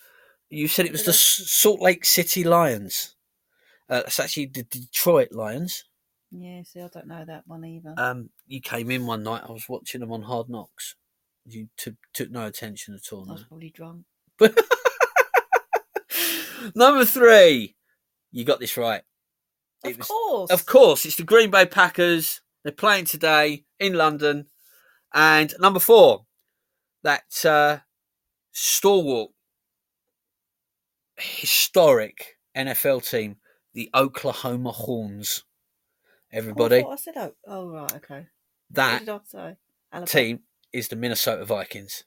You 0.51 0.69
said 0.69 0.87
it 0.87 0.93
was 0.93 1.05
the 1.05 1.11
S- 1.11 1.43
Salt 1.51 1.81
Lake 1.81 2.05
City 2.05 2.45
Lions. 2.45 3.15
Uh, 3.89 4.03
it's 4.07 4.21
actually 4.21 4.47
the 4.47 4.65
Detroit 4.65 5.33
Lions. 5.33 5.85
Yeah, 6.31 6.63
see, 6.65 6.81
I 6.83 6.89
don't 6.89 7.07
know 7.07 7.25
that 7.25 7.45
one 7.47 7.65
either. 7.65 7.95
Um, 7.97 8.29
you 8.47 8.61
came 8.61 8.91
in 8.91 9.07
one 9.07 9.23
night. 9.23 9.45
I 9.49 9.53
was 9.53 9.67
watching 9.69 10.01
them 10.01 10.13
on 10.13 10.23
Hard 10.23 10.51
Knocks. 10.51 10.95
You 11.47 11.69
took 11.79 11.95
took 12.13 12.31
no 12.31 12.45
attention 12.47 12.93
at 12.95 13.11
all. 13.15 13.23
I 13.23 13.27
No. 13.29 13.33
was 13.35 13.45
probably 13.45 13.71
drunk. 13.71 14.05
Number 16.75 17.05
three, 17.05 17.77
you 18.33 18.45
got 18.45 18.61
this 18.61 18.77
right. 18.77 19.03
Of 19.85 19.99
was- 19.99 20.09
course. 20.09 20.51
Of 20.51 20.67
course, 20.67 21.05
it's 21.05 21.17
the 21.17 21.25
Green 21.25 21.51
Bay 21.51 21.67
Packers. 21.67 22.41
They're 22.63 22.73
playing 22.73 23.05
today 23.07 23.65
in 23.79 23.95
London. 23.95 24.47
And 25.15 25.55
number 25.59 25.81
four, 25.81 26.27
that 27.03 27.45
uh, 27.45 27.79
stalwart, 28.53 29.31
historic 31.17 32.37
NFL 32.57 33.09
team, 33.09 33.37
the 33.73 33.91
Oklahoma 33.95 34.73
Horns. 34.73 35.45
Oh, 35.45 36.35
I 36.35 36.39
Everybody, 36.39 36.85
I 36.85 36.97
said, 36.97 37.15
oh, 37.17 37.35
oh 37.47 37.69
right, 37.71 37.95
okay. 37.97 38.27
That 38.71 39.01
did 39.01 39.09
I 39.09 39.19
say? 39.25 39.57
Team 40.05 40.41
is 40.73 40.89
the 40.89 40.97
Minnesota 40.97 41.45
Vikings. 41.45 42.05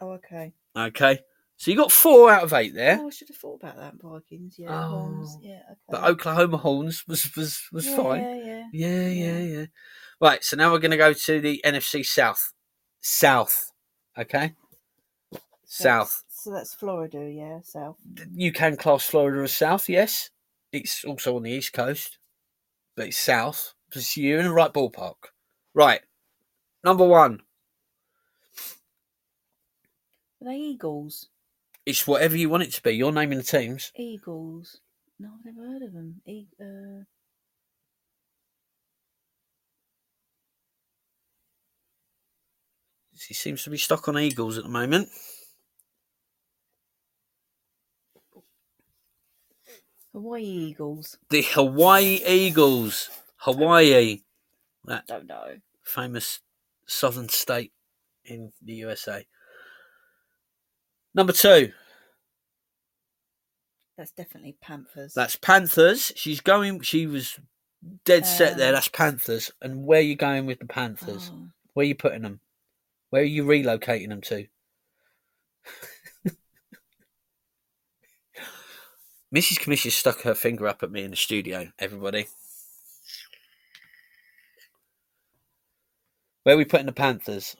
Oh, 0.00 0.12
okay. 0.12 0.52
Okay, 0.76 1.20
so 1.56 1.70
you 1.70 1.76
got 1.76 1.92
four 1.92 2.30
out 2.30 2.42
of 2.44 2.52
eight 2.52 2.74
there. 2.74 2.98
Oh, 3.00 3.06
I 3.06 3.10
should 3.10 3.28
have 3.28 3.36
thought 3.36 3.60
about 3.62 3.76
that. 3.76 3.94
Vikings, 4.02 4.56
yeah. 4.58 4.68
Oh. 4.70 4.88
Horns, 4.88 5.30
Oh. 5.36 5.40
yeah. 5.42 5.60
Okay. 5.70 5.76
The 5.90 6.06
Oklahoma 6.06 6.56
Horns 6.58 7.04
was 7.06 7.34
was 7.36 7.60
was 7.72 7.86
yeah, 7.86 7.96
fine. 7.96 8.20
Yeah, 8.22 8.64
yeah. 8.72 9.08
Yeah, 9.08 9.38
yeah. 9.38 9.66
Right, 10.20 10.42
so 10.44 10.56
now 10.56 10.72
we're 10.72 10.78
going 10.78 10.90
to 10.92 10.96
go 10.96 11.12
to 11.12 11.40
the 11.40 11.60
NFC 11.64 12.04
South. 12.04 12.52
South, 13.00 13.70
okay? 14.18 14.54
So 15.32 15.38
South. 15.64 16.08
that's- 16.08 16.24
So 16.44 16.50
that's 16.52 16.74
Florida, 16.74 17.30
yeah, 17.30 17.60
south. 17.62 17.96
You 18.34 18.52
can 18.52 18.76
class 18.76 19.04
Florida 19.04 19.42
as 19.42 19.52
South, 19.54 19.88
yes. 19.88 20.30
It's 20.72 21.04
also 21.04 21.36
on 21.36 21.42
the 21.44 21.50
East 21.52 21.72
Coast, 21.72 22.18
but 22.96 23.08
it's 23.08 23.18
South. 23.18 23.74
So 23.92 24.20
you're 24.20 24.38
in 24.40 24.44
the 24.46 24.52
right 24.52 24.72
ballpark. 24.72 25.14
Right, 25.74 26.00
number 26.84 27.04
one. 27.06 27.40
Are 30.40 30.48
they 30.48 30.56
Eagles? 30.56 31.28
It's 31.86 32.06
whatever 32.06 32.36
you 32.36 32.48
want 32.48 32.62
it 32.62 32.72
to 32.72 32.82
be. 32.82 32.92
You're 32.92 33.12
naming 33.12 33.38
the 33.38 33.44
teams. 33.44 33.92
Eagles. 33.96 34.80
No, 35.18 35.30
I've 35.38 35.44
never 35.54 35.68
heard 35.68 35.82
of 35.82 35.92
them. 35.92 36.20
E- 36.26 36.46
uh, 36.60 37.04
He 43.26 43.32
seems 43.34 43.62
to 43.64 43.70
be 43.70 43.78
stuck 43.78 44.08
on 44.08 44.18
Eagles 44.18 44.58
at 44.58 44.64
the 44.64 44.70
moment. 44.70 45.08
Hawaii 50.12 50.42
Eagles. 50.42 51.18
The 51.30 51.42
Hawaii 51.42 52.20
Eagles. 52.26 53.10
Hawaii. 53.36 54.22
That 54.84 55.06
Don't 55.06 55.26
know. 55.26 55.56
famous 55.82 56.40
southern 56.86 57.28
state 57.28 57.72
in 58.24 58.52
the 58.62 58.74
USA. 58.74 59.26
Number 61.14 61.32
two, 61.32 61.70
That's 63.96 64.10
definitely 64.10 64.56
Panthers. 64.60 65.14
that's 65.14 65.36
Panthers. 65.36 66.10
She's 66.16 66.40
going. 66.40 66.80
She 66.80 67.06
was 67.06 67.38
dead 68.04 68.26
set 68.26 68.56
there. 68.56 68.68
Um, 68.68 68.74
That's 68.74 68.88
Panthers. 68.88 69.52
And 69.62 69.84
where 69.86 70.00
are 70.00 70.02
you 70.02 70.16
going 70.16 70.46
with 70.46 70.58
the 70.58 70.66
Panthers? 70.66 71.30
Oh, 71.32 71.48
Where 71.74 71.84
are 71.84 71.86
you 71.86 71.94
putting 71.94 72.22
them? 72.22 72.40
Where 73.10 73.22
are 73.22 73.26
you 73.26 73.44
relocating 73.44 74.08
them 74.08 74.22
to? 74.22 74.46
Mrs. 79.34 79.58
Commish 79.60 79.90
stuck 79.92 80.22
her 80.22 80.34
finger 80.34 80.66
up 80.68 80.82
at 80.82 80.90
me 80.90 81.02
in 81.04 81.10
the 81.10 81.16
studio. 81.16 81.68
Everybody, 81.78 82.26
where 86.44 86.54
are 86.54 86.58
we 86.58 86.64
putting 86.64 86.86
the 86.86 86.92
Panthers? 86.92 87.56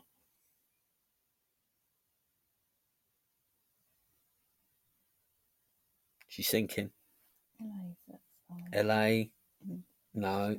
She's 6.35 6.49
sinking. 6.49 6.91
LA. 8.74 9.30
Mm. 9.62 9.82
No. 10.14 10.57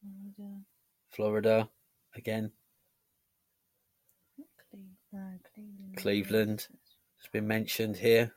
Florida. 0.00 0.64
Florida. 1.10 1.68
Again. 2.16 2.50
Cleveland. 5.12 5.96
Cleveland. 5.96 6.66
It's 7.20 7.28
been 7.28 7.46
mentioned 7.46 7.98
here. 7.98 8.32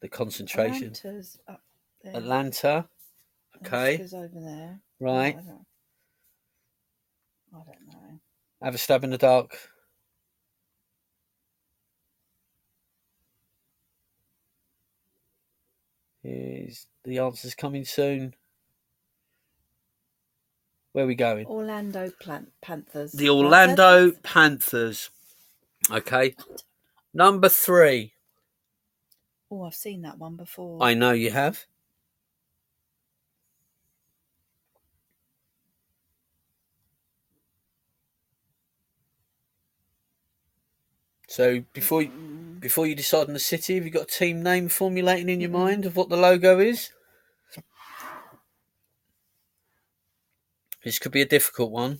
The 0.00 0.08
concentration. 0.08 0.92
Atlanta's 0.94 1.40
up 1.48 1.64
there. 2.04 2.14
Atlanta. 2.14 2.88
Okay. 3.64 4.00
Over 4.12 4.28
there. 4.34 4.80
Right. 5.00 5.36
Oh, 5.38 5.40
I 7.52 7.58
don't, 7.58 7.66
I 7.68 7.72
don't 7.72 7.86
know. 7.86 8.20
Have 8.62 8.74
a 8.74 8.78
stab 8.78 9.04
in 9.04 9.10
the 9.10 9.18
dark. 9.18 9.56
Is 16.24 16.86
the 17.04 17.18
answers 17.18 17.54
coming 17.54 17.84
soon? 17.84 18.34
Where 20.92 21.04
are 21.04 21.08
we 21.08 21.14
going? 21.14 21.46
Orlando 21.46 22.10
Plan- 22.20 22.48
Panthers. 22.62 23.12
The 23.12 23.28
Orlando 23.28 24.06
that's- 24.06 24.20
Panthers. 24.22 25.10
Okay. 25.90 26.34
Number 27.14 27.48
three. 27.48 28.14
Oh, 29.50 29.62
I've 29.62 29.74
seen 29.74 30.02
that 30.02 30.18
one 30.18 30.36
before. 30.36 30.82
I 30.82 30.94
know 30.94 31.12
you 31.12 31.30
have. 31.30 31.64
So 41.36 41.62
before 41.74 42.00
you, 42.00 42.08
before 42.60 42.86
you 42.86 42.94
decide 42.94 43.26
on 43.26 43.34
the 43.34 43.38
city, 43.38 43.74
have 43.74 43.84
you 43.84 43.90
got 43.90 44.04
a 44.04 44.06
team 44.06 44.42
name 44.42 44.70
formulating 44.70 45.28
in 45.28 45.42
your 45.42 45.50
mind 45.50 45.84
of 45.84 45.94
what 45.94 46.08
the 46.08 46.16
logo 46.16 46.60
is? 46.60 46.92
This 50.82 50.98
could 50.98 51.12
be 51.12 51.20
a 51.20 51.26
difficult 51.26 51.72
one. 51.72 51.98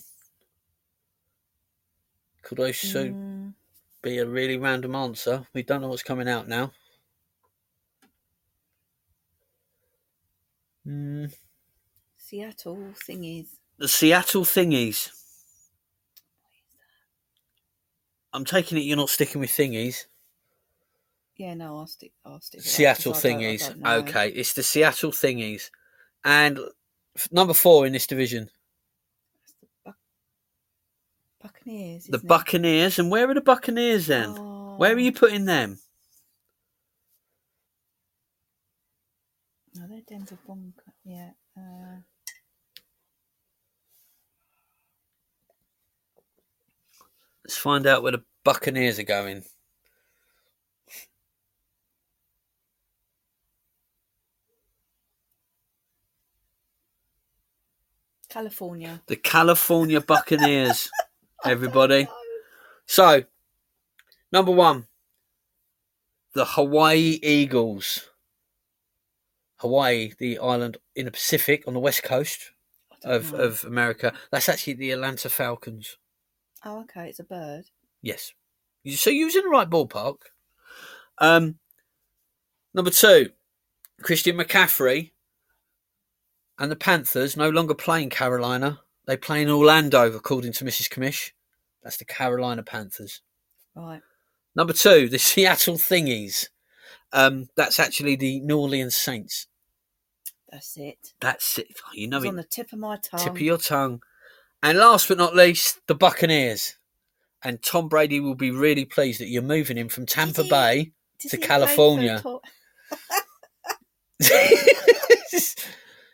Could 2.45 2.61
also 2.61 3.09
mm, 3.09 3.53
be 4.01 4.17
a 4.17 4.25
really 4.25 4.57
random 4.57 4.95
answer. 4.95 5.47
We 5.53 5.63
don't 5.63 5.83
know 5.83 5.89
what's 5.89 6.03
coming 6.03 6.31
out 6.31 6.49
now. 6.49 6.73
Mm, 10.87 11.31
Seattle 12.17 12.79
thingies. 13.07 13.49
the 13.77 13.87
Seattle 13.87 14.45
thingies. 14.47 15.11
I'm 18.37 18.45
taking 18.45 18.77
it 18.79 18.83
you're 18.83 18.97
not 18.99 19.09
sticking 19.09 19.41
with 19.41 19.51
thingies. 19.51 20.05
Yeah, 21.37 21.55
no, 21.55 21.79
I'll 21.79 21.87
stick. 21.87 22.13
I'll 22.25 22.41
stick. 22.41 22.59
with 22.59 22.65
that 22.65 22.69
'cause 22.71 22.77
Seattle 22.77 23.15
I 23.15 23.21
don't- 23.21 23.25
I 23.25 23.29
thingies. 23.57 23.69
don't. 23.83 24.09
Okay, 24.09 24.29
it's 24.31 24.53
the 24.53 24.63
Seattle 24.63 25.11
thingies. 25.11 25.71
And 26.25 26.59
f- 27.17 27.33
number 27.33 27.55
four 27.55 27.87
in 27.87 27.93
this 27.93 28.07
division, 28.07 28.51
That's 29.41 29.55
the 29.61 29.67
Buc- 29.91 29.95
Buccaneers. 31.41 32.05
the 32.05 32.19
it? 32.19 32.27
Buccaneers. 32.27 32.99
And 32.99 33.11
where 33.11 33.29
are 33.31 33.35
the 33.35 33.41
Buccaneers 33.41 34.07
then? 34.07 34.31
Where 34.77 34.93
are 34.93 34.97
Oh, 34.97 34.99
you 34.99 35.13
putting 35.13 35.45
them? 35.47 35.79
No, 39.75 39.87
they're 39.89 40.01
Denver 40.03 40.39
Bronco. 40.47 40.93
Yeah. 41.05 41.33
Uh, 41.57 42.01
Let's 47.47 47.57
find 47.57 47.87
out 47.87 48.03
where 48.03 48.11
the 48.11 48.25
Buccaneers 48.43 48.99
are 48.99 49.05
going. 49.05 49.45
California. 58.29 59.01
The 59.07 59.15
California 59.15 60.01
Buccaneers, 60.01 60.91
everybody. 61.45 62.09
So, 62.87 63.23
number 64.33 64.51
one, 64.51 64.89
the 66.35 66.47
Hawaii 66.47 67.21
Eagles. 67.23 68.11
Hawaii, 69.59 70.15
the 70.19 70.41
island 70.41 70.79
in 70.97 71.05
the 71.05 71.13
Pacific 71.13 71.63
on 71.69 71.75
the 71.75 71.81
west 71.81 72.03
coast 72.03 72.51
of, 73.05 73.33
know. 73.33 73.39
of 73.39 73.63
America. 73.63 74.13
That's 74.33 74.49
actually 74.49 74.73
the 74.73 74.91
Atlanta 74.91 75.29
Falcons. 75.29 75.97
Oh, 76.67 76.81
okay. 76.81 77.09
It's 77.09 77.21
a 77.21 77.25
bird. 77.25 77.65
Yes. 78.03 78.33
So 78.95 79.11
you 79.11 79.25
was 79.27 79.37
in 79.37 79.45
the 79.45 79.49
right 79.51 79.71
ballpark. 79.71 80.17
Um, 81.19 81.59
number 82.75 82.91
two, 82.91 83.31
Christian 84.03 84.37
McCaffrey 84.37 85.13
and 86.59 86.71
the 86.71 86.77
Panthers 86.77 87.37
no 87.37 87.49
longer 87.49 87.75
playing 87.75 88.11
Carolina. 88.11 88.81
They 89.07 89.17
play 89.17 89.43
in 89.43 89.49
Orlando, 89.49 90.13
according 90.13 90.53
to 90.55 90.65
Mrs. 90.65 90.89
Commish. 90.89 91.31
That's 91.85 91.99
the 91.99 92.05
Carolina 92.05 92.63
Panthers. 92.65 93.23
Right. 93.77 94.03
Number 94.57 94.73
two, 94.73 95.09
the 95.09 95.19
Seattle 95.21 95.77
Thingies. 95.77 96.49
Um, 97.13 97.49
that's 97.57 97.79
actually 97.79 98.17
the 98.17 98.41
New 98.41 98.59
Orleans 98.59 98.97
Saints. 98.97 99.47
That's 100.51 100.77
it. 100.77 100.99
That's 101.21 101.59
it. 101.59 101.69
You 101.95 102.09
know 102.09 102.17
It's 102.19 102.27
it. 102.27 102.31
on 102.31 102.37
the 102.37 102.45
tip 102.45 102.73
of 102.73 102.79
my 102.81 102.97
tongue. 102.97 103.21
Tip 103.21 103.35
of 103.35 103.41
your 103.41 103.59
tongue. 103.59 104.03
And 104.63 104.79
last 104.79 105.09
but 105.09 105.19
not 105.19 105.35
least, 105.37 105.81
the 105.87 105.95
Buccaneers. 105.95 106.75
And 107.43 107.63
Tom 107.63 107.89
Brady 107.89 108.19
will 108.21 108.35
be 108.35 108.51
really 108.51 108.85
pleased 108.85 109.21
that 109.21 109.29
you're 109.29 109.43
moving 109.43 109.77
him 109.77 109.89
from 109.89 110.07
Tampa 110.07 110.43
he? 110.43 110.51
Bay 110.51 110.93
to 111.21 111.29
he 111.29 111.37
play 111.37 111.41
for 111.41 111.47
California. 111.47 112.23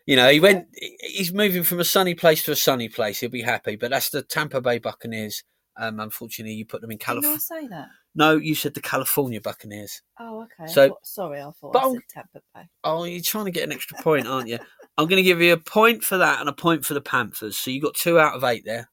You 0.05 0.17
know, 0.17 0.29
he 0.31 0.41
went. 0.41 0.67
He's 1.01 1.33
moving 1.33 1.63
from 1.63 1.79
a 1.79 1.85
sunny 1.85 2.15
place 2.17 2.43
to 2.43 2.51
a 2.51 2.57
sunny 2.57 2.89
place. 2.89 3.21
He'll 3.21 3.31
be 3.31 3.43
happy, 3.43 3.77
but 3.77 3.93
that's 3.93 4.11
the 4.11 4.21
Tampa 4.23 4.61
Bay 4.61 4.79
Buccaneers. 4.79 5.45
Um, 5.77 6.01
unfortunately, 6.01 6.55
you 6.55 6.67
put 6.67 6.81
them 6.81 6.91
in 6.91 6.97
Didn't 6.97 7.03
I 7.03 7.13
California. 7.23 7.41
say 7.41 7.67
that? 7.69 7.87
No, 8.17 8.37
you 8.37 8.57
said 8.57 8.75
the 8.75 8.81
California 8.81 9.41
Buccaneers. 9.41 10.03
Oh, 10.19 10.43
okay. 10.43 10.71
So- 10.71 10.89
thought- 10.89 11.07
sorry, 11.07 11.41
I 11.41 11.51
thought 11.53 11.73
But 11.73 11.85
I 11.85 11.93
said 11.93 12.01
Tampa 12.11 12.41
Bay. 12.53 12.63
Oh, 12.83 13.05
you're 13.05 13.23
trying 13.23 13.45
to 13.45 13.53
get 13.53 13.63
an 13.63 13.73
extra 13.73 13.97
point, 14.03 14.27
aren't 14.27 14.49
you? 14.49 14.59
I'm 14.99 15.07
going 15.07 15.17
to 15.17 15.23
give 15.23 15.41
you 15.41 15.53
a 15.53 15.59
point 15.59 16.05
for 16.05 16.19
that 16.19 16.41
and 16.41 16.49
a 16.49 16.53
point 16.53 16.85
for 16.85 16.95
the 16.95 17.01
Panthers. 17.01 17.59
So 17.59 17.71
you 17.71 17.81
got 17.81 17.95
two 17.95 18.19
out 18.19 18.35
of 18.35 18.45
eight 18.45 18.65
there. 18.65 18.91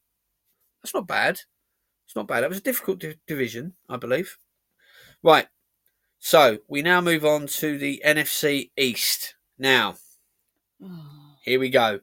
That's 0.82 0.94
not 0.94 1.08
bad. 1.08 1.40
It's 2.06 2.16
not 2.16 2.28
bad. 2.28 2.42
That 2.42 2.50
was 2.50 2.60
a 2.60 2.62
difficult 2.62 3.00
di- 3.00 3.20
division, 3.28 3.74
I 3.88 3.98
believe. 3.98 4.38
Right. 5.22 5.48
So 6.20 6.60
we 6.68 6.82
now 6.82 7.02
move 7.02 7.26
on 7.26 7.48
to 7.48 7.78
the 7.78 8.02
NFC 8.06 8.72
East. 8.78 9.36
Now, 9.58 9.96
here 11.44 11.60
we 11.60 11.70
go. 11.70 12.00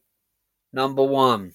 Number 0.72 1.02
one. 1.02 1.52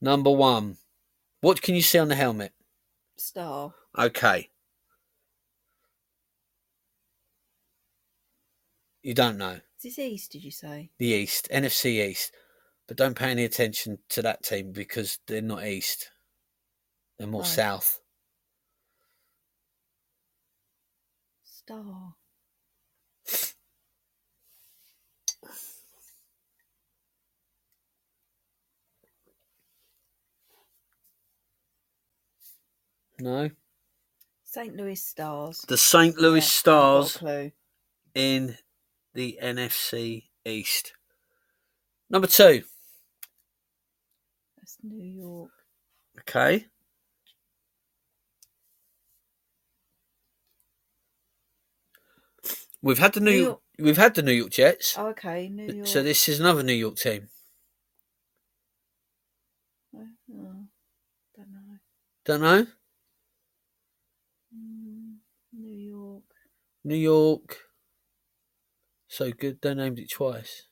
Number 0.00 0.30
one. 0.30 0.78
What 1.40 1.62
can 1.62 1.74
you 1.74 1.82
see 1.82 1.98
on 1.98 2.08
the 2.08 2.14
helmet? 2.14 2.52
star. 3.16 3.74
Okay. 3.98 4.48
You 9.02 9.14
don't 9.14 9.38
know. 9.38 9.60
Is 9.76 9.96
this 9.96 9.98
East? 9.98 10.32
Did 10.32 10.44
you 10.44 10.50
say? 10.50 10.90
The 10.98 11.06
East, 11.06 11.48
NFC 11.52 12.08
East. 12.08 12.32
But 12.86 12.96
don't 12.96 13.16
pay 13.16 13.30
any 13.30 13.44
attention 13.44 13.98
to 14.10 14.22
that 14.22 14.42
team 14.42 14.72
because 14.72 15.18
they're 15.26 15.42
not 15.42 15.64
East. 15.64 16.10
They're 17.18 17.26
more 17.26 17.42
Right. 17.42 17.48
South. 17.50 18.00
Star. 21.44 22.14
No? 33.20 33.50
St. 34.44 34.76
Louis 34.76 34.94
Stars. 34.94 35.64
The 35.68 35.76
St. 35.76 36.16
Louis 36.16 36.40
Yeah, 36.64 36.72
I've 36.72 36.82
got 36.82 37.04
a 37.04 37.08
Stars 37.08 37.52
in 38.14 38.56
the 39.14 39.38
NFC 39.42 40.28
East. 40.44 40.94
Number 42.08 42.26
two. 42.26 42.62
That's 44.56 44.78
New 44.82 45.04
York. 45.04 45.50
Okay. 46.20 46.66
We've 52.80 52.98
had 52.98 53.12
the 53.12 53.20
New, 53.20 53.30
New 53.32 53.42
York, 53.42 53.60
we've 53.78 53.96
had 53.96 54.14
the 54.14 54.22
New 54.22 54.32
York 54.32 54.50
Jets. 54.50 54.96
Oh, 54.96 55.08
okay. 55.08 55.48
New 55.48 55.74
York. 55.74 55.86
So 55.86 56.02
this 56.02 56.28
is 56.28 56.38
another 56.38 56.62
New 56.62 56.72
York 56.72 56.96
team. 56.96 57.28
Oh, 59.94 60.06
don't 61.36 61.50
know. 61.52 61.78
Don't 62.24 62.40
know. 62.40 62.66
New 66.88 66.96
York. 66.96 67.58
So 69.08 69.30
good, 69.30 69.58
they 69.60 69.74
named 69.74 69.98
it 69.98 70.10
twice. 70.10 70.68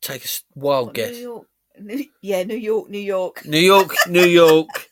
Take 0.00 0.24
a 0.24 0.28
wild 0.54 0.94
guess. 0.94 1.10
New 1.10 1.20
York, 1.20 1.46
New, 1.78 2.04
yeah, 2.22 2.42
New 2.44 2.56
York, 2.56 2.88
New 2.88 2.98
York. 2.98 3.44
New 3.44 3.58
York, 3.58 3.92
New 4.08 4.24
York 4.42 4.88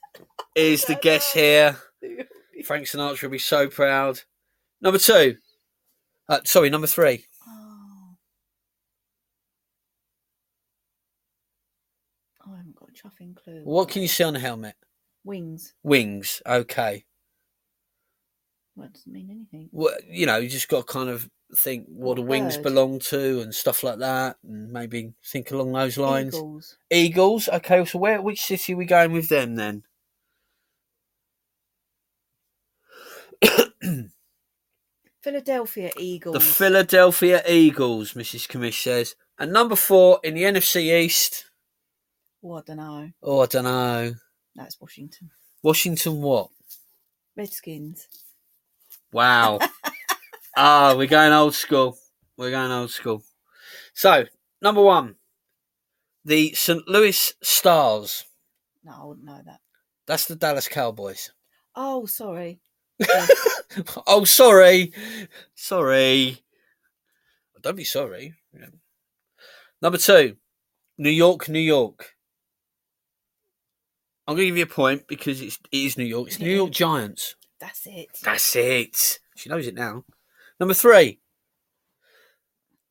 is 0.54 0.84
the 0.84 0.94
guess 0.94 1.32
here. 1.32 1.78
Frank 2.66 2.86
Sinatra 2.86 3.22
will 3.22 3.30
be 3.30 3.38
so 3.38 3.68
proud. 3.68 4.20
Number 4.82 4.98
two. 4.98 5.36
Uh, 6.28 6.40
sorry, 6.44 6.68
number 6.68 6.86
three. 6.86 7.24
Oh. 7.46 8.10
I 12.46 12.56
haven't 12.58 12.76
got 12.76 12.90
a 12.90 12.92
chuffing 12.92 13.34
clue. 13.34 13.62
What 13.64 13.88
can 13.88 14.02
you 14.02 14.08
see 14.08 14.24
on 14.24 14.36
a 14.36 14.38
helmet? 14.38 14.74
Wings. 15.24 15.72
Wings. 15.82 16.42
Okay. 16.46 17.06
Well, 18.78 18.86
it 18.86 18.92
doesn't 18.92 19.12
mean 19.12 19.28
anything. 19.28 19.68
Well, 19.72 19.96
you 20.08 20.24
know, 20.24 20.36
you 20.36 20.48
just 20.48 20.68
got 20.68 20.86
to 20.86 20.92
kind 20.92 21.08
of 21.08 21.28
think 21.56 21.86
what 21.88 22.14
the 22.14 22.22
wings 22.22 22.56
bird? 22.56 22.62
belong 22.62 23.00
to 23.00 23.40
and 23.40 23.52
stuff 23.52 23.82
like 23.82 23.98
that, 23.98 24.36
and 24.44 24.70
maybe 24.70 25.14
think 25.26 25.50
along 25.50 25.72
those 25.72 25.98
lines. 25.98 26.36
Eagles. 26.36 26.78
Eagles. 26.88 27.48
Okay, 27.48 27.84
so 27.84 27.98
where? 27.98 28.22
Which 28.22 28.40
city 28.40 28.74
are 28.74 28.76
we 28.76 28.84
going 28.84 29.10
with 29.10 29.28
them 29.28 29.56
then? 29.56 29.82
Philadelphia 35.22 35.90
Eagles. 35.98 36.34
The 36.34 36.40
Philadelphia 36.40 37.42
Eagles, 37.48 38.12
Mrs. 38.12 38.46
Commish 38.46 38.80
says. 38.80 39.16
And 39.40 39.52
number 39.52 39.74
four 39.74 40.20
in 40.22 40.34
the 40.34 40.44
NFC 40.44 41.02
East. 41.02 41.46
Oh, 42.44 42.52
I 42.54 42.60
don't 42.64 42.76
know. 42.76 43.10
Oh, 43.24 43.40
I 43.40 43.46
don't 43.46 43.64
know. 43.64 44.14
That's 44.54 44.80
Washington. 44.80 45.30
Washington 45.64 46.22
what? 46.22 46.50
Redskins. 47.36 48.06
Wow. 49.12 49.58
Ah, 50.56 50.94
we're 50.96 51.06
going 51.06 51.32
old 51.32 51.54
school. 51.54 51.96
We're 52.36 52.50
going 52.50 52.72
old 52.72 52.90
school. 52.90 53.22
So, 53.94 54.26
number 54.60 54.82
one, 54.82 55.14
the 56.24 56.52
St. 56.54 56.86
Louis 56.88 57.32
Stars. 57.42 58.24
No, 58.84 58.92
I 59.00 59.04
wouldn't 59.04 59.26
know 59.26 59.40
that. 59.44 59.60
That's 60.06 60.26
the 60.26 60.36
Dallas 60.36 60.68
Cowboys. 60.68 61.30
Oh, 61.76 62.06
sorry. 62.06 62.60
oh, 64.06 64.24
sorry. 64.24 64.92
Sorry. 65.54 66.42
Don't 67.62 67.76
be 67.76 67.84
sorry. 67.84 68.34
Number 69.80 69.98
two, 69.98 70.36
New 70.96 71.10
York, 71.10 71.48
New 71.48 71.60
York. 71.60 72.14
I'm 74.26 74.34
going 74.34 74.46
to 74.46 74.50
give 74.50 74.56
you 74.58 74.64
a 74.64 74.66
point 74.66 75.06
because 75.08 75.40
it's, 75.40 75.58
it 75.70 75.76
is 75.76 75.96
New 75.96 76.04
York. 76.04 76.28
It's 76.28 76.40
New 76.40 76.54
York 76.54 76.70
Giants. 76.70 77.36
That's 77.60 77.86
it. 77.86 78.08
That's 78.22 78.56
it. 78.56 79.18
She 79.36 79.48
knows 79.48 79.66
it 79.66 79.74
now. 79.74 80.04
Number 80.60 80.74
three. 80.74 81.20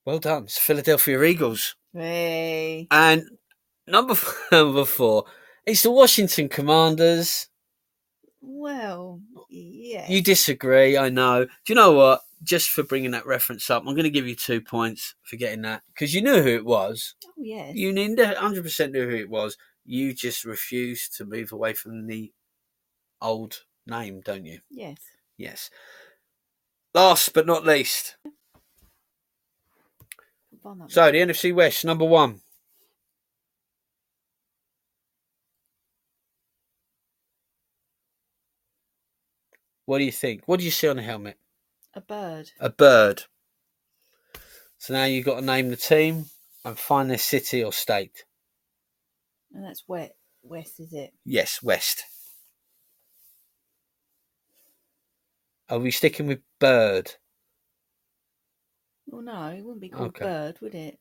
Well 0.06 0.20
done. 0.20 0.44
It's 0.44 0.58
Philadelphia 0.58 1.22
Eagles. 1.24 1.76
Hey. 1.94 2.88
And 2.92 3.24
number 3.88 4.16
number 4.52 4.86
four. 4.86 5.26
It's 5.66 5.84
the 5.84 5.92
Washington 5.92 6.48
Commanders. 6.48 7.50
Well, 8.42 9.22
yeah. 9.50 10.10
You 10.10 10.22
disagree, 10.22 10.98
I 10.98 11.10
know. 11.10 11.46
Do 11.46 11.52
you 11.68 11.76
know 11.76 11.92
what? 11.92 12.22
Just 12.44 12.70
for 12.70 12.84
bringing 12.84 13.12
that 13.12 13.26
reference 13.26 13.70
up, 13.70 13.82
I'm 13.82 13.96
going 13.96 14.04
to 14.04 14.10
give 14.10 14.28
you 14.28 14.36
two 14.36 14.62
points 14.62 15.16
for 15.24 15.36
getting 15.36 15.64
that 15.64 15.82
because 15.88 16.14
you 16.14 16.22
knew 16.22 16.42
who 16.42 16.50
it 16.50 16.66
was. 16.66 17.16
oh, 17.26 17.32
yes. 17.38 17.76
You 17.76 17.92
knew 17.92 18.16
100% 18.16 18.92
knew 18.92 19.10
who 19.10 19.16
it 19.16 19.30
was. 19.30 19.58
You 19.84 20.14
just 20.14 20.46
refused 20.46 21.18
to 21.18 21.26
move 21.26 21.52
away 21.52 21.74
from 21.74 22.08
the 22.08 22.32
old 23.22 23.64
name, 23.88 24.22
don't 24.22 24.46
you? 24.46 24.60
Yes. 24.70 24.98
Yes. 25.38 25.70
Last 26.94 27.34
but 27.34 27.46
not 27.46 27.66
least. 27.66 28.16
So 30.88 31.12
the 31.12 31.18
NFC 31.20 31.54
West, 31.54 31.86
number 31.86 32.06
one. 32.06 32.42
What 39.86 40.00
do 40.00 40.04
you 40.04 40.12
think? 40.12 40.44
What 40.46 40.60
do 40.60 40.66
you 40.66 40.72
see 40.72 40.90
on 40.90 40.98
the 40.98 41.02
helmet? 41.02 41.38
a 41.98 42.02
bird. 42.02 42.52
A 42.60 42.70
bird. 42.70 43.24
So 44.78 44.94
now 44.94 45.06
you've 45.06 45.26
got 45.26 45.40
to 45.40 45.46
name 45.46 45.70
the 45.70 45.76
team 45.76 46.26
and 46.64 46.78
find 46.78 47.10
their 47.10 47.18
city 47.18 47.64
or 47.64 47.74
state. 47.74 48.24
And 49.54 49.64
that's 49.64 49.84
wet. 49.88 50.16
West, 50.44 50.80
is 50.80 50.94
it? 50.94 51.14
Yes, 51.26 51.64
West. 51.64 52.04
Are 55.70 55.80
we 55.80 55.92
sticking 55.92 56.28
with 56.28 56.40
bird? 56.60 57.14
Well, 59.06 59.22
no, 59.22 59.48
it 59.48 59.64
wouldn't 59.64 59.82
be 59.82 59.90
called 59.90 60.10
Okay. 60.10 60.24
bird, 60.26 60.58
would 60.62 60.76
it? 60.76 61.00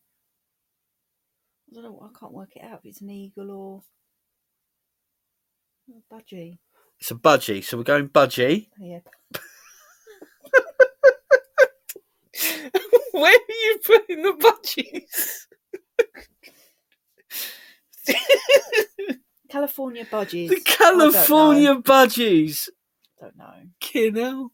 I 1.70 1.74
don't 1.74 1.84
know. 1.84 2.00
I 2.02 2.08
can't 2.18 2.32
work 2.32 2.56
it 2.56 2.62
out 2.62 2.80
if 2.80 2.86
it's 2.86 3.00
an 3.00 3.10
eagle 3.10 3.50
or 3.50 3.82
a 5.88 6.14
budgie. 6.14 6.58
It's 7.00 7.10
a 7.10 7.14
budgie, 7.14 7.62
so 7.62 7.76
we're 7.76 7.82
going 7.82 8.08
budgie. 8.08 8.68
Oh, 8.80 8.84
yeah. 8.84 9.00
Where 13.12 13.32
are 13.32 13.38
you 13.48 13.78
putting 13.84 14.22
the 14.22 14.32
budgies? 14.32 15.46
California 19.48 20.04
budgies. 20.04 20.48
the 20.48 20.56
oh, 20.56 20.62
California 20.64 21.74
budgies. 21.76 22.68
Don't 23.20 23.36
know. 23.36 23.52
Fucking 23.80 24.16
hell. 24.16 24.52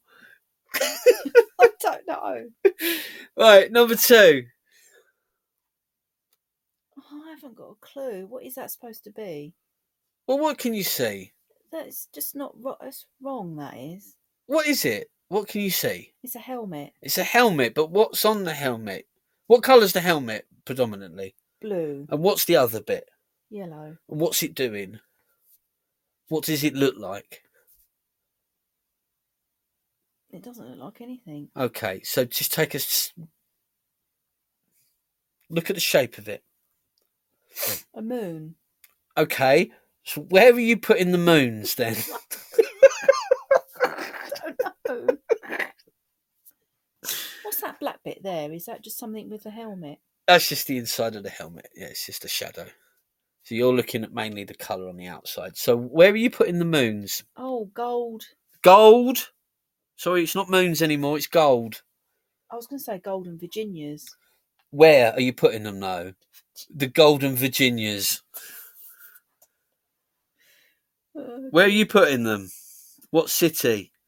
I 1.61 1.69
don't 1.81 2.07
know. 2.07 2.47
Right, 3.37 3.71
number 3.71 3.95
two. 3.97 4.45
Oh, 6.99 7.23
I 7.27 7.31
haven't 7.31 7.57
got 7.57 7.71
a 7.71 7.75
clue. 7.81 8.27
What 8.27 8.45
is 8.45 8.55
that 8.57 8.71
supposed 8.71 9.05
to 9.05 9.11
be? 9.11 9.55
Well, 10.27 10.39
what 10.39 10.59
can 10.59 10.75
you 10.75 10.83
see? 10.85 11.33
That's 11.71 12.09
just 12.15 12.35
not. 12.37 12.53
ro- 12.61 12.77
That's 12.81 13.07
wrong. 13.21 13.57
That 13.57 13.75
is. 13.77 14.15
What 14.47 14.67
is 14.67 14.85
it? 14.85 15.11
What 15.29 15.49
can 15.49 15.63
you 15.63 15.71
see? 15.71 16.13
It's 16.23 16.35
a 16.35 16.39
helmet. 16.41 16.93
It's 17.01 17.19
a 17.19 17.25
helmet, 17.25 17.75
but 17.75 17.91
what's 17.91 18.25
on 18.25 18.45
the 18.45 18.53
helmet? 18.53 19.07
What 19.47 19.63
colour's 19.63 19.93
the 19.95 20.01
helmet 20.01 20.47
predominantly? 20.65 21.35
Blue, 21.61 22.07
And 22.11 22.21
what's 22.21 22.45
the 22.45 22.57
other 22.57 22.81
bit? 22.81 23.09
yellow. 23.51 23.97
And 24.09 24.21
what's 24.21 24.43
it 24.43 24.55
doing? 24.55 24.99
What 26.29 26.45
does 26.45 26.65
it 26.65 26.75
look 26.75 26.97
like? 26.99 27.43
It 30.33 30.43
doesn't 30.43 30.67
look 30.71 30.79
like 30.79 31.01
anything. 31.03 31.49
Okay, 31.57 32.01
so 32.05 32.25
just 32.25 32.53
take 32.53 32.75
a 32.75 32.79
s- 32.79 33.13
look 35.51 35.69
at 35.71 35.77
the 35.77 35.81
shape 35.81 36.17
of 36.19 36.29
it. 36.29 36.43
A 37.95 38.01
moon. 38.01 38.55
Okay, 39.17 39.71
so 40.05 40.23
where 40.23 40.53
are 40.53 40.59
you 40.59 40.79
putting 40.79 41.13
the 41.13 41.19
moons 41.19 41.75
then? 41.75 41.97
Oh. 44.89 45.07
What's 47.45 47.61
that 47.63 47.79
black 47.81 48.01
bit 48.05 48.23
there? 48.23 48.53
Is 48.53 48.67
that 48.67 48.83
just 48.83 48.99
something 48.99 49.31
with 49.31 49.45
the 49.45 49.51
helmet? 49.51 49.99
That's 50.27 50.49
just 50.49 50.67
the 50.67 50.77
inside 50.77 51.15
of 51.17 51.23
the 51.23 51.31
helmet. 51.31 51.69
Yeah, 51.75 51.87
it's 51.87 52.05
just 52.05 52.25
a 52.25 52.29
shadow. 52.29 52.67
So 53.45 53.55
you're 53.55 53.73
looking 53.75 54.03
at 54.05 54.13
mainly 54.13 54.45
the 54.45 54.55
colour 54.55 54.89
on 54.89 54.97
the 54.97 55.07
outside. 55.07 55.57
So 55.57 55.77
where 55.77 56.13
are 56.13 56.17
you 56.17 56.31
putting 56.31 56.59
the 56.59 56.65
moons? 56.65 57.23
Oh, 57.37 57.67
gold. 57.75 58.25
Gold. 58.63 59.31
Sorry, 59.97 60.23
it's 60.23 60.35
not 60.35 60.51
moons 60.51 60.83
anymore. 60.83 61.17
It's 61.17 61.27
gold. 61.27 61.83
I 62.51 62.57
was 62.57 62.67
going 62.67 62.79
to 62.79 62.85
say 62.85 62.99
golden 62.99 63.39
Virginias. 63.39 64.17
Where 64.71 65.13
are 65.13 65.21
you 65.21 65.33
putting 65.33 65.65
them 65.65 65.81
though? 65.81 66.15
The 66.75 66.87
Golden 66.87 67.37
Virginias. 67.37 68.23
Uh, 71.17 71.49
Where 71.51 71.67
are 71.67 71.69
you 71.69 71.87
putting 71.87 72.25
them? 72.25 72.51
What 73.11 73.31
city? 73.31 73.93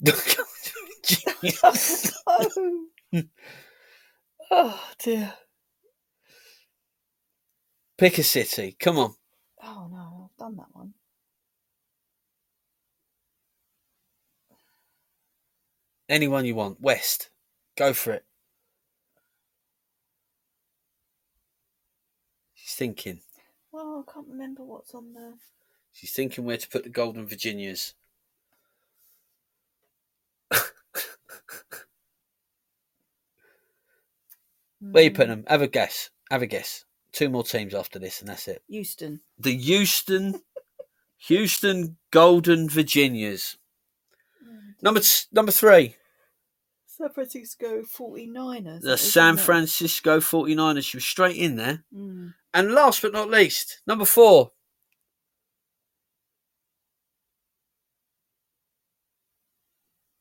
The 0.00 0.12
Golden 0.12 1.32
Virginias. 1.42 2.12
oh 4.50 4.84
dear. 4.98 5.34
Pick 7.98 8.18
a 8.18 8.22
city. 8.22 8.76
Come 8.78 8.98
on. 8.98 9.14
Oh 9.62 9.88
no, 9.92 10.30
I've 10.30 10.36
done 10.38 10.56
that 10.56 10.68
one. 10.72 10.94
Anyone 16.10 16.44
you 16.44 16.54
want. 16.54 16.80
West. 16.80 17.30
Go 17.78 17.94
for 17.94 18.12
it. 18.12 18.24
She's 22.52 22.74
thinking. 22.74 23.20
Well, 23.72 24.04
I 24.06 24.12
can't 24.12 24.26
remember 24.28 24.64
what's 24.64 24.94
on 24.94 25.14
the. 25.14 25.34
She's 25.92 26.12
thinking 26.12 26.44
where 26.44 26.56
to 26.58 26.68
put 26.68 26.84
the 26.84 26.90
Golden 26.90 27.26
Virginias. 27.26 27.94
Where 34.80 35.04
you 35.04 35.10
putting 35.10 35.32
hmm. 35.32 35.40
them? 35.42 35.46
Have 35.48 35.62
a 35.62 35.68
guess. 35.68 36.10
Have 36.30 36.42
a 36.42 36.46
guess. 36.46 36.84
Two 37.12 37.28
more 37.28 37.44
teams 37.44 37.74
after 37.74 37.98
this, 37.98 38.20
and 38.20 38.28
that's 38.28 38.48
it. 38.48 38.62
Houston. 38.68 39.20
The 39.38 39.56
Houston, 39.56 40.42
Houston 41.18 41.96
Golden 42.10 42.68
Virginias. 42.68 43.58
Hmm. 44.42 44.70
Number 44.82 45.00
t- 45.00 45.26
number 45.32 45.52
three, 45.52 45.96
San 47.00 47.10
Francisco 47.10 47.82
49ers. 47.82 48.82
the 48.82 48.98
San 48.98 49.36
Francisco 49.38 50.20
49ers. 50.20 50.84
She 50.84 50.96
was 50.98 51.04
straight 51.04 51.36
in 51.36 51.56
there. 51.56 51.84
Mm. 51.94 52.34
And 52.52 52.72
last 52.72 53.00
but 53.00 53.12
not 53.12 53.30
least, 53.30 53.80
number 53.86 54.04
four. 54.04 54.50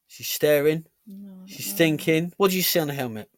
She's 0.07 0.27
staring. 0.29 0.85
No, 1.07 1.43
She's 1.45 1.71
know. 1.71 1.77
thinking. 1.77 2.33
What 2.37 2.51
do 2.51 2.57
you 2.57 2.63
see 2.63 2.79
on 2.79 2.87
the 2.87 2.93
helmet? 2.93 3.29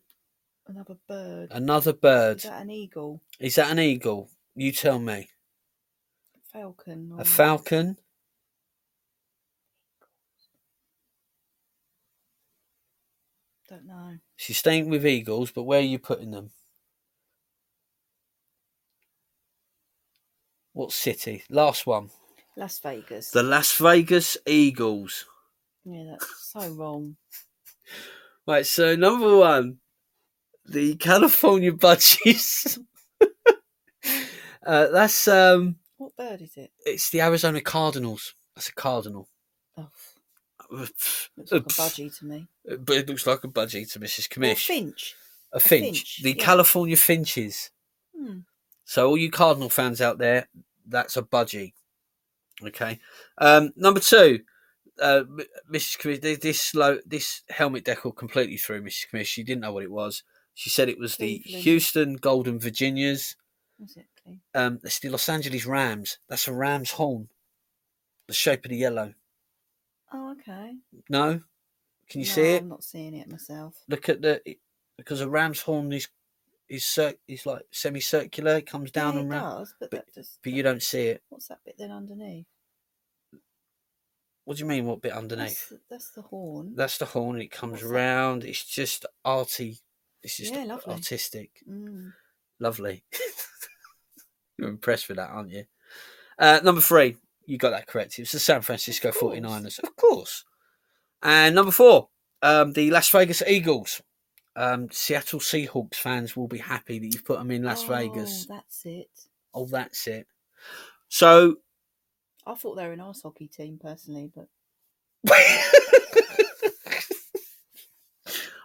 Another 0.67 0.95
bird. 1.07 1.49
Another 1.51 1.93
bird. 1.93 2.37
Is 2.37 2.43
that 2.43 2.61
an 2.61 2.71
eagle? 2.71 3.21
Is 3.39 3.55
that 3.55 3.71
an 3.71 3.79
eagle? 3.79 4.29
You 4.55 4.71
tell 4.71 4.99
me. 4.99 5.29
A 6.35 6.39
Falcon. 6.59 7.13
A 7.17 7.25
falcon. 7.25 7.97
Don't 13.71 13.87
know. 13.87 14.17
She's 14.35 14.57
staying 14.57 14.89
with 14.89 15.07
eagles, 15.07 15.49
but 15.51 15.63
where 15.63 15.79
are 15.79 15.81
you 15.81 15.97
putting 15.97 16.31
them? 16.31 16.51
What 20.73 20.91
city? 20.91 21.43
Last 21.49 21.87
one. 21.87 22.09
Las 22.57 22.79
Vegas. 22.79 23.31
The 23.31 23.43
Las 23.43 23.71
Vegas 23.77 24.35
Eagles. 24.45 25.25
Yeah, 25.85 26.03
that's 26.09 26.51
so 26.51 26.67
wrong. 26.71 27.15
Right, 28.45 28.65
so 28.65 28.97
number 28.97 29.37
one, 29.37 29.77
the 30.65 30.95
California 30.95 31.71
Budgies. 31.71 32.77
uh, 34.65 34.87
that's 34.87 35.29
um, 35.29 35.77
What 35.95 36.17
bird 36.17 36.41
is 36.41 36.57
it? 36.57 36.71
it's 36.85 37.09
the 37.09 37.21
Arizona 37.21 37.61
Cardinals. 37.61 38.35
That's 38.53 38.67
a 38.67 38.73
cardinal. 38.73 39.29
Oh, 39.77 39.87
looks 40.71 41.29
like 41.51 41.61
a 41.61 41.65
budgie 41.65 42.17
to 42.19 42.25
me. 42.25 42.47
But 42.65 42.97
it 42.97 43.09
looks 43.09 43.27
like 43.27 43.43
a 43.43 43.47
budgie 43.47 43.91
to 43.91 43.99
Mrs. 43.99 44.25
Or 44.25 44.39
Commish. 44.39 44.65
finch. 44.65 45.15
a 45.51 45.59
finch. 45.59 45.83
finch, 45.83 46.21
The 46.23 46.35
yeah. 46.37 46.43
California 46.43 46.95
Finches. 46.95 47.71
Hmm. 48.17 48.39
So 48.85 49.07
all 49.07 49.17
you 49.17 49.31
Cardinal 49.31 49.69
fans 49.69 50.01
out 50.01 50.17
there, 50.17 50.47
that's 50.87 51.17
a 51.17 51.21
budgie. 51.21 51.73
Okay. 52.63 52.99
Um, 53.37 53.71
number 53.75 53.99
two, 53.99 54.41
uh, 55.01 55.23
Mrs. 55.71 55.97
Commish, 55.97 56.41
this 56.41 56.71
this, 57.05 57.41
helmet 57.49 57.85
decal 57.85 58.15
completely 58.15 58.57
threw 58.57 58.81
Mrs. 58.81 59.07
Commish. 59.11 59.27
She 59.27 59.43
didn't 59.43 59.61
know 59.61 59.73
what 59.73 59.83
it 59.83 59.91
was. 59.91 60.23
She 60.53 60.69
said 60.69 60.89
it 60.89 60.99
was 60.99 61.15
the 61.17 61.39
Cleveland. 61.39 61.63
Houston 61.63 62.13
Golden 62.15 62.59
Virginias. 62.59 63.35
Exactly. 63.81 64.39
Um, 64.53 64.79
it's 64.83 64.99
the 64.99 65.09
Los 65.09 65.27
Angeles 65.29 65.65
Rams. 65.65 66.19
That's 66.27 66.47
a 66.47 66.53
ram's 66.53 66.91
horn. 66.91 67.29
The 68.27 68.33
shape 68.33 68.65
of 68.65 68.71
the 68.71 68.77
yellow. 68.77 69.13
Oh, 70.13 70.31
okay. 70.33 70.73
No? 71.09 71.41
Can 72.09 72.21
you 72.21 72.27
No, 72.27 72.33
see 72.33 72.41
it? 72.41 72.61
I'm 72.63 72.69
not 72.69 72.83
seeing 72.83 73.13
it 73.15 73.29
myself. 73.31 73.75
Look 73.87 74.09
at 74.09 74.21
the 74.21 74.41
because 74.97 75.21
a 75.21 75.29
ram's 75.29 75.61
horn 75.61 75.91
is 75.93 76.07
is 76.67 76.83
cir- 76.85 77.15
is 77.27 77.45
like 77.45 77.63
semicircular. 77.71 78.57
It 78.57 78.65
comes 78.67 78.91
down 78.91 79.13
yeah, 79.15 79.19
and 79.21 79.31
it 79.31 79.35
round, 79.35 79.59
does, 79.59 79.75
but, 79.79 79.91
but- 79.91 80.05
that 80.05 80.13
just. 80.13 80.39
but 80.43 80.51
you 80.53 80.63
don't 80.63 80.83
see 80.83 81.07
it. 81.07 81.23
What's 81.29 81.47
that 81.47 81.59
bit 81.65 81.75
then 81.77 81.91
underneath? 81.91 82.45
What 84.43 84.57
do 84.57 84.63
you 84.63 84.67
mean? 84.69 84.85
What 84.85 85.01
bit 85.01 85.13
underneath? 85.13 85.47
That's, 85.47 85.69
the- 85.69 85.79
that's 85.89 86.09
the 86.11 86.21
horn. 86.23 86.73
That's 86.75 86.97
the 86.97 87.05
horn. 87.05 87.39
It 87.41 87.51
comes 87.51 87.73
What's 87.73 87.83
that? 87.83 87.89
round. 87.89 88.43
It's 88.43 88.63
just 88.65 89.05
arty. 89.23 89.79
It's 90.23 90.37
just 90.37 90.53
Yeah, 90.53 90.63
lovely. 90.65 90.93
artistic. 90.95 91.51
Mm. 91.69 92.11
Lovely. 92.59 93.03
You're 94.57 94.69
impressed 94.69 95.07
with 95.07 95.17
that, 95.17 95.29
aren't 95.29 95.51
you? 95.51 95.65
Uh, 96.37 96.59
number 96.63 96.81
three, 96.81 97.17
you 97.51 97.57
got 97.57 97.71
that 97.71 97.85
correct. 97.85 98.17
It 98.17 98.21
was 98.21 98.31
the 98.31 98.39
San 98.39 98.61
Francisco 98.61 99.09
Of 99.09 99.15
course. 99.15 99.37
49ers. 99.37 99.79
Of 99.79 99.95
course. 99.97 100.45
And 101.21 101.53
number 101.53 101.73
four, 101.73 102.07
um, 102.41 102.71
the 102.71 102.89
Las 102.91 103.09
Vegas 103.09 103.43
Eagles. 103.45 104.01
Um, 104.55 104.89
Seattle 104.89 105.39
Seahawks 105.39 105.95
fans 105.95 106.35
will 106.35 106.47
be 106.47 106.59
happy 106.59 106.97
that 106.99 107.07
you've 107.07 107.25
put 107.25 107.39
them 107.39 107.51
in 107.51 107.63
Las 107.63 107.83
oh, 107.83 107.87
Vegas. 107.89 108.45
That's 108.45 108.85
it. 108.85 109.09
Oh, 109.53 109.65
that's 109.65 110.07
it. 110.07 110.27
So, 111.09 111.57
I 112.45 112.55
thought 112.55 112.75
they 112.75 112.85
were 112.85 112.93
an 112.93 113.01
ice 113.01 113.21
hockey 113.21 113.47
team 113.47 113.77
personally, 113.81 114.31
but 114.33 114.47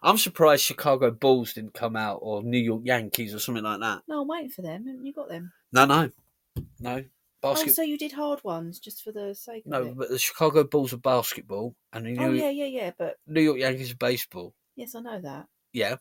I'm 0.02 0.16
surprised 0.16 0.62
Chicago 0.62 1.10
Bulls 1.10 1.54
didn't 1.54 1.74
come 1.74 1.96
out 1.96 2.20
or 2.22 2.44
New 2.44 2.58
York 2.58 2.82
Yankees 2.84 3.34
or 3.34 3.40
something 3.40 3.64
like 3.64 3.80
that. 3.80 4.02
no, 4.06 4.22
I'm 4.22 4.28
waiting 4.28 4.50
for 4.50 4.62
them. 4.62 4.86
Haven't 4.86 5.04
you 5.04 5.12
got 5.12 5.28
them? 5.28 5.52
No, 5.72 5.86
no, 5.86 6.10
no. 6.78 7.04
Basket. 7.54 7.70
Oh, 7.70 7.72
so 7.72 7.82
you 7.82 7.98
did 7.98 8.12
hard 8.12 8.42
ones 8.44 8.78
just 8.78 9.02
for 9.02 9.12
the 9.12 9.34
sake 9.34 9.64
of 9.66 9.72
no, 9.72 9.82
it? 9.86 9.96
but 9.96 10.08
the 10.10 10.18
Chicago 10.18 10.64
Bulls 10.64 10.92
are 10.92 10.98
basketball 10.98 11.74
and 11.92 12.06
the 12.06 12.12
New, 12.12 12.24
Oh 12.24 12.32
yeah, 12.32 12.50
yeah, 12.50 12.64
yeah. 12.66 12.90
But 12.96 13.16
New 13.26 13.40
York 13.40 13.58
Yankees 13.58 13.92
are 13.92 13.96
baseball. 13.96 14.54
yes, 14.74 14.94
I 14.94 15.00
know 15.00 15.20
that. 15.20 15.46
Yeah. 15.72 15.96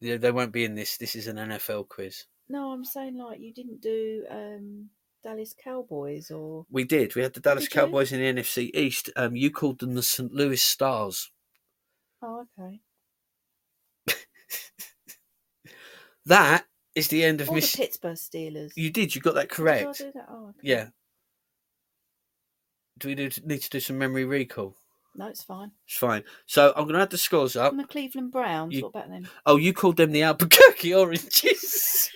Yeah, 0.00 0.16
they 0.18 0.30
won't 0.32 0.52
be 0.52 0.64
in 0.64 0.74
this. 0.74 0.96
This 0.98 1.16
is 1.16 1.26
an 1.28 1.36
NFL 1.36 1.88
quiz. 1.88 2.24
No, 2.48 2.72
I'm 2.72 2.84
saying 2.84 3.16
like 3.16 3.40
you 3.40 3.52
didn't 3.54 3.80
do 3.80 4.24
um 4.30 4.90
Dallas 5.22 5.54
Cowboys 5.54 6.30
or 6.30 6.66
We 6.70 6.84
did. 6.84 7.14
We 7.14 7.22
had 7.22 7.32
the 7.32 7.40
Dallas 7.40 7.64
Did 7.64 7.74
you? 7.74 7.80
Cowboys 7.80 8.12
in 8.12 8.20
the 8.20 8.42
NFC 8.42 8.70
East. 8.74 9.10
Um, 9.16 9.34
you 9.34 9.50
called 9.50 9.78
them 9.78 9.94
the 9.94 10.02
St. 10.02 10.30
Louis 10.32 10.60
Stars. 10.62 11.30
oh 12.22 12.46
okay. 12.58 12.80
That 16.26 16.64
is 16.94 17.08
the 17.08 17.24
end 17.24 17.40
of 17.40 17.50
Miss. 17.50 17.72
the 17.72 17.78
Pittsburgh 17.78 18.16
Steelers. 18.16 18.72
You 18.76 18.90
did. 18.90 19.14
You 19.14 19.20
got 19.20 19.34
that 19.34 19.48
Did 19.48 19.52
I 19.52 19.56
correct. 19.56 19.98
do 19.98 20.12
that? 20.14 20.26
Oh, 20.30 20.44
okay. 20.50 20.58
Yeah. 20.62 20.86
Do 22.98 23.08
we 23.08 23.14
do, 23.16 23.28
need 23.44 23.60
to 23.62 23.70
do 23.70 23.80
some 23.80 23.98
memory 23.98 24.24
recall? 24.24 24.76
No, 25.16 25.26
it's 25.28 25.42
fine. 25.42 25.70
It's 25.86 25.96
fine. 25.96 26.24
So 26.46 26.72
I'm 26.76 26.84
going 26.84 26.94
to 26.94 27.00
add 27.00 27.10
the 27.10 27.18
scores 27.18 27.56
up. 27.56 27.72
And 27.72 27.80
the 27.80 27.84
Cleveland 27.86 28.32
Browns. 28.32 28.74
You- 28.74 28.82
What 28.82 28.88
about 28.90 29.08
them? 29.10 29.28
Oh, 29.46 29.56
you 29.56 29.72
called 29.72 29.96
them 29.96 30.12
the 30.12 30.22
Albuquerque 30.22 30.94
Oranges. 30.94 32.10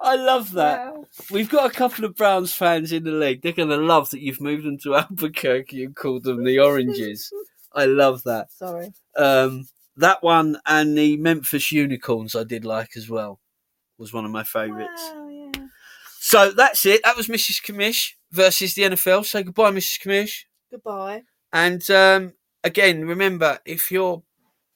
I 0.00 0.14
love 0.16 0.52
that. 0.52 0.94
Wow. 0.94 1.04
We've 1.30 1.48
got 1.50 1.70
a 1.70 1.74
couple 1.74 2.04
of 2.04 2.14
Browns 2.14 2.52
fans 2.54 2.92
in 2.92 3.04
the 3.04 3.10
league. 3.10 3.42
They're 3.42 3.52
going 3.52 3.68
to 3.68 3.76
love 3.76 4.10
that 4.10 4.20
you've 4.20 4.40
moved 4.40 4.64
them 4.64 4.78
to 4.78 4.94
Albuquerque 4.96 5.84
and 5.84 5.94
called 5.96 6.24
them 6.24 6.44
the 6.44 6.58
Oranges. 6.60 7.30
I 7.74 7.84
love 7.86 8.22
that. 8.24 8.50
Sorry. 8.52 8.92
Um, 9.16 9.68
that 9.98 10.22
one 10.22 10.58
and 10.66 10.96
the 10.96 11.16
Memphis 11.16 11.72
Unicorns 11.72 12.34
I 12.34 12.44
did 12.44 12.64
like 12.64 12.96
as 12.96 13.08
well. 13.08 13.40
Was 13.98 14.12
one 14.12 14.24
of 14.24 14.30
my 14.30 14.44
favourites. 14.44 15.10
Wow, 15.12 15.28
yeah. 15.28 15.66
So 16.20 16.52
that's 16.52 16.86
it. 16.86 17.00
That 17.04 17.16
was 17.16 17.26
Mrs. 17.26 17.62
Commish 17.62 18.12
versus 18.30 18.74
the 18.74 18.82
NFL. 18.82 19.24
So 19.24 19.42
goodbye, 19.42 19.72
Mrs. 19.72 20.00
Commish. 20.00 20.44
Goodbye. 20.70 21.22
And 21.52 21.88
um, 21.90 22.34
again, 22.62 23.06
remember 23.06 23.58
if 23.64 23.90
you're 23.90 24.22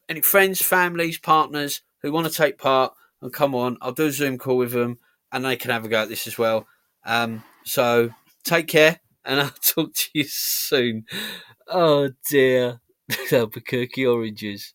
any 0.09 0.21
friends, 0.23 0.61
families, 0.61 1.19
partners 1.19 1.83
who 2.01 2.11
want 2.11 2.27
to 2.27 2.33
take 2.33 2.59
part 2.59 2.95
and 3.21 3.33
come 3.33 3.55
on, 3.55 3.77
I'll 3.81 3.93
do 3.93 4.07
a 4.07 4.11
Zoom 4.11 4.39
call 4.39 4.57
with 4.57 4.73
them 4.73 4.99
and 5.31 5.45
they 5.45 5.57
can 5.57 5.71
have 5.71 5.85
a 5.85 5.89
go 5.89 6.03
at 6.03 6.09
this 6.09 6.27
as 6.27 6.37
well. 6.37 6.67
Um, 7.05 7.45
so 7.65 8.11
take 8.45 8.67
care 8.67 9.01
and 9.25 9.41
I'll 9.43 9.51
talk 9.51 9.95
to 9.95 10.09
you 10.15 10.25
soon. 10.25 11.05
Oh 11.69 12.11
dear. 12.29 12.81
Albuquerque 13.33 14.07
oranges. 14.07 14.75